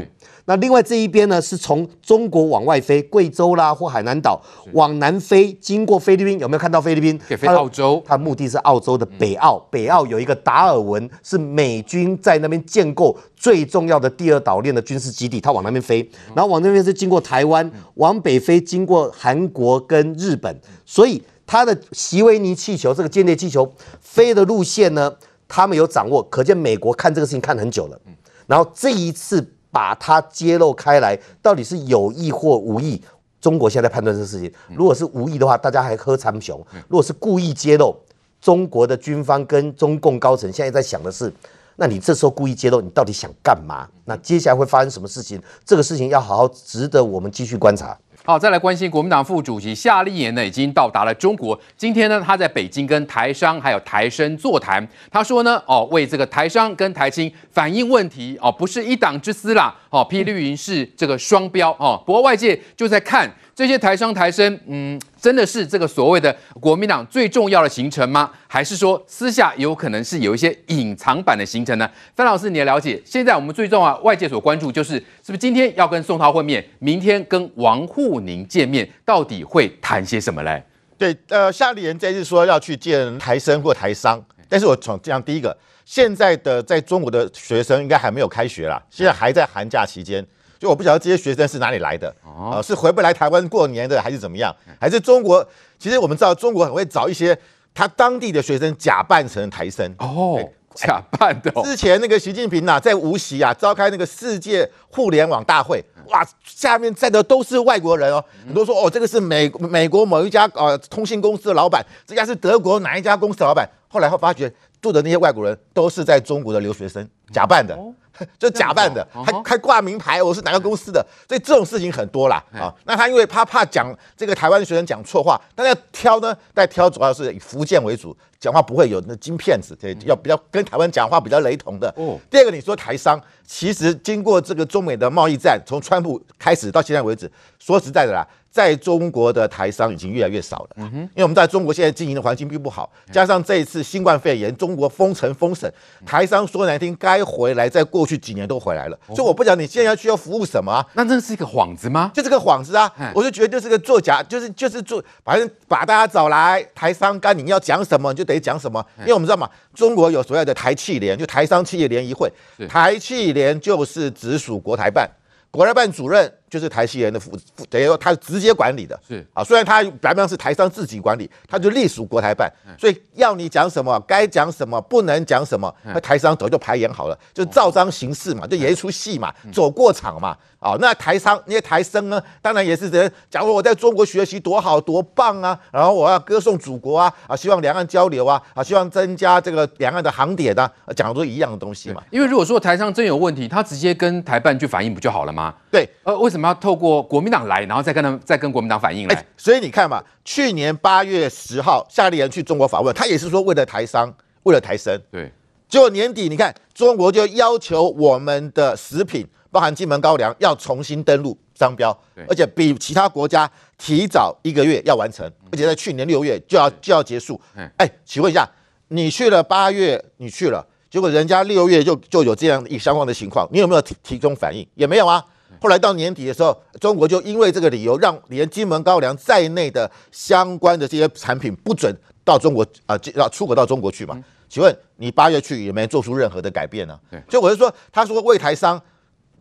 [0.49, 4.41] 那另外这一边呢，是从中国往外飞，贵州啦或海南岛
[4.71, 7.19] 往南飞，经过菲律宾，有没有看到菲律宾？
[7.27, 9.59] 可以飞澳洲，它目的是澳洲的北澳。
[9.69, 25.13] 北澳有一个达尔文，是美军在那边建构最重要的第二岛链的军事基地，它往那边飞，然后往那边是经过台湾，往北飞经过韩国跟日本，所以它的席维尼气球这个间谍气球飞的路线呢，
[25.45, 27.99] 他们有掌握，可见美国看这个事情看很久了，
[28.47, 29.53] 然后这一次。
[29.69, 32.99] 把它揭露开来，到底是有意或无意？
[33.39, 36.57] 中国现在判断这个事情，如果是无意的话，大家还喝长熊；
[36.87, 37.95] 如果是故意揭露，
[38.41, 41.31] 中国的军方跟中共高层现在在想的是，
[41.75, 43.87] 那你这时候故意揭露，你到底想干嘛？
[44.05, 45.39] 那接下来会发生什么事情？
[45.63, 47.95] 这个事情要好好值得我们继续观察。
[48.27, 51.57] 好，再来关心国民党副主席夏立言呢，已经到达了中国。
[51.77, 54.85] 今天呢，他在北京跟台商还有台生座谈。
[55.09, 63.33] 他说呢，哦，为这个台商跟台青反映问题，哦，不是一党之私啦，哦， 批绿营是这个双标，哦，不过外界就在看。
[63.57, 68.29] 这些台商台生，嗯，真的是这个所谓的国民党最重要的行程吗？
[68.47, 71.89] 还是说私下有可能是有一些隐藏版的行程呢？
[72.15, 80.61] 范老师，你的了解，现在我们最重要外界所关注就是，是不是今天要跟宋涛会面，明天跟王沪宁见面，到底会谈些什么嘞？
[80.95, 90.23] 对，呃，夏立言这次说要去见台生或台商，但是我从这样第一个，现在的在中国的学生应该还没有开学啦，现在还在寒假期间。
[90.59, 92.63] 就我不晓得这些学生是哪里来的啊、呃？
[92.63, 94.55] 是回不来台湾过年的，还是怎么样？
[94.79, 95.47] 还是中国？
[95.77, 97.37] 其实我们知道，中国很会找一些
[97.73, 100.39] 他当地的学生假扮成台生哦，
[100.73, 101.63] 假扮的、哦。
[101.63, 114.51] 之前那个习近平呐、啊，在无锡啊召开那个世界互联网大会，哇，下面站的都是外国人哦，很多说哦，这个是美美国某一家呃通信公司的老板，这家是德国哪一家公司的老板，后来会发觉
[114.81, 117.75] 住的那些外国人都是在中国的留学生，假扮的。
[117.75, 117.93] 哦
[118.37, 122.73] 就假扮的，还还挂名牌，我是哪个公司的，所以这种事情很多啦啊。
[122.85, 131.93] 那他因为他怕讲这个台湾学生讲错话，但要挑呢，但挑主要是以福建为主，讲话不会有那金片子，对，要比较跟台湾讲话比较雷同的。
[131.97, 132.19] 哦。
[132.29, 138.27] 第二个，你说台商，其实经过这个中美的贸易战，从川普开始到现在为止，说实在的啦。
[138.57, 145.71] 在中国的台商已经越来越少了，嗯哼，因为我们在中国现在经营的环境并不好，加上这一次新冠肺炎，中国封城封省，
[146.03, 150.83] 台商说难听，该回来，在过去几年都回来了，所以我不讲你现在要需要服务什么啊？
[150.93, 152.09] 那这是一个幌子吗？
[152.15, 152.91] 就是个幌子啊！
[153.13, 162.27] 我就觉得就是个作假，就是就是做，反正把大家找来，台商该你要讲什么你就得讲什么，因为我们知道嘛，中国有所谓的台企联，就台商企业联谊会，
[162.67, 165.07] 台企联就是直属国台办，
[165.51, 166.33] 国台办主任。
[166.49, 169.25] 就是台西人的负负，等于说他直接管理的，是。
[169.33, 192.01] 啊，虽然他表面上是台商自己管理，他就隶属国台办，所以要你讲什么，该讲什么，不能讲什么，那台商早就排演好了，就照章行事嘛，就演一出戏嘛，走过场嘛，啊，那台商那些台生呢，当然也是人，假如我在中国学习多好多棒啊，然后我要歌颂祖国啊，啊，希望两岸交流啊，啊，希望增加这个两岸的航点啊，讲的都一样的东西嘛。
[192.11, 195.53] 因为如果说台商真有问题，他直接跟台办去反映不就好了吗？
[195.71, 199.25] 对，呃，为什么要透过国民党来，然后再跟他们再跟国民党反映来？
[199.37, 204.99] 所以你看嘛，去年八月十号，夏立言去中国访问，他也是说为了台商，为了台生。
[205.11, 205.31] 对，
[205.67, 211.97] 结果年底你看，中国就要求我们的食品，包含金门高粱，要重新登录商标，
[212.27, 217.39] 而且比其他国家提早一个月要完成，而且在去年六月就要就要结束。
[217.77, 218.47] 哎，请问一下，
[218.89, 224.65] 你去了八月，你去了，结果人家六月就就有这样一相关的情况，你有没有提提供反应？
[224.75, 225.23] 也没有啊。
[225.59, 234.17] 后来到年底的时候，中国就因为这个理由，让连金门高粱在内的相关的这些产品不准到中国啊，要出口到中国去嘛？
[234.49, 236.99] 请问你八月去也没有做出任何的改变呢？
[237.29, 238.81] 所以我就说，他说为台商，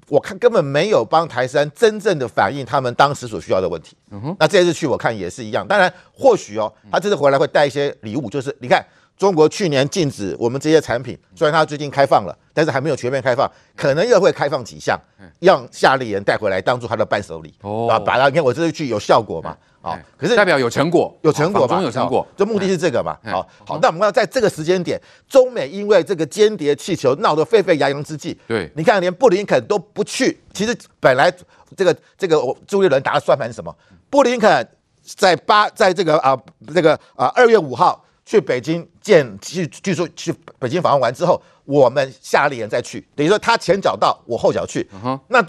[0.08, 3.96] 我看根本没有帮台商真正的反映他们当时所需要的问题。
[4.10, 5.66] 嗯那这次去我看也是一样。
[5.66, 8.84] 当然，或许哦，他这次回来会带一些礼物，就是你看。
[9.18, 13.46] 中国去年禁止我们这些产品，虽然他最近开放了，但是还没有全面开放，
[13.76, 14.98] 可能又会开放几项，
[15.40, 31.30] 让夏利人带回来当做他的伴手礼，哦，啊，把它，你看我这次去有效果嘛，啊，可是代表有成果，有成果嘛，有成果，就目的是这个嘛，好，好，那我们要在这个时间点，中美因为这个间谍气球闹得沸沸扬扬之际，对，你看连布林肯都不去，其实本来
[31.76, 33.76] 这个这个朱立伦打的算盘是什么？
[34.08, 34.66] 布林肯
[35.02, 36.34] 在八，在这个啊
[36.72, 38.02] 这个啊二月五号。
[38.26, 44.86] 去北京见，去据说去北京访问完之后，我们夏立言再去，等于说他前脚到，我后脚去。
[45.02, 45.18] Uh.
[45.28, 45.40] 那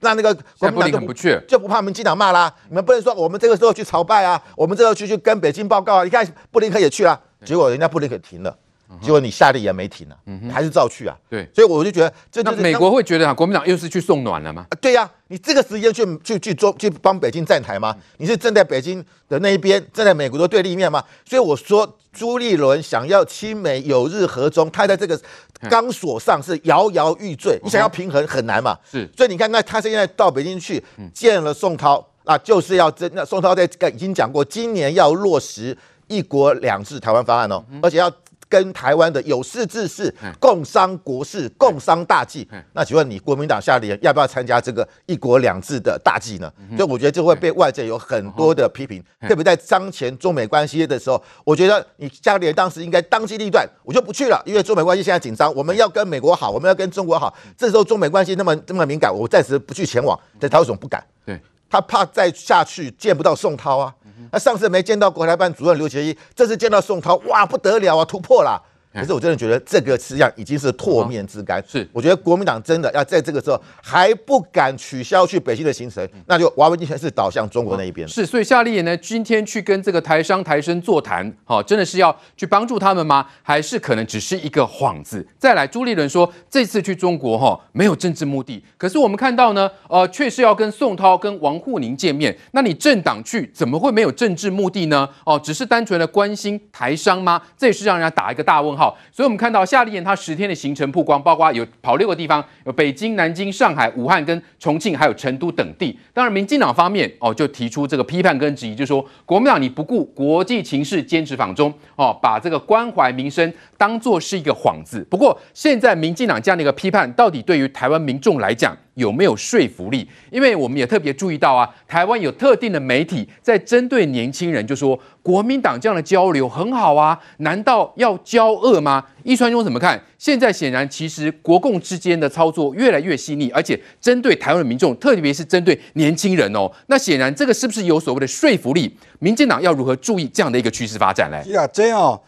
[0.00, 2.54] 那那个国民党就不去，就不怕民进党骂啦。
[2.68, 6.04] 你们不能说我们这个时候去朝拜啊，我们这个时候去去跟北京报告啊。
[6.04, 8.54] 你看布林肯也去了，结果人家布林肯停了。
[9.02, 11.16] 结果你夏立言没停啊，嗯、还是照去啊？
[11.28, 14.64] 对，所以我就觉得这就是那美国会觉得啊，国民党又是去送暖了吗？
[14.70, 17.96] 啊，对呀、啊，你这个时间去去去做去帮北京站台吗？
[18.18, 21.02] 你是站在北京的那一边，站在美国的对立面吗？
[21.24, 25.20] 所以我说朱立伦想要亲美有日和中，他在这个
[25.68, 28.78] 钢索上是摇摇欲坠，你想要平衡很难嘛？
[28.90, 30.82] 是，所以你看，那他现在到北京去
[31.12, 35.76] 见了宋涛啊，就是要真那宋涛在已经讲过，今年要落实
[36.06, 38.10] 一国两制台湾方案哦，而且要。
[38.48, 42.48] 跟台湾的有识之士共商国事，共商大计。
[42.72, 46.52] 那请问你国民党下联要不要参加这个一国两制的大计呢？
[46.76, 57.34] 所以我觉得就会被外界有很多的批评，特别在当前中美关系的时候，我觉得你夏立言当时应该当机立断，我就不去了，因为中美关系现在紧张，我们要跟美国好，我们要跟中国好。
[57.56, 61.04] 这时候中美关系那么那么敏感，我暂时不去前往，但他为什么不敢？
[61.24, 63.94] 对，他怕再下去见不到宋涛啊。
[64.30, 68.62] 那上次没见到国台办主任刘学一，这次见到宋涛，哇，不得了啊，突破了。
[68.96, 71.62] 可是我真的觉得这个实际上已经是唾面之干。
[71.66, 78.06] 是，我觉得国民党真的要在这个时候还不敢取消去北京的行程，那就完完全全是倒向中国那一边。
[78.08, 83.26] 是，所以夏立言呢，今天去跟这个台商台生座谈，好，真的是要去帮助他们吗？
[83.42, 85.26] 还是可能只是一个幌子？
[85.38, 92.36] 再来，朱立伦说这次去中国哈没有政治目的，可是我们看到呢，呃，却是要跟宋涛跟王沪宁见面。
[92.52, 95.08] 那你政党去怎么会没有政治目的呢？
[95.24, 97.42] 哦，只是单纯的关心台商吗？
[97.56, 98.85] 这也是让人家打一个大问号。
[99.12, 105.98] 所以，我们看到夏立言他十天的行程曝光，包括有跑六个地方，有北京、南京、上海、武汉跟重庆，还有成都等地。
[106.12, 115.06] 当然，民进党方面哦就提出这个批判跟质疑，就说国民党你不顾国际情势，坚持访中哦，把这个关怀民生当作是一个幌子。
[115.10, 120.08] 不过，现在民进党这样的一个批判，到底对于台湾民众来讲，有没有说服力？
[120.30, 129.04] 因为我们也特别注意到啊，台湾有特定的媒体在针对年轻人就说，国民党这样的交流很好啊，难道要交恶吗？
[129.22, 130.02] 一川兄怎么看？
[130.18, 138.96] 现在显然其实国共之间的操作越来越细腻，而且针对台湾的民众，特别是针对年轻人哦，那显然这个是不是有所谓的说服力？
[139.18, 141.44] 民进党要如何注意这样的一个趋势发展呢？
[141.44, 142.18] 是啊，这哦，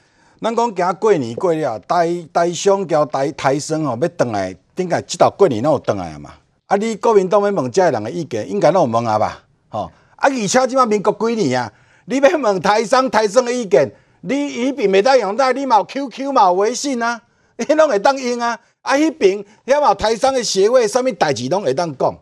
[0.43, 4.55] 咱讲今过年过了，台台商交台台生哦，要回来。
[4.77, 6.31] 应该这道过年拢有回来啊嘛？
[6.69, 9.43] 啊，你国民党要问这人的意见，应该拢有问啊吧？
[9.71, 11.73] 吼、啊，而且即马民国几年啊？
[12.05, 13.91] 你要问台商台商的意见，
[14.21, 17.23] 你迄边袂当用在，你嘛有 QQ 嘛有微信啊，
[17.57, 18.59] 你拢会当用啊？
[18.83, 22.15] 啊，迄边遐嘛台商的协会，啥物代志拢会当讲，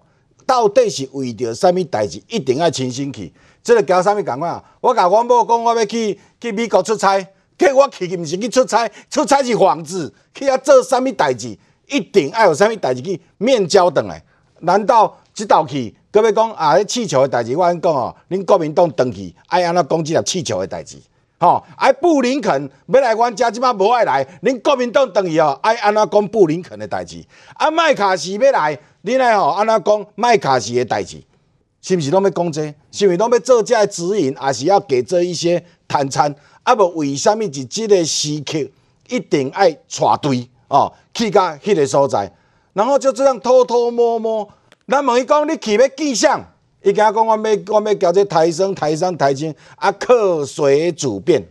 [0.47, 3.35] 到底是为着啥物代志，一定要亲身去。
[3.65, 4.63] 这个交啥物讲啊？
[4.81, 7.21] 我甲阮某讲，我要去去美国出差，
[7.59, 11.59] 结果我去毋是去出差，出差是幌子，去遐做啥物代志？
[11.89, 14.23] 一定爱有啥物代志去面交转来？
[14.61, 16.75] 难道即道去，阁要讲啊？
[16.77, 20.99] 迄气球的代志，我安讲哦，恁国民党转去爱安怎讲即个气球的代志？
[21.39, 27.23] 吼，爱布林肯要来阮遮，即马无爱来，恁国民党转去哦，爱安怎讲布林肯的代志？
[27.55, 31.23] 啊，麦卡锡要来，恁来吼安怎讲麦卡锡的代志？
[31.83, 32.75] 是毋是拢要讲这？
[32.91, 36.35] 是毋是拢要做这指引，还是要给这一些探餐？
[36.63, 37.53] 啊，无为虾米？
[37.53, 38.59] 是即个时刻
[39.09, 40.49] 一定爱带队？
[40.69, 42.33] 哦，去到迄个所在，
[42.77, 44.47] 然后就这样偷偷摸摸。
[44.87, 46.39] 咱问伊讲，你去要见啥？
[46.83, 51.43] 伊甲我讲，我要我要交这台生台商台青啊，客随主便。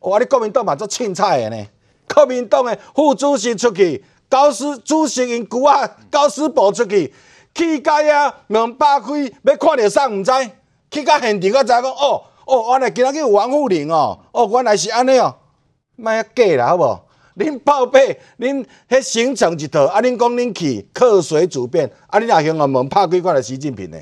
[0.00, 1.66] 哇、你国民党嘛做凊彩的呢？
[2.14, 7.12] 国民党的副主席出去，高师主席因舅仔高斯堡出去，
[7.54, 10.32] 去到遐门百开，要看到啥毋知？
[10.90, 15.34] 去到现场我才讲，哦哦，原来今仔日有王沪宁哦，哦，原来是安尼哦，
[15.96, 17.07] 卖假啦，好无？
[17.38, 23.98] 恁报备，恁迄行程一套，啊，恁讲恁去客随主便，啊，恁若向个门拍几块来习近平呢？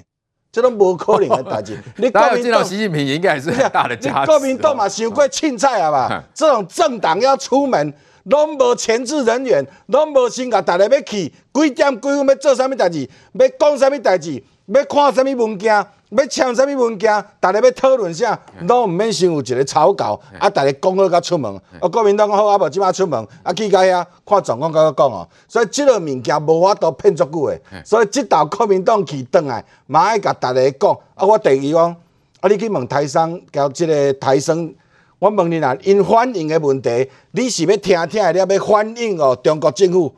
[0.50, 1.78] 这都无可能的代志。
[1.98, 3.94] 你国民党习近平应该还是很大的。
[4.24, 6.24] 国民党嘛，想过凊彩啊吧！
[6.32, 7.92] 这种政党要出门，
[8.24, 15.86] 拢无前置人员，拢无先甲大家要去几点几分要做啥物代志，要讲啥物代志，要看啥物物件。
[16.10, 18.38] 要签啥物文件，逐个要讨论啥，
[18.68, 21.52] 拢毋免先有一个草稿，啊，逐个讲好甲出门。
[21.80, 25.28] 啊，国民党讲好啊，无即摆出门，啊，去到遐看状况，甲我讲哦。
[25.48, 27.60] 所以即个物件无法度骗足久诶。
[27.84, 30.90] 所以即道国民党去转来，嘛爱甲逐个讲。
[31.16, 31.96] 啊，我第二讲，
[32.40, 34.72] 啊，你去问台商，交即个台生，
[35.18, 40.14] 我问你啦，因反映诶问题，你是要听听了要反映哦中国政府？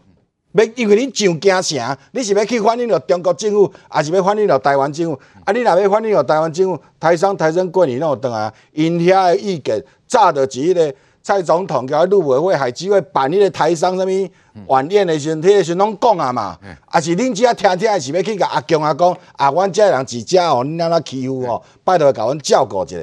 [0.52, 5.20] 要因为你上京城，你是要去反映了中国政府，还是要反映了台湾政府？
[5.44, 14.28] 啊，你若要反映了台湾政府，台商台商过年拢有倒来，因遐的意见，早着是迄个蔡总统甲陆委会海基会办迄个台商啥物
[14.66, 22.96] 晚宴的时阵，迄个时阵拢讲啊嘛，啊是恁遮听听，是要去甲阿强阿讲，啊，阮遮人一家哦，恁安怎欺负哦，拜托甲阮照顾一下。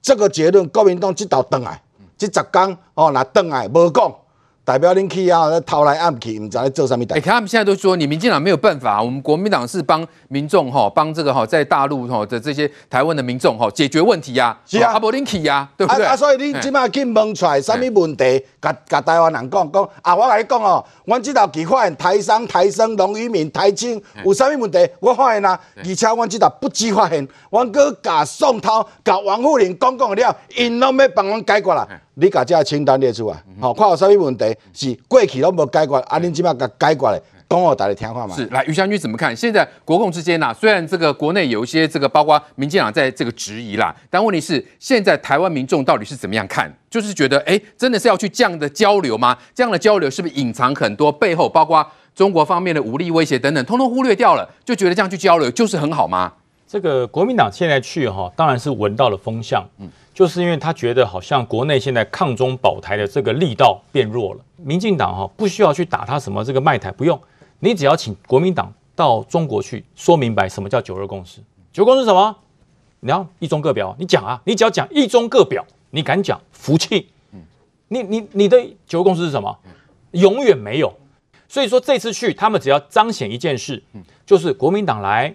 [0.00, 1.82] 这个结论，国民党即道倒来，
[2.16, 4.14] 即十天哦，若倒来无讲。
[4.64, 7.16] 代表恁去啊，偷来暗去，唔知道做啥物代。
[7.16, 14.56] 哎，他们现在都说你民进党没有办法，我们国民党是帮民众哈，帮这个哈在大陆哈的这些台湾的民众哈解决问题呀。
[14.64, 16.04] 是啊，阿伯恁去呀，对不对？
[16.04, 31.84] 啊，所以你即马去问出来啥物问题，甲甲台湾人讲讲啊，我甲你讲哦，阮即道去发现台商、台生、农渔民、台青有啥物问题，我发现啊，而且阮即道不止发现，阮阁甲宋涛、甲王沪宁讲讲了，因拢要帮阮解决啦。
[32.14, 38.36] 你把这个清单列出来，好，看有啥物问题是过去都无解决，啊，恁即马甲解决咧，讲互大家听话嘛。
[38.36, 39.34] 是，来于将军怎么看？
[39.34, 46.70] 现在国共之间呐、啊，虽然这个国内有一些这个，包括民进党在这个质疑啦，但问题是，现在台湾民众到底是怎么样看？
[46.90, 49.38] 就是觉得，哎，真的是要去这样的交流吗？
[49.54, 56.30] 这样的交流是不是隐藏很多背后，包括中国方面的武力威胁等等，通通忽略掉了，就觉得这样去交流就是很好吗？
[56.68, 59.88] 这个国民党现在去哈，当然是闻到了风向，嗯。
[60.14, 67.20] 就是因为他觉得好像国内现在抗中保台的这个力道变弱了，民进党哈不需要去打他什么这个卖台，不用，
[67.60, 71.40] 你只要请国民党到中国去说明白什么叫九二共识。
[71.72, 72.36] 九二共识什么？
[73.00, 77.08] 你要一中各表，你讲啊，你只要讲一中各表，你敢讲服气？
[77.88, 79.58] 你你你的九二共识是什么？
[80.12, 80.92] 永远没有。
[81.48, 83.82] 所以说这次去，他们只要彰显一件事，
[84.24, 85.34] 就是国民党来，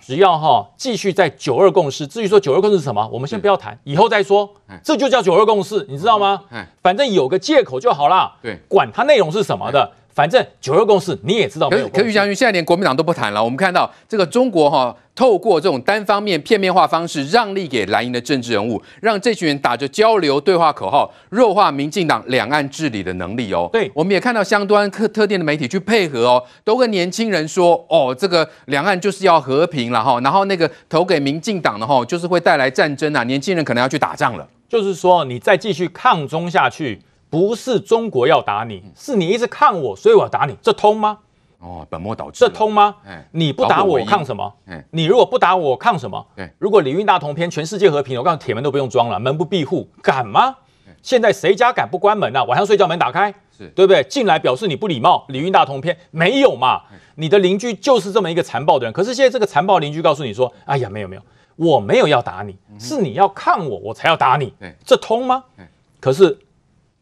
[0.00, 2.06] 只要哈继续在九二共识。
[2.06, 4.48] 至于说九二共识是什么，我们先不要谈，以后再说。
[4.82, 6.42] 这就叫九二共识，你知道吗？
[6.82, 8.32] 反正有个借口就好了。
[8.42, 11.88] 对，管它内容是什么的，反正九二共识你也知道没有。
[11.90, 13.44] 可是于将军现在连国民党都不谈了。
[13.44, 23.70] 我们看到这个中国哈，透过这种单方面片面化方式让利给蓝营的政治人物，让这群人打着交流对话口号，弱化民进党两岸治理的能力哦。
[23.72, 34.48] 对，我们也看到相关特特定的媒体去配合哦，都跟年轻人说哦，这个两岸就是要和平了哈，然后那个投给民进党的哈，就是会带来战争啊，年轻人可能要去打仗了。
[34.68, 37.00] 就是说你再继续抗中下去。
[37.30, 41.18] 不是中国要打你，是你一直抗我，所以我要打你，这通吗？
[41.60, 42.94] 哦，本末倒置，这通吗？
[43.32, 44.52] 你不打我，我抗什么？
[44.92, 46.24] 你如果不打我，我抗什么？
[46.58, 50.56] 如果李运大同篇，全世界和平，我告诉你，铁门都不用装了，门不闭户，敢吗？
[51.02, 52.44] 现在谁家敢不关门啊？
[52.44, 54.02] 晚上睡觉门打开，是对不对？
[54.04, 56.82] 进来表示你不礼貌，李运大同篇没有嘛？
[57.16, 58.92] 你的邻居就是这么一个残暴的人。
[58.92, 61.22] 可是现在这个残暴邻居告诉你说：“哎呀，没有没有，
[61.56, 64.52] 我没有要打你，是你要抗我，我才要打你。”
[64.86, 65.44] 这通吗？
[66.00, 66.38] 可是。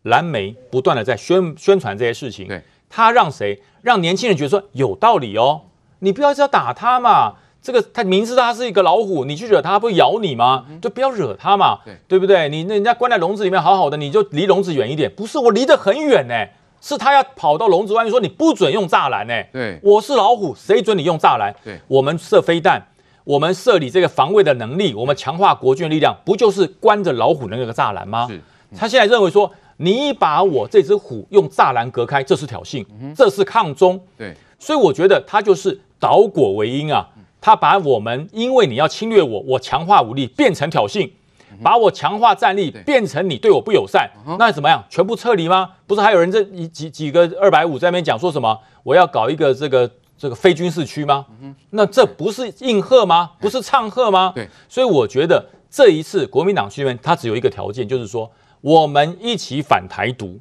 [0.06, 5.62] 蓝媒不断的在宣宣传这些事情，对，他让谁让年轻人觉得说有道理哦，
[5.98, 10.64] 你不要要打他嘛，这个他明知道他是一个老虎，你去惹他，他不会咬你吗？
[10.80, 12.48] 就不要惹他嘛，对，对不对？
[12.48, 15.12] 你那人家关在笼子里面好好的，你就离笼子远一点。
[15.16, 16.34] 不是我离得很远呢，
[16.80, 19.34] 是他要跑到笼子外面说你不准用栅栏呢。
[19.52, 21.52] 对，我是老虎，谁准你用栅栏？
[21.64, 22.86] 对，我们射飞弹，
[23.24, 28.28] 我们设立这个防卫的能力，我们强化国军的力量，不就是关着老虎的那个栅栏吗？
[28.30, 28.40] 是，
[28.76, 29.50] 他现在认为说。
[29.78, 32.84] 你把我这只虎用栅栏隔开，这是挑衅，
[33.14, 34.00] 这是抗中。
[34.16, 37.06] 对，所以我觉得他就是倒果为因啊，
[37.40, 41.10] 他把我们因为你要侵略我，我强化武力变成挑衅，
[41.62, 44.82] 把我强化战力变成你对我不友善，那怎么样？
[44.88, 45.72] 全部撤离吗？
[45.86, 48.58] 不是还有人这一几几个二百五在那边讲说什么？
[48.82, 51.26] 我要搞一个这个这个非军事区吗？
[51.70, 53.32] 那这不是应和吗？
[53.38, 54.32] 不是唱和吗？
[54.34, 58.30] 对，所以我觉得这一次国民党这边他只有一个条件，就是说。
[58.60, 60.38] 我们一起反台独，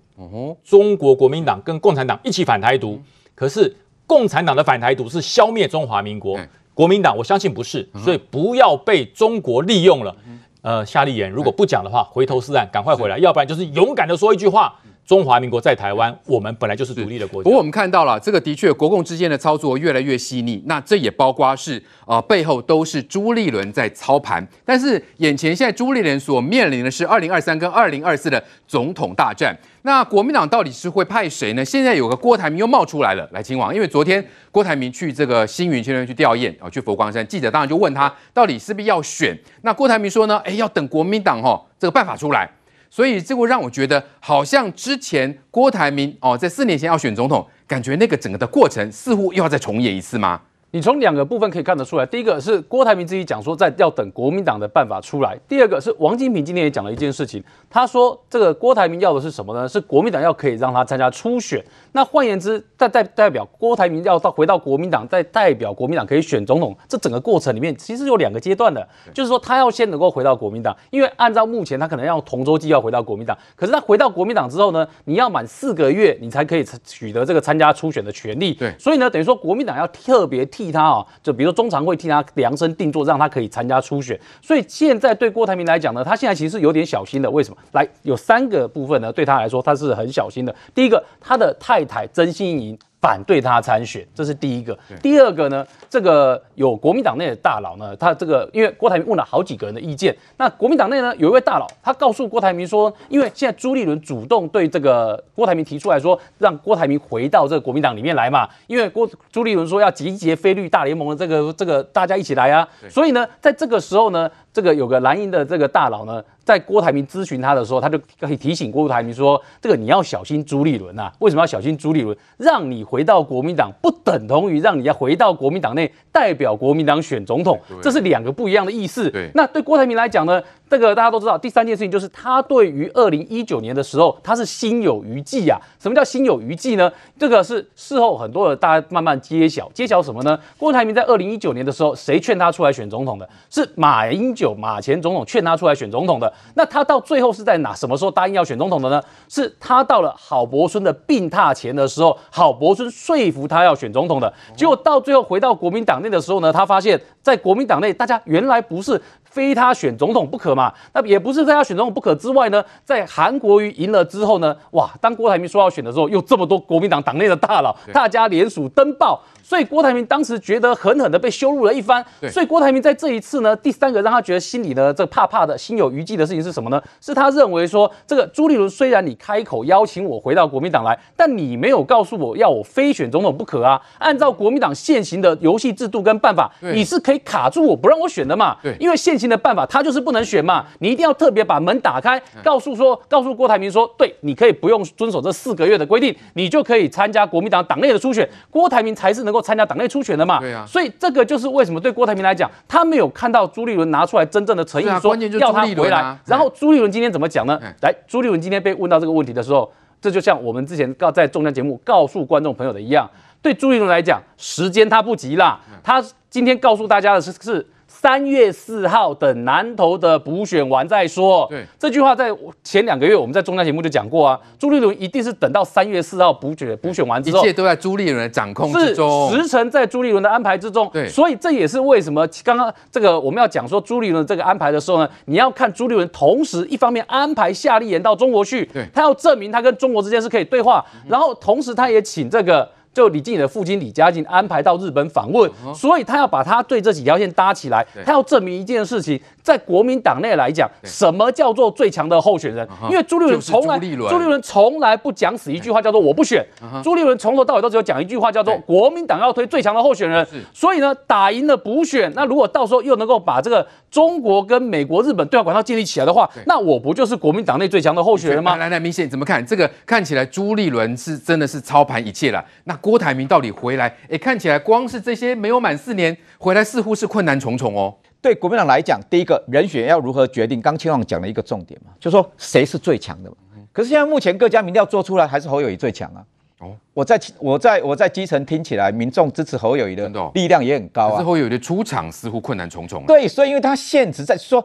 [0.64, 3.00] 中国国民党跟共产党一起反台独。
[3.36, 3.76] 可是
[4.08, 6.40] 共产党的反台独是消灭中华民国，
[6.74, 10.16] 国民党我相信不是，所以不要被中国利用了。
[10.62, 14.80] 呃，夏立言如果不讲的话，回头是岸，赶快回来，要不然就是勇敢的说一句话。
[15.06, 17.44] 中华民国在台湾，我们本来就是独立的国家。
[17.44, 20.64] 不过我们看到了，这个的确国共之间的操作越来越细腻。
[20.66, 24.46] 那这也包括是啊、呃，背后都是朱立伦在操盘。
[24.66, 29.56] 但是眼前现在朱立伦所面临的是二零二三跟二零二四的总统大战。
[29.84, 31.64] 那国民党到底是会派谁呢？
[31.64, 33.74] 现在有个郭台铭又冒出来了，来亲王。
[33.76, 39.38] 因为昨天郭台铭去这个星云去那边去吊唁啊，去佛光山，记者当然就问他到底是不是要选。
[39.62, 42.50] 那郭台铭说呢，哎，要等国民党哈、哦、这个办法出来。
[42.90, 50.42] 所以这会让我觉得，好像之前郭台铭哦，在四年前要选总统，感觉那个整个的过程似乎又要再重演一次吗？
[50.76, 59.66] 你从两个部分可以看得出来，第一个是郭台铭自己讲说，在要等国民党的办法出来；第二个是王金平今天也讲了一件事情，他说这个郭台铭要的是什么呢？
[59.66, 61.64] 是国民党要可以让他参加初选。
[61.94, 78.54] 那换言之，代代代表郭台铭要到回到国民党，再代表国民党可以选总统，这整个过程里面其实有两个阶段的，就是说他要先能够回到国民党，因为按照目前他可能要同舟计要回到国民党，可是他回到国民党之后呢，你要满四个月，你才可以取得这个参加初选的权利。
[78.56, 84.20] 对，所以呢，等于说国民党要特别替他啊，就比如说中常会替他量身定做，让他可以参加初选。
[84.42, 87.32] 所以现在对郭台铭来讲呢，他现在其实是有点小心的。
[87.32, 87.58] 为什么？
[87.72, 90.54] 来，有三个部分呢，对他来说他是很小心的。
[90.74, 91.86] 第一个，他的太。
[91.86, 94.76] 太曾心莹反对他参选，这是第一个。
[95.00, 116.24] 第二个呢，这个有国民党内的大佬呢，他这个因为郭台铭问了好几个人的意见，那国民党内呢有一位大佬，他告诉郭台铭说，因为现在朱立伦主动对这个郭台铭提出来说，让郭台铭回到这个国民党里面来嘛，因为郭朱立伦说要集结非绿大联盟的这个这个大家一起来啊，所以呢，在这个时候呢，这个有个蓝营的这个大佬呢。
[116.46, 122.16] 在郭台铭咨询他的时候，他就可以提醒郭台铭说：“这个你要小心朱立伦呐，为什么要小心朱立伦？
[122.38, 129.12] 让你回到国民党，不等同于让你要回到国民党内代表国民党选总统，这是两个不一样的意思。
[129.34, 130.42] 那对郭台铭来讲呢？”
[130.76, 135.58] 这个大家都知道，第三件事情就是他对于二零一九年的时候，他是心有余悸啊。
[135.80, 136.92] 什么叫心有余悸呢？
[137.18, 140.38] 这个是事后很多的大家慢慢揭晓，揭晓什么呢？
[140.58, 143.30] 郭台铭在二零一九年的时候，谁劝他出来选总统的？
[143.50, 146.34] 是马英九马前总统劝他出来选总统的。
[146.56, 147.74] 那他到最后是在哪？
[147.74, 149.02] 什么时候答应要选总统的呢？
[149.30, 154.34] 是他到了郝柏村的病榻前的时候，郝柏村说服他要选总统的。
[154.58, 159.02] 结果到最后回到国民党内的时候呢，他发现，在国民党内大家原来不是
[159.36, 160.74] 非他选总统不可嘛。
[160.94, 169.22] 那也不是非他选总统不可之外呢，在韩国瑜赢了之后呢，哇，当郭台铭说要选的时候，又这么多国民党党内的大佬，大家联署登报。
[169.46, 172.04] 所以郭台铭当时觉得狠狠的被羞辱了一番。
[172.32, 176.82] 所以郭台铭在这一次呢，第三个让他觉得心里呢这怕怕的、心有余悸的事情是什么呢？
[177.00, 183.80] 是他认为说，这个朱立伦虽然你开口邀请我回到国民党来，但你没有告诉我要我非选总统不可啊。
[184.00, 188.58] 按照国民党现行的游戏制度跟办法，你是可以卡住我不让我选的嘛？
[188.64, 190.66] 对，因为现行的办法他就是不能选嘛。
[190.80, 198.28] 你一定要特别把门打开，告诉说，告诉郭台铭说，对，你可以不用遵守这四个月的规定，你就可以参加国民党党内的初选。
[198.50, 206.18] 郭台铭才是能够参加党内初选的嘛，对啊，所以这个就是为什么对郭台铭来讲，他没有看到朱立伦拿出来真正的诚意，说要他回来。
[206.26, 207.60] 然后朱立伦今天怎么讲呢？
[207.82, 213.10] 来，朱立伦今天被问到这个问题的时候，这就像我们之前告在中央节目告诉观众朋友的一样，
[213.42, 217.68] 对朱立伦来讲，时间他不急啦，他今天告诉大家的是是。
[218.06, 221.48] 三月四号等南投的补选完再说。
[221.50, 222.30] 对，这句话在
[222.64, 224.40] 前两个月我们在中央节目就讲过啊。
[224.60, 230.88] 朱立伦一定是等到三月四号补选补选完之后，一切都在朱立伦的掌控之中，是时程在朱立伦的安排之中。
[230.94, 242.70] 对，所以这也是为什么刚刚这个我们要讲说朱立伦这个安排的时候呢，你要看朱立伦同时一方面安排夏立言到中国去，对，他要证明他跟中国之间是可以对话，然后同时他也请这个。
[242.96, 252.66] 就李静的父亲李嘉靖安排到日本访问，所以他要把他对这几条线搭起来，他要证明一件事情，在国民党内来讲，什么叫做最强的候选人？
[252.90, 256.42] 因为朱立伦从来朱立伦从来不讲死一句话，叫做我不选。
[256.82, 260.26] 朱立伦从头到尾都只有讲一句话，叫做国民党要推最强的候选人。
[260.54, 268.56] 所以呢，打赢了补选，那如果到时候又能够把这个中国跟美国、日本对话管道建立起来的话，那我不就是国民党内最强的候选人吗？
[268.56, 269.46] 来来，明显怎么看？
[269.46, 272.42] 这个看起来朱立伦是真的是操盘一切了。
[272.64, 272.74] 那。
[272.86, 273.92] 郭台铭到底回来？
[274.08, 277.92] 哎，看起来光是这些没有满四年回来，似乎是困难重重哦。
[278.22, 280.62] 对国民党来讲，第一个人选要如何决定？
[280.62, 283.38] 刚青旺讲了一个重点嘛，就说谁是最强的嘛。
[283.74, 286.22] 可是现在目前各家民调做出来，还是侯友谊最强啊。
[286.60, 291.12] 哦，我在我在我在基层听起来，民众支持侯友谊的力量也很高啊。
[291.14, 293.04] 可是侯友谊的出场似乎困难重重。
[293.08, 294.64] 对，所以因为他现职在说，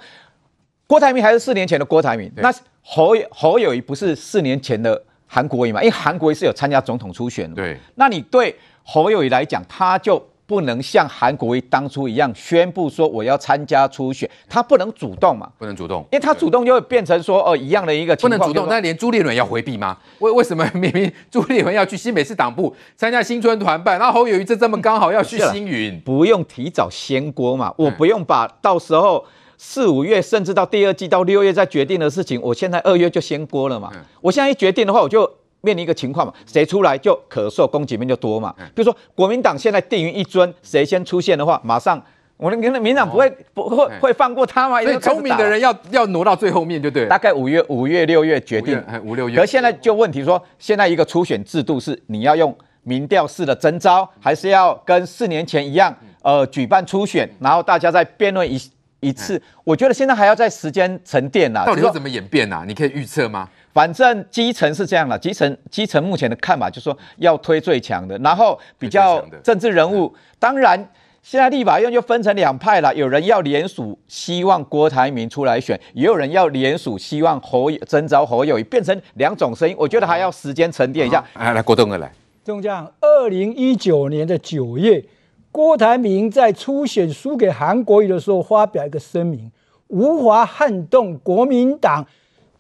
[0.87, 2.53] 郭台铭还是四年前的郭台铭，那
[2.83, 5.05] 侯侯友谊不是四年前的。
[5.33, 7.55] 韩国瑜嘛，因为韩国瑜是有参加总统初选的。
[7.55, 8.53] 对，那你对
[8.83, 15.49] 侯友宜来讲，他就不能像韩国瑜当初一样宣布说我要参加初选，他不能主动嘛？
[15.57, 18.37] 不能主动，因为他主动就会变成说哦一样的一个情况。
[18.37, 19.97] 不能主动，那连朱立伦要回避吗？
[20.19, 27.73] 为为什么明明 朱立伦要去新北市党部参加新春团办，然后侯友宜这这么刚好要去新云，不用提早掀锅嘛？
[27.79, 29.25] 我不用把到时候。
[29.63, 33.93] 四五月，甚至到第二季到六月再决定的事情，我现在二月就先锅了嘛。
[34.23, 35.31] 我现在一决定的话，我就
[35.61, 38.55] 面临一个情况嘛，谁出来就可受供给面就多嘛。
[38.75, 42.03] 比如说国民党现在定于一尊，谁先出现的话，马上
[42.39, 44.81] 我们民民党不会不会会放过他吗？
[44.83, 47.11] 所以聪明的人要要挪到最后面就对了。
[47.11, 49.37] 大概五月五月六月决定，五六月。
[49.37, 58.59] 可现在就问题说，现在一个初选制度是你要用民调式的征召，还是要跟四年前一样，呃，举办初选，然后大家再辩论一。
[59.01, 61.65] 一次，我觉得现在还要在时间沉淀呐。
[61.67, 62.65] 到底会怎么演变呐？
[62.67, 63.49] 你可以预测吗？
[63.73, 70.13] 反正基层是这样了，基层基层目前的看法就是说要推最强的，然后比较政治人物。
[70.39, 70.77] 当然，
[71.23, 79.75] 现在立法院就分成两派了，有人要联署，希望郭台铭出来选，也有人要联署，希望侯征召侯友谊，变成两种声音。
[79.79, 81.25] 我觉得还要时间沉淀一下。
[81.35, 82.11] 来来，郭董哥来。
[82.45, 85.05] 中将，二零一九年的九月。
[85.53, 89.51] 郭台铭在初选输给韩国瑜的时候，发表一个声明，
[89.89, 92.07] 无法撼动国民党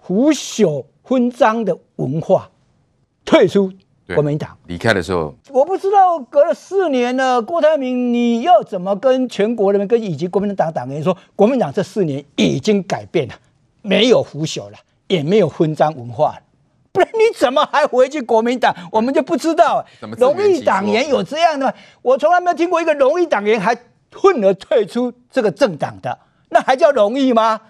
[0.00, 2.50] 腐朽昏张的文化，
[3.24, 3.72] 退出
[4.14, 4.56] 国民党。
[4.66, 13.34] 离开的时候，我不知道隔了四年了，郭台铭你要怎么跟全国人民、跟以及国民党党员说，国民党这四年已经改变了，
[13.82, 16.42] 没有腐朽了，也没有昏张文化了。
[16.92, 18.74] 不然你怎么还回去国民党？
[18.90, 19.84] 我们就不知道。
[20.18, 21.72] 荣誉党员有这样的吗？
[22.02, 23.76] 我从来没有听过一个荣誉党员还
[24.12, 26.18] 混而退出这个政党的，
[26.48, 27.60] 那还叫荣誉吗？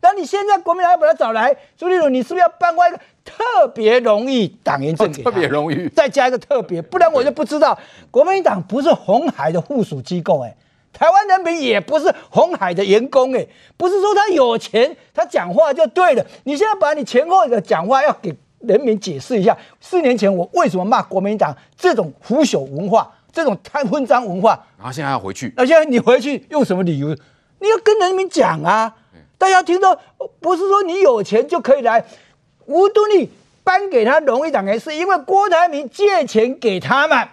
[0.00, 5.30] 那你现在国民党要把他找来，朱立伦，你是不是要颁发一个特别荣誉党员证给他？
[5.30, 7.76] 特别荣誉，再加一个特别，不然我就不知道。
[8.12, 10.56] 国民党不是红海的附属机构，哎，
[10.92, 13.44] 台湾人民也不是红海的员工，哎，
[13.76, 16.24] 不是说他有钱，他讲话就对了。
[16.44, 18.32] 你现在把你前后的讲话要给。
[18.60, 24.58] 人民解释一下，四年前我为什么骂国民党这种腐朽文化、这种贪混张文化？
[24.76, 27.08] 然后现在要回去，那现在你回去用什么理由？
[27.60, 28.94] 你要跟人民讲啊！
[29.36, 29.96] 大家听到
[30.40, 32.04] 不是说你有钱就可以来。
[32.66, 33.30] 吴敦义
[33.64, 37.28] 颁给他荣誉党员，是因为郭台铭借钱给他们，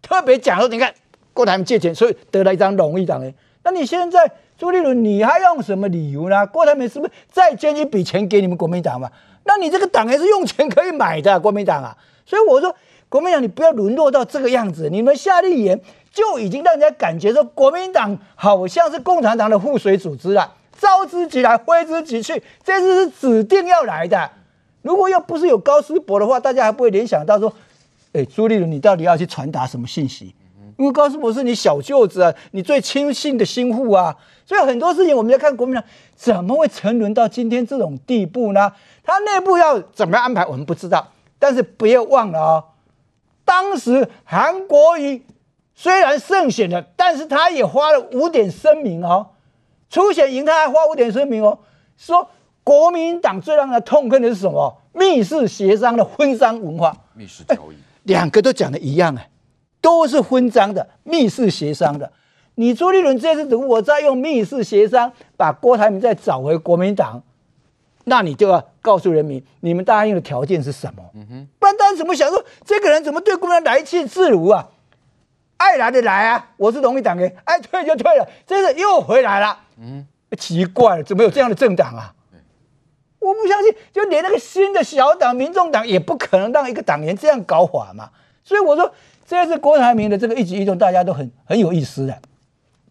[0.00, 0.94] 特别讲说，你看
[1.32, 3.34] 郭台铭借钱，所以得了一张荣誉党员。
[3.62, 6.46] 那你现在朱立伦，你还用什么理由呢？
[6.46, 9.10] 郭台铭是不是再捐一笔钱给你们国民党嘛？
[9.50, 11.96] 那你这个党还是用钱可以买的，国民党啊。
[12.24, 12.72] 所以我说，
[13.08, 14.88] 国民党你不要沦落到这个样子。
[14.88, 15.80] 你们夏立言
[16.12, 24.30] 就已经让人家感觉说，国民党好像是共产党的附属组织了，召之即来，挥之即去，这次是指定要来的。
[24.82, 27.52] 如果要不是有高思博的话，大家还不会联想到说，
[28.12, 30.32] 哎，朱立伦，你到底要去传达什么信息？
[30.78, 34.16] 因为高思博是你小舅子啊，你最亲信的心腹啊，
[34.46, 38.72] 所以很多事情我们在看国民党怎么会沉沦到今天这种地步呢？
[39.10, 41.08] 他内部要怎么样安排，我们不知道。
[41.38, 42.64] 但是不要忘了哦，
[43.44, 45.24] 当时韩国瑜
[45.74, 49.30] 虽然胜选了，但是他也发了五点声明哦，
[49.88, 51.58] 初选赢他还发五点声明哦，
[51.96, 52.28] 说
[52.62, 54.76] 国民党最让他痛恨的是什么？
[54.92, 59.30] 密室协商的婚丧文化，密室交易，两个都讲的一样哎，
[59.80, 62.12] 都是婚丧的密室协商的。
[62.56, 67.22] 你朱立伦这次如果再用密室协商把郭台铭再找回国民党，
[68.04, 71.02] 那你就要告诉人民，你们答应的条件是什么？
[71.58, 74.68] 不然大家怎么想说这个人怎么对国民党来去自如啊？
[75.58, 79.58] 爱来的来啊，我是荣誉党员，爱退就退了，这次又回来了。
[79.78, 80.06] 嗯，
[80.38, 82.14] 奇怪了，怎么有这样的政党啊？
[83.18, 88.08] 我不相信，就连那个新的小党民众党也不可能让一个党员这样搞法嘛。
[88.42, 88.90] 所以我说，
[89.26, 92.18] 这次郭台铭的这个一举一动，大家都很很有意思的。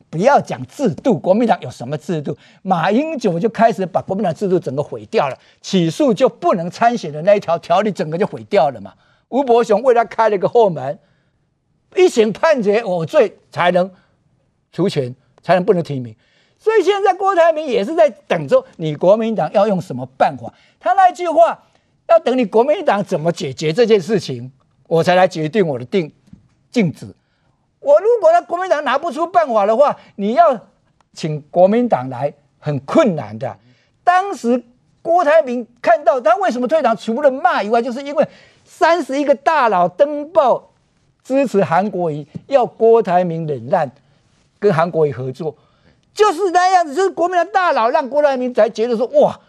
[0.10, 2.38] 不要讲制度，国民党有什么制度？
[2.64, 8.94] 马英九就开始把国民党制度整个毁掉了，起诉就不能参选的那一条条例，整个就毁掉了嘛。
[9.30, 10.98] 吴伯雄为他开了个后门，
[11.96, 13.92] 一审判决我罪才能
[14.72, 16.16] 除权，才能不能提名。
[16.58, 20.54] 所以现在郭台铭也是在等着你国民党要用什么办法。
[20.80, 21.64] 他那句话
[22.08, 24.52] 要等你国民党怎么解决这件事情，
[24.88, 26.12] 我才来决定我的定
[26.72, 27.16] 静止。
[27.80, 30.68] 我如果让国民党拿不出办法的话，你要
[31.14, 33.58] 请国民党来很困难的。
[34.04, 34.62] 当时
[35.02, 38.28] 郭台铭看到他为什么退党，除了骂以外，就是因为
[38.66, 40.72] 三十一个大佬登报
[41.24, 43.90] 支持韩国瑜，要郭台铭忍让，
[44.60, 45.56] 跟韩国瑜合作，
[46.14, 46.94] 就是那样子。
[46.94, 49.40] 就是国民党大佬让郭台铭才觉得说，哇，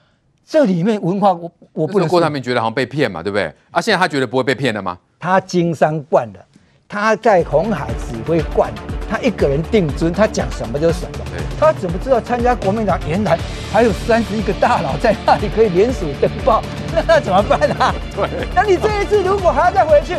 [0.47, 2.09] 这里面文化我我不能。
[2.09, 3.52] 郭台铭觉得好像被骗嘛，对不对？
[3.70, 4.98] 啊，现在他觉得不会被骗了吗？
[5.19, 6.47] 他经商惯了。
[6.92, 8.68] 他在红海指挥惯，
[9.08, 11.18] 他一个人定尊，他讲什么就是什么。
[11.56, 13.38] 他怎么知道参加国民党原来
[13.72, 16.60] 还有三十一个大佬在那里可以联署登报？
[16.92, 17.94] 那那怎么办啊？
[18.16, 20.16] 对，那你这一次如果还要再回去，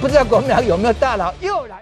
[0.00, 1.76] 不知道国民党有没有大佬又来？